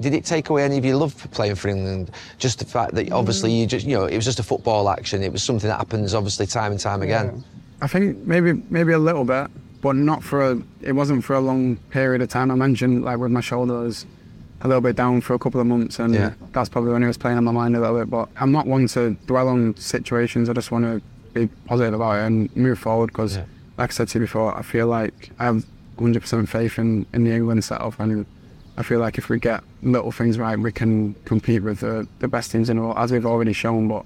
Did 0.00 0.12
it 0.14 0.24
take 0.24 0.50
away 0.50 0.64
any 0.64 0.76
of 0.76 0.84
your 0.84 0.96
love 0.96 1.14
for 1.14 1.28
playing 1.28 1.54
for 1.54 1.68
England? 1.68 2.10
Just 2.38 2.58
the 2.58 2.64
fact 2.64 2.94
that 2.94 3.10
obviously 3.12 3.50
you 3.52 3.66
mm. 3.66 3.70
just, 3.70 3.86
you 3.86 3.96
know, 3.96 4.04
it 4.04 4.16
was 4.16 4.24
just 4.24 4.38
a 4.38 4.42
football 4.42 4.88
action. 4.90 5.22
It 5.22 5.32
was 5.32 5.42
something 5.42 5.68
that 5.68 5.78
happens 5.78 6.14
obviously 6.14 6.46
time 6.46 6.72
and 6.72 6.80
time 6.80 7.02
again. 7.02 7.44
I 7.80 7.86
think 7.86 8.18
maybe 8.26 8.62
maybe 8.70 8.92
a 8.92 8.98
little 8.98 9.24
bit, 9.24 9.48
but 9.80 9.96
not 9.96 10.22
for 10.22 10.50
a. 10.52 10.62
It 10.82 10.92
wasn't 10.92 11.24
for 11.24 11.34
a 11.34 11.40
long 11.40 11.76
period 11.90 12.22
of 12.22 12.28
time. 12.28 12.50
I 12.50 12.54
mentioned 12.54 13.04
like 13.04 13.18
with 13.18 13.30
my 13.30 13.40
shoulders 13.40 14.06
a 14.62 14.68
little 14.68 14.80
bit 14.80 14.96
down 14.96 15.20
for 15.20 15.34
a 15.34 15.38
couple 15.38 15.60
of 15.60 15.66
months, 15.66 15.98
and 15.98 16.14
Yeah. 16.14 16.32
that's 16.52 16.68
probably 16.68 16.92
when 16.92 17.02
it 17.02 17.06
was 17.06 17.18
playing 17.18 17.36
on 17.36 17.44
my 17.44 17.52
mind 17.52 17.76
a 17.76 17.80
little 17.80 17.98
bit. 17.98 18.10
But 18.10 18.28
I'm 18.36 18.52
not 18.52 18.66
one 18.66 18.86
to 18.88 19.16
dwell 19.26 19.48
on 19.48 19.76
situations. 19.76 20.48
I 20.48 20.54
just 20.54 20.70
want 20.70 20.84
to 20.84 21.02
be 21.34 21.48
positive 21.66 21.94
about 21.94 22.18
it 22.18 22.26
and 22.26 22.56
move 22.56 22.78
forward 22.78 23.08
because, 23.08 23.36
Yeah. 23.36 23.44
like 23.76 23.90
I 23.90 23.92
said 23.92 24.08
to 24.08 24.18
you 24.18 24.24
before, 24.24 24.56
I 24.56 24.62
feel 24.62 24.86
like 24.86 25.30
I 25.38 25.44
have 25.44 25.66
100% 25.98 26.48
faith 26.48 26.78
in, 26.78 27.06
in 27.12 27.24
the 27.24 27.32
England 27.32 27.64
setup, 27.64 28.00
and 28.00 28.24
I 28.78 28.82
feel 28.82 29.00
like 29.00 29.16
if 29.18 29.28
we 29.28 29.38
get 29.38 29.62
little 29.82 30.12
things 30.12 30.38
right, 30.38 30.58
we 30.58 30.70
can 30.72 31.14
compete 31.24 31.62
with 31.62 31.80
the, 31.80 32.06
the 32.18 32.28
best 32.28 32.50
teams 32.52 32.68
in 32.70 32.76
the 32.76 32.82
world, 32.82 32.96
as 32.98 33.10
we've 33.12 33.24
already 33.26 33.52
shown. 33.54 33.88
But 33.88 34.04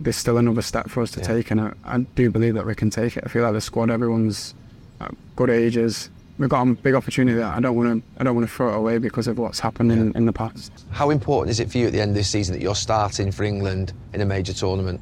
there's 0.00 0.16
still 0.16 0.38
another 0.38 0.62
step 0.62 0.88
for 0.90 1.02
us 1.02 1.10
to 1.12 1.20
Yeah. 1.20 1.26
take, 1.26 1.50
and 1.50 1.60
I, 1.60 1.72
I 1.84 1.98
do 1.98 2.30
believe 2.30 2.54
that 2.54 2.66
we 2.66 2.74
can 2.74 2.90
take 2.90 3.16
it. 3.16 3.24
I 3.26 3.28
feel 3.28 3.42
like 3.44 3.52
the 3.52 3.60
squad, 3.60 3.90
everyone's 3.90 4.54
at 5.00 5.14
good 5.36 5.50
ages. 5.50 6.10
We've 6.38 6.48
got 6.48 6.66
a 6.68 6.72
big 6.74 6.94
opportunity 6.94 7.36
that 7.38 7.56
I 7.56 7.60
don't 7.60 7.74
want 7.76 8.02
to. 8.04 8.20
I 8.20 8.24
don't 8.24 8.36
want 8.36 8.46
to 8.48 8.52
throw 8.54 8.72
it 8.72 8.76
away 8.76 8.98
because 8.98 9.26
of 9.26 9.38
what's 9.38 9.58
happened 9.58 9.90
in, 9.90 10.12
in 10.16 10.26
the 10.26 10.32
past. 10.32 10.70
How 10.90 11.10
important 11.10 11.50
is 11.50 11.58
it 11.58 11.70
for 11.70 11.78
you 11.78 11.86
at 11.88 11.92
the 11.92 12.00
end 12.00 12.10
of 12.10 12.14
this 12.14 12.28
season 12.28 12.54
that 12.54 12.62
you're 12.62 12.76
starting 12.76 13.32
for 13.32 13.42
England 13.42 13.92
in 14.12 14.20
a 14.20 14.24
major 14.24 14.52
tournament? 14.52 15.00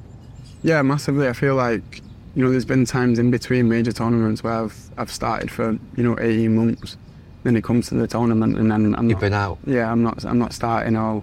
Yeah, 0.62 0.80
massively. 0.82 1.28
I 1.28 1.34
feel 1.34 1.54
like 1.54 2.00
you 2.34 2.42
know, 2.44 2.50
there's 2.50 2.64
been 2.66 2.84
times 2.86 3.18
in 3.18 3.30
between 3.30 3.68
major 3.68 3.92
tournaments 3.92 4.42
where 4.42 4.54
I've 4.54 4.90
I've 4.96 5.10
started 5.12 5.50
for 5.50 5.72
you 5.96 6.02
know 6.02 6.18
18 6.18 6.54
months. 6.54 6.96
Then 7.46 7.54
it 7.54 7.62
comes 7.62 7.86
to 7.90 7.94
the 7.94 8.08
tournament, 8.08 8.58
and 8.58 8.72
then 8.72 8.96
I'm 8.98 9.08
You've 9.08 9.18
not, 9.18 9.20
been 9.20 9.32
out. 9.32 9.58
Yeah, 9.64 9.92
I'm 9.92 10.02
not. 10.02 10.24
I'm 10.24 10.36
not 10.40 10.52
starting. 10.52 10.96
Or 10.96 11.22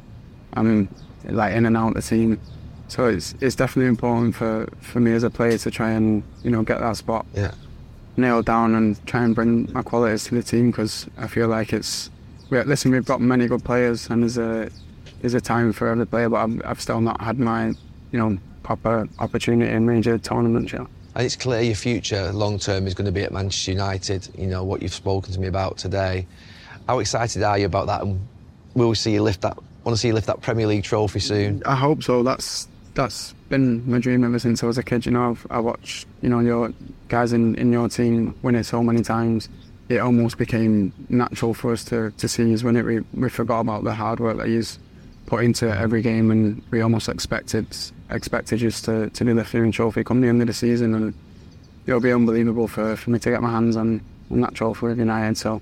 I'm 0.53 0.87
like 1.25 1.53
in 1.53 1.65
and 1.65 1.75
out 1.75 1.89
of 1.89 1.93
the 1.95 2.01
team. 2.01 2.39
So 2.87 3.07
it's 3.07 3.35
it's 3.41 3.55
definitely 3.57 3.89
important 3.89 4.33
for, 4.33 4.69
for 4.79 5.01
me 5.01 5.11
as 5.11 5.23
a 5.23 5.29
player 5.29 5.57
to 5.57 5.69
try 5.69 5.91
and 5.91 6.23
you 6.41 6.49
know 6.49 6.63
get 6.63 6.79
that 6.79 6.95
spot 6.95 7.25
Yeah. 7.33 7.51
nailed 8.15 8.45
down 8.45 8.73
and 8.73 9.05
try 9.05 9.21
and 9.25 9.35
bring 9.35 9.69
my 9.73 9.81
qualities 9.81 10.23
to 10.25 10.35
the 10.35 10.43
team 10.43 10.71
because 10.71 11.07
I 11.17 11.27
feel 11.27 11.49
like 11.49 11.73
it's. 11.73 12.09
We, 12.49 12.61
listen, 12.63 12.91
we've 12.91 13.03
got 13.03 13.19
many 13.19 13.47
good 13.47 13.65
players 13.65 14.09
and 14.09 14.23
there's 14.23 14.37
a 14.37 14.69
there's 15.19 15.33
a 15.33 15.41
time 15.41 15.73
for 15.73 15.89
every 15.89 16.07
player, 16.07 16.29
but 16.29 16.37
I've, 16.37 16.61
I've 16.63 16.79
still 16.81 17.01
not 17.01 17.19
had 17.19 17.37
my 17.37 17.67
you 18.13 18.19
know 18.19 18.37
proper 18.63 19.09
opportunity 19.19 19.69
in 19.69 19.85
major 19.85 20.17
tournaments 20.17 20.71
yet. 20.71 20.87
And 21.15 21.25
it's 21.25 21.35
clear 21.35 21.61
your 21.61 21.75
future 21.75 22.31
long 22.31 22.57
term 22.57 22.87
is 22.87 22.93
going 22.93 23.05
to 23.05 23.11
be 23.11 23.23
at 23.23 23.31
Manchester 23.31 23.71
United. 23.71 24.27
You 24.37 24.47
know 24.47 24.63
what 24.63 24.81
you've 24.81 24.93
spoken 24.93 25.31
to 25.33 25.39
me 25.39 25.47
about 25.47 25.77
today. 25.77 26.25
How 26.87 26.99
excited 26.99 27.43
are 27.43 27.57
you 27.57 27.65
about 27.65 27.87
that? 27.87 28.01
And 28.01 28.27
will 28.73 28.89
we 28.89 28.95
see 28.95 29.13
you 29.13 29.21
lift 29.21 29.41
that? 29.41 29.57
Want 29.83 29.95
to 29.95 29.97
see 29.97 30.07
you 30.07 30.13
lift 30.13 30.27
that 30.27 30.41
Premier 30.41 30.65
League 30.65 30.83
trophy 30.83 31.19
soon? 31.19 31.61
I 31.65 31.75
hope 31.75 32.03
so. 32.03 32.23
That's 32.23 32.67
that's 32.95 33.33
been 33.49 33.89
my 33.89 33.99
dream 33.99 34.23
ever 34.23 34.39
since 34.39 34.63
I 34.63 34.67
was 34.67 34.77
a 34.77 34.83
kid. 34.83 35.05
You 35.05 35.11
know, 35.11 35.31
I've, 35.31 35.47
I 35.49 35.59
watched 35.59 36.07
you 36.21 36.29
know 36.29 36.39
your 36.39 36.73
guys 37.09 37.33
in, 37.33 37.55
in 37.55 37.71
your 37.71 37.89
team 37.89 38.35
win 38.41 38.55
it 38.55 38.63
so 38.63 38.81
many 38.81 39.01
times. 39.01 39.49
It 39.89 39.97
almost 39.97 40.37
became 40.37 40.93
natural 41.09 41.53
for 41.53 41.73
us 41.73 41.83
to, 41.85 42.11
to 42.11 42.27
see 42.27 42.53
us 42.53 42.63
win 42.63 42.77
it. 42.77 42.85
We, 42.85 43.01
we 43.13 43.29
forgot 43.29 43.59
about 43.59 43.83
the 43.83 43.93
hard 43.93 44.19
work 44.19 44.37
that 44.37 44.47
he's 44.47 44.79
put 45.25 45.43
into 45.43 45.69
every 45.69 46.01
game, 46.01 46.31
and 46.31 46.63
we 46.71 46.81
almost 46.81 47.09
expected 47.09 47.67
expected 48.13 48.59
just 48.59 48.85
to, 48.85 49.09
to 49.09 49.23
do 49.25 49.33
the 49.33 49.43
Fearing 49.43 49.71
Trophy 49.71 50.03
come 50.03 50.21
the 50.21 50.27
end 50.27 50.41
of 50.41 50.47
the 50.47 50.53
season, 50.53 50.93
and 50.93 51.13
it'll 51.85 51.99
be 51.99 52.13
unbelievable 52.13 52.67
for, 52.67 52.95
for 52.95 53.09
me 53.09 53.19
to 53.19 53.29
get 53.29 53.41
my 53.41 53.51
hands 53.51 53.75
on, 53.75 54.01
on 54.31 54.41
that 54.41 54.53
trophy 54.53 54.87
with 54.87 54.99
United. 54.99 55.37
So, 55.37 55.61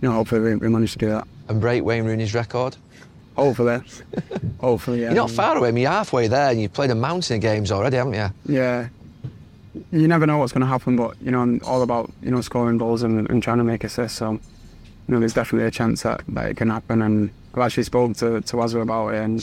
you 0.00 0.08
know, 0.08 0.12
hopefully 0.12 0.40
we, 0.40 0.56
we 0.56 0.68
manage 0.68 0.92
to 0.92 0.98
do 0.98 1.08
that. 1.08 1.26
And 1.48 1.60
break 1.60 1.82
Wayne 1.82 2.04
Rooney's 2.04 2.34
record? 2.34 2.76
Hopefully, 3.36 3.80
hopefully, 4.60 5.00
yeah. 5.00 5.06
You're 5.06 5.14
not 5.14 5.30
far 5.30 5.56
away. 5.56 5.68
I 5.68 5.72
mean, 5.72 5.82
you're 5.82 5.92
halfway 5.92 6.28
there, 6.28 6.50
and 6.50 6.60
you've 6.60 6.72
played 6.72 6.90
a 6.90 6.94
mountain 6.94 7.36
of 7.36 7.40
games 7.40 7.70
already, 7.70 7.96
haven't 7.96 8.14
you? 8.14 8.28
Yeah. 8.46 8.88
You 9.92 10.08
never 10.08 10.26
know 10.26 10.38
what's 10.38 10.52
going 10.52 10.62
to 10.62 10.66
happen, 10.66 10.96
but 10.96 11.16
you 11.22 11.30
know, 11.30 11.40
I'm 11.40 11.60
all 11.64 11.82
about 11.82 12.10
you 12.20 12.32
know 12.32 12.40
scoring 12.40 12.78
goals 12.78 13.04
and, 13.04 13.30
and 13.30 13.40
trying 13.40 13.58
to 13.58 13.64
make 13.64 13.84
assists. 13.84 14.18
So, 14.18 14.32
you 14.32 14.40
know, 15.06 15.20
there's 15.20 15.34
definitely 15.34 15.68
a 15.68 15.70
chance 15.70 16.02
that, 16.02 16.22
that 16.28 16.50
it 16.50 16.56
can 16.56 16.68
happen. 16.68 17.00
And 17.00 17.30
I've 17.54 17.60
actually 17.60 17.84
spoken 17.84 18.14
to 18.14 18.40
to 18.40 18.56
Wazza 18.56 18.82
about 18.82 19.14
it, 19.14 19.22
and 19.22 19.40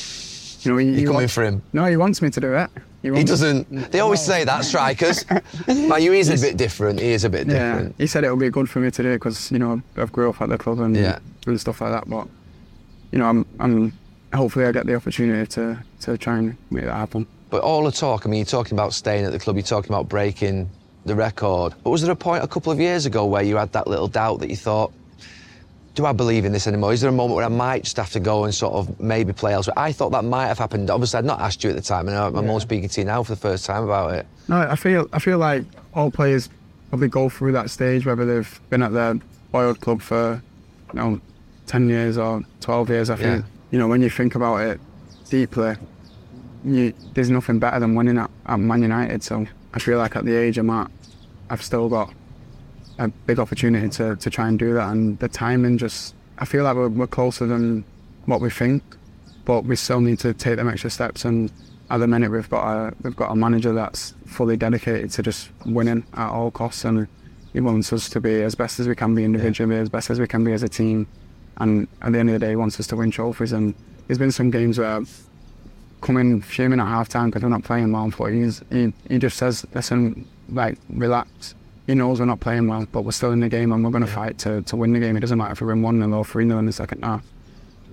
you 0.65 0.71
know, 0.71 0.77
he, 0.77 0.85
You're 0.87 0.95
he 0.95 1.03
coming 1.03 1.15
wants- 1.15 1.33
for 1.33 1.43
him. 1.43 1.61
No, 1.73 1.85
he 1.85 1.97
wants 1.97 2.21
me 2.21 2.29
to 2.29 2.39
do 2.39 2.53
it. 2.55 2.69
He 3.01 3.11
wants- 3.11 3.29
doesn't. 3.29 3.91
They 3.91 3.99
always 3.99 4.21
say 4.21 4.43
that 4.45 4.65
strikers. 4.65 5.25
Man, 5.67 6.01
you 6.01 6.13
is 6.13 6.29
a 6.29 6.37
bit 6.47 6.57
different. 6.57 6.99
He 6.99 7.11
is 7.11 7.23
a 7.23 7.29
bit 7.29 7.47
Yeah, 7.47 7.73
different. 7.73 7.95
he 7.97 8.07
said 8.07 8.23
it 8.23 8.29
would 8.31 8.39
be 8.39 8.49
good 8.49 8.69
for 8.69 8.79
me 8.79 8.89
to 8.91 9.03
do 9.03 9.13
because 9.13 9.51
you 9.51 9.59
know 9.59 9.81
I've 9.97 10.11
grew 10.11 10.29
up 10.29 10.41
at 10.41 10.49
the 10.49 10.57
club 10.57 10.79
and 10.79 10.95
Yeah. 10.95 11.19
and 11.47 11.59
stuff 11.61 11.81
like 11.81 11.91
that. 11.91 12.09
But 12.09 12.27
you 13.11 13.19
know, 13.19 13.25
I'm 13.25 13.45
I'm 13.59 13.93
hopefully 14.33 14.65
I 14.65 14.71
get 14.71 14.85
the 14.87 14.95
opportunity 14.95 15.45
to 15.53 15.77
to 16.01 16.17
try 16.17 16.37
and 16.39 16.57
make 16.71 16.85
that 16.85 16.93
happen. 16.95 17.27
But 17.51 17.61
all 17.61 17.83
the 17.83 17.91
talk, 17.91 18.25
I 18.25 18.29
mean, 18.29 18.39
you're 18.39 18.45
talking 18.45 18.73
about 18.73 18.93
staying 18.93 19.23
at 19.25 19.31
the 19.31 19.39
club, 19.39 19.55
you're 19.55 19.63
talking 19.63 19.91
about 19.91 20.09
breaking 20.09 20.67
the 21.05 21.15
record. 21.15 21.75
But 21.83 21.91
was 21.91 22.01
there 22.01 22.11
a 22.11 22.15
point 22.15 22.43
a 22.43 22.47
couple 22.47 22.71
of 22.71 22.79
years 22.79 23.05
ago 23.05 23.25
where 23.25 23.43
you 23.43 23.55
had 23.57 23.71
that 23.73 23.85
little 23.87 24.07
doubt 24.07 24.39
that 24.39 24.49
you 24.49 24.55
thought, 24.55 24.91
do 25.95 26.05
I 26.05 26.11
believe 26.11 26.43
in 26.45 26.51
this 26.51 26.67
anymore? 26.67 26.91
Is 26.93 27.01
there 27.01 27.09
a 27.09 27.13
moment 27.13 27.35
where 27.37 27.45
I 27.45 27.49
might 27.49 27.83
just 27.85 27.97
have 27.97 28.11
to 28.11 28.19
go 28.19 28.43
and 28.43 28.53
sort 28.53 28.73
of 28.73 28.99
maybe 28.99 29.31
play 29.33 29.53
elsewhere? 29.53 29.73
I 29.77 29.91
thought 29.93 30.11
that 30.11 30.23
might 30.25 30.47
have 30.47 30.59
happened. 30.59 30.89
Obviously, 30.89 31.17
I'd 31.19 31.25
not 31.25 31.39
asked 31.39 31.63
you 31.63 31.69
at 31.69 31.75
the 31.77 31.81
time, 31.81 32.07
and 32.09 32.17
I'm 32.17 32.35
only 32.35 32.59
speaking 32.59 32.89
to 32.89 33.01
you 33.01 33.05
now 33.05 33.23
for 33.23 33.31
the 33.31 33.39
first 33.39 33.65
time 33.65 33.83
about 33.83 34.13
it. 34.13 34.27
No, 34.49 34.57
I 34.57 34.75
feel 34.75 35.07
I 35.13 35.19
feel 35.19 35.37
like 35.37 35.63
all 35.93 36.11
players 36.11 36.49
probably 36.89 37.07
go 37.07 37.29
through 37.29 37.53
that 37.53 37.69
stage, 37.69 38.05
whether 38.05 38.25
they've 38.25 38.61
been 38.69 38.83
at 38.83 38.91
their 38.93 39.15
boyhood 39.51 39.79
club 39.79 40.01
for 40.01 40.41
you 40.93 40.99
know 40.99 41.21
ten 41.65 41.87
years 41.89 42.17
or 42.17 42.43
twelve 42.59 42.89
years. 42.89 43.09
I 43.09 43.15
think 43.15 43.43
Yeah. 43.43 43.51
you 43.71 43.79
know 43.79 43.87
when 43.87 44.01
you 44.01 44.09
think 44.09 44.35
about 44.35 44.57
it 44.57 44.79
deeply, 45.29 45.75
you, 46.65 46.93
there's 47.13 47.29
nothing 47.29 47.57
better 47.59 47.79
than 47.79 47.95
winning 47.95 48.17
at, 48.17 48.29
at 48.45 48.59
Man 48.59 48.81
United. 48.81 49.23
So 49.23 49.45
I 49.73 49.79
feel 49.79 49.97
like 49.97 50.15
at 50.15 50.25
the 50.25 50.35
age 50.35 50.57
I'm 50.57 50.69
at, 50.69 50.91
I've 51.49 51.63
still 51.63 51.87
got 51.89 52.13
a 52.97 53.07
big 53.07 53.39
opportunity 53.39 53.89
to, 53.89 54.15
to 54.15 54.29
try 54.29 54.47
and 54.47 54.57
do 54.57 54.73
that. 54.73 54.89
And 54.89 55.19
the 55.19 55.27
timing 55.27 55.77
just, 55.77 56.15
I 56.37 56.45
feel 56.45 56.63
like 56.63 56.75
we're, 56.75 56.89
we're 56.89 57.07
closer 57.07 57.45
than 57.45 57.83
what 58.25 58.41
we 58.41 58.49
think, 58.49 58.83
but 59.45 59.65
we 59.65 59.75
still 59.75 60.01
need 60.01 60.19
to 60.19 60.33
take 60.33 60.57
them 60.57 60.69
extra 60.69 60.89
steps. 60.89 61.25
And 61.25 61.51
at 61.89 61.97
the 61.97 62.07
minute, 62.07 62.31
we've 62.31 62.49
got 62.49 62.65
a 62.65 62.93
we've 63.03 63.15
got 63.15 63.31
a 63.31 63.35
manager 63.35 63.73
that's 63.73 64.15
fully 64.25 64.57
dedicated 64.57 65.11
to 65.11 65.21
just 65.21 65.51
winning 65.65 66.03
at 66.15 66.29
all 66.29 66.49
costs, 66.51 66.83
and 66.83 67.07
he 67.53 67.59
wants 67.59 67.93
us 67.93 68.09
to 68.09 68.19
be 68.19 68.41
as 68.41 68.55
best 68.55 68.79
as 68.79 68.87
we 68.87 68.95
can 68.95 69.13
be 69.13 69.23
individually, 69.23 69.77
as 69.77 69.89
best 69.89 70.09
as 70.09 70.19
we 70.19 70.27
can 70.27 70.43
be 70.43 70.51
as 70.53 70.63
a 70.63 70.69
team. 70.69 71.07
And 71.57 71.87
at 72.01 72.11
the 72.11 72.19
end 72.19 72.29
of 72.29 72.33
the 72.33 72.39
day, 72.39 72.49
he 72.49 72.55
wants 72.55 72.79
us 72.79 72.87
to 72.87 72.95
win 72.95 73.11
trophies. 73.11 73.53
And 73.53 73.75
there's 74.07 74.17
been 74.17 74.31
some 74.31 74.51
games 74.51 74.77
where 74.77 75.03
in 76.07 76.41
fuming 76.41 76.79
at 76.79 76.85
half 76.85 77.09
time 77.09 77.29
because 77.29 77.41
we're 77.41 77.49
not 77.49 77.63
playing 77.63 77.91
well, 77.91 78.11
but 78.15 78.25
he's, 78.25 78.61
he, 78.69 78.93
he 79.09 79.17
just 79.17 79.37
says, 79.37 79.65
listen, 79.73 80.27
like, 80.49 80.77
relax. 80.89 81.55
He 81.87 81.93
knows 81.93 82.19
we're 82.19 82.25
not 82.25 82.39
playing 82.39 82.67
well, 82.67 82.87
but 82.91 83.01
we're 83.01 83.11
still 83.11 83.31
in 83.31 83.39
the 83.39 83.49
game 83.49 83.71
and 83.71 83.83
we're 83.83 83.91
going 83.91 84.05
to 84.05 84.11
fight 84.11 84.37
to, 84.39 84.61
to 84.63 84.75
win 84.75 84.93
the 84.93 84.99
game. 84.99 85.15
It 85.15 85.19
doesn't 85.19 85.37
matter 85.37 85.51
if 85.51 85.61
we 85.61 85.67
win 85.67 85.81
1 85.81 85.99
0 85.99 86.13
or 86.13 86.25
3 86.25 86.47
0 86.47 86.57
in 86.59 86.65
the 86.65 86.71
second 86.71 87.03
half. 87.03 87.23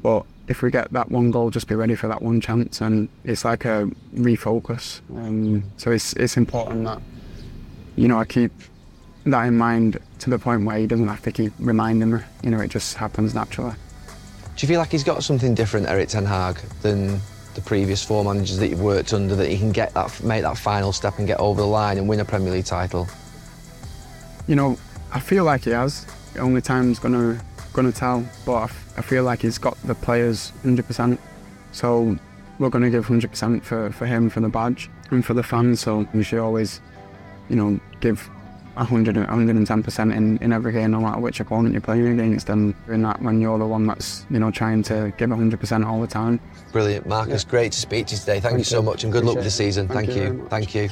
But 0.03 0.25
if 0.49 0.63
we 0.63 0.71
get 0.71 0.93
that 0.93 1.11
one 1.11 1.31
goal, 1.31 1.51
just 1.51 1.69
be 1.69 1.75
ready 1.75 1.95
for 1.95 2.09
that 2.09 2.23
one 2.23 2.41
chance. 2.41 2.81
And 2.81 3.09
it's 3.25 3.45
like 3.45 3.65
a 3.65 3.91
refocus. 4.15 5.01
Um, 5.15 5.65
so 5.77 5.91
it's, 5.91 6.15
it's 6.15 6.37
important 6.37 6.85
that, 6.85 7.01
you 7.97 8.09
know, 8.09 8.19
I 8.19 8.25
keep 8.25 8.53
that 9.25 9.45
in 9.45 9.57
mind 9.57 9.99
to 10.21 10.31
the 10.31 10.39
point 10.39 10.65
where 10.65 10.79
he 10.79 10.87
doesn't 10.87 11.07
have 11.07 11.23
to 11.23 11.33
keep 11.33 11.53
reminding 11.59 12.13
me. 12.13 12.21
You 12.43 12.51
know, 12.51 12.61
it 12.61 12.69
just 12.69 12.97
happens 12.97 13.35
naturally. 13.35 13.75
Do 14.57 14.67
you 14.67 14.69
feel 14.69 14.81
like 14.81 14.91
he's 14.91 15.05
got 15.05 15.23
something 15.23 15.55
different, 15.55 15.89
Erik 15.89 16.09
ten 16.09 16.25
Hag, 16.25 16.57
than 16.83 17.21
the 17.55 17.61
previous 17.61 18.05
four 18.05 18.25
managers 18.25 18.59
that 18.59 18.69
you've 18.69 18.81
worked 18.81 19.13
under, 19.13 19.37
that 19.37 19.49
he 19.49 19.59
can 19.59 19.73
get 19.73 19.95
that, 19.95 20.23
make 20.23 20.43
that 20.43 20.59
final 20.59 20.93
step 20.93 21.19
and 21.19 21.27
get 21.27 21.39
over 21.41 21.61
the 21.61 21.67
line 21.67 21.99
and 21.99 22.09
win 22.09 22.21
a 22.21 22.25
Premier 22.25 22.53
League 22.53 22.65
title? 22.65 23.07
You 24.47 24.57
know, 24.57 24.79
I 25.13 25.21
feel 25.21 25.45
like 25.45 25.65
he 25.65 25.71
has. 25.71 26.07
Only 26.39 26.61
time's 26.61 26.99
gonna 26.99 27.41
gonna 27.73 27.93
tell. 27.93 28.25
But 28.45 28.55
I, 28.55 28.65
f- 28.65 28.95
I 28.99 29.03
feel 29.03 29.25
like 29.25 29.43
he's 29.43 29.59
got 29.59 29.81
the 29.85 29.95
players 29.95 30.53
100%. 30.65 31.19
So 31.73 32.17
we're 32.59 32.71
gonna 32.71 32.91
give 32.91 33.07
100% 33.07 33.63
for, 33.63 33.91
for 33.93 34.07
him, 34.07 34.29
for 34.31 34.41
the 34.41 34.49
badge, 34.49 34.91
and 35.11 35.25
for 35.25 35.35
the 35.35 35.43
fans. 35.43 35.81
So 35.81 36.07
we 36.15 36.23
should 36.23 36.41
always, 36.41 36.81
you 37.49 37.57
know, 37.57 37.81
give 38.01 38.29
100, 38.75 39.17
110% 39.17 40.17
in, 40.17 40.39
in 40.39 40.53
every 40.53 40.73
game, 40.73 40.91
no 40.93 41.01
matter 41.01 41.21
which 41.21 41.41
opponent 41.41 41.75
you're 41.75 41.83
playing 41.83 42.19
against. 42.19 42.49
And 42.49 42.75
doing 42.87 43.03
that 43.03 43.21
when 43.21 43.41
you're 43.41 43.59
the 43.59 43.67
one 43.67 43.87
that's, 43.87 44.27
you 44.31 44.39
know, 44.39 44.51
trying 44.51 44.83
to 44.85 45.13
give 45.19 45.31
100% 45.31 45.87
all 45.87 46.01
the 46.01 46.07
time. 46.07 46.41
Brilliant, 46.73 47.07
Marcus. 47.07 47.45
Great 47.45 47.73
to 47.73 47.79
speak 47.79 48.07
to 48.09 48.15
you 48.15 48.21
today. 48.21 48.41
Thank, 48.41 48.59
you 48.59 48.65
so 48.65 48.83
much 48.83 49.05
and 49.05 49.13
good 49.13 49.25
luck 49.25 49.37
with 49.37 49.45
the 49.45 49.51
season. 49.51 49.89
Thank 49.89 50.09
Thank, 50.09 50.17
you 50.17 50.25
very 50.25 50.37
you. 50.37 50.49
Thank 50.49 50.75
you. 50.75 50.89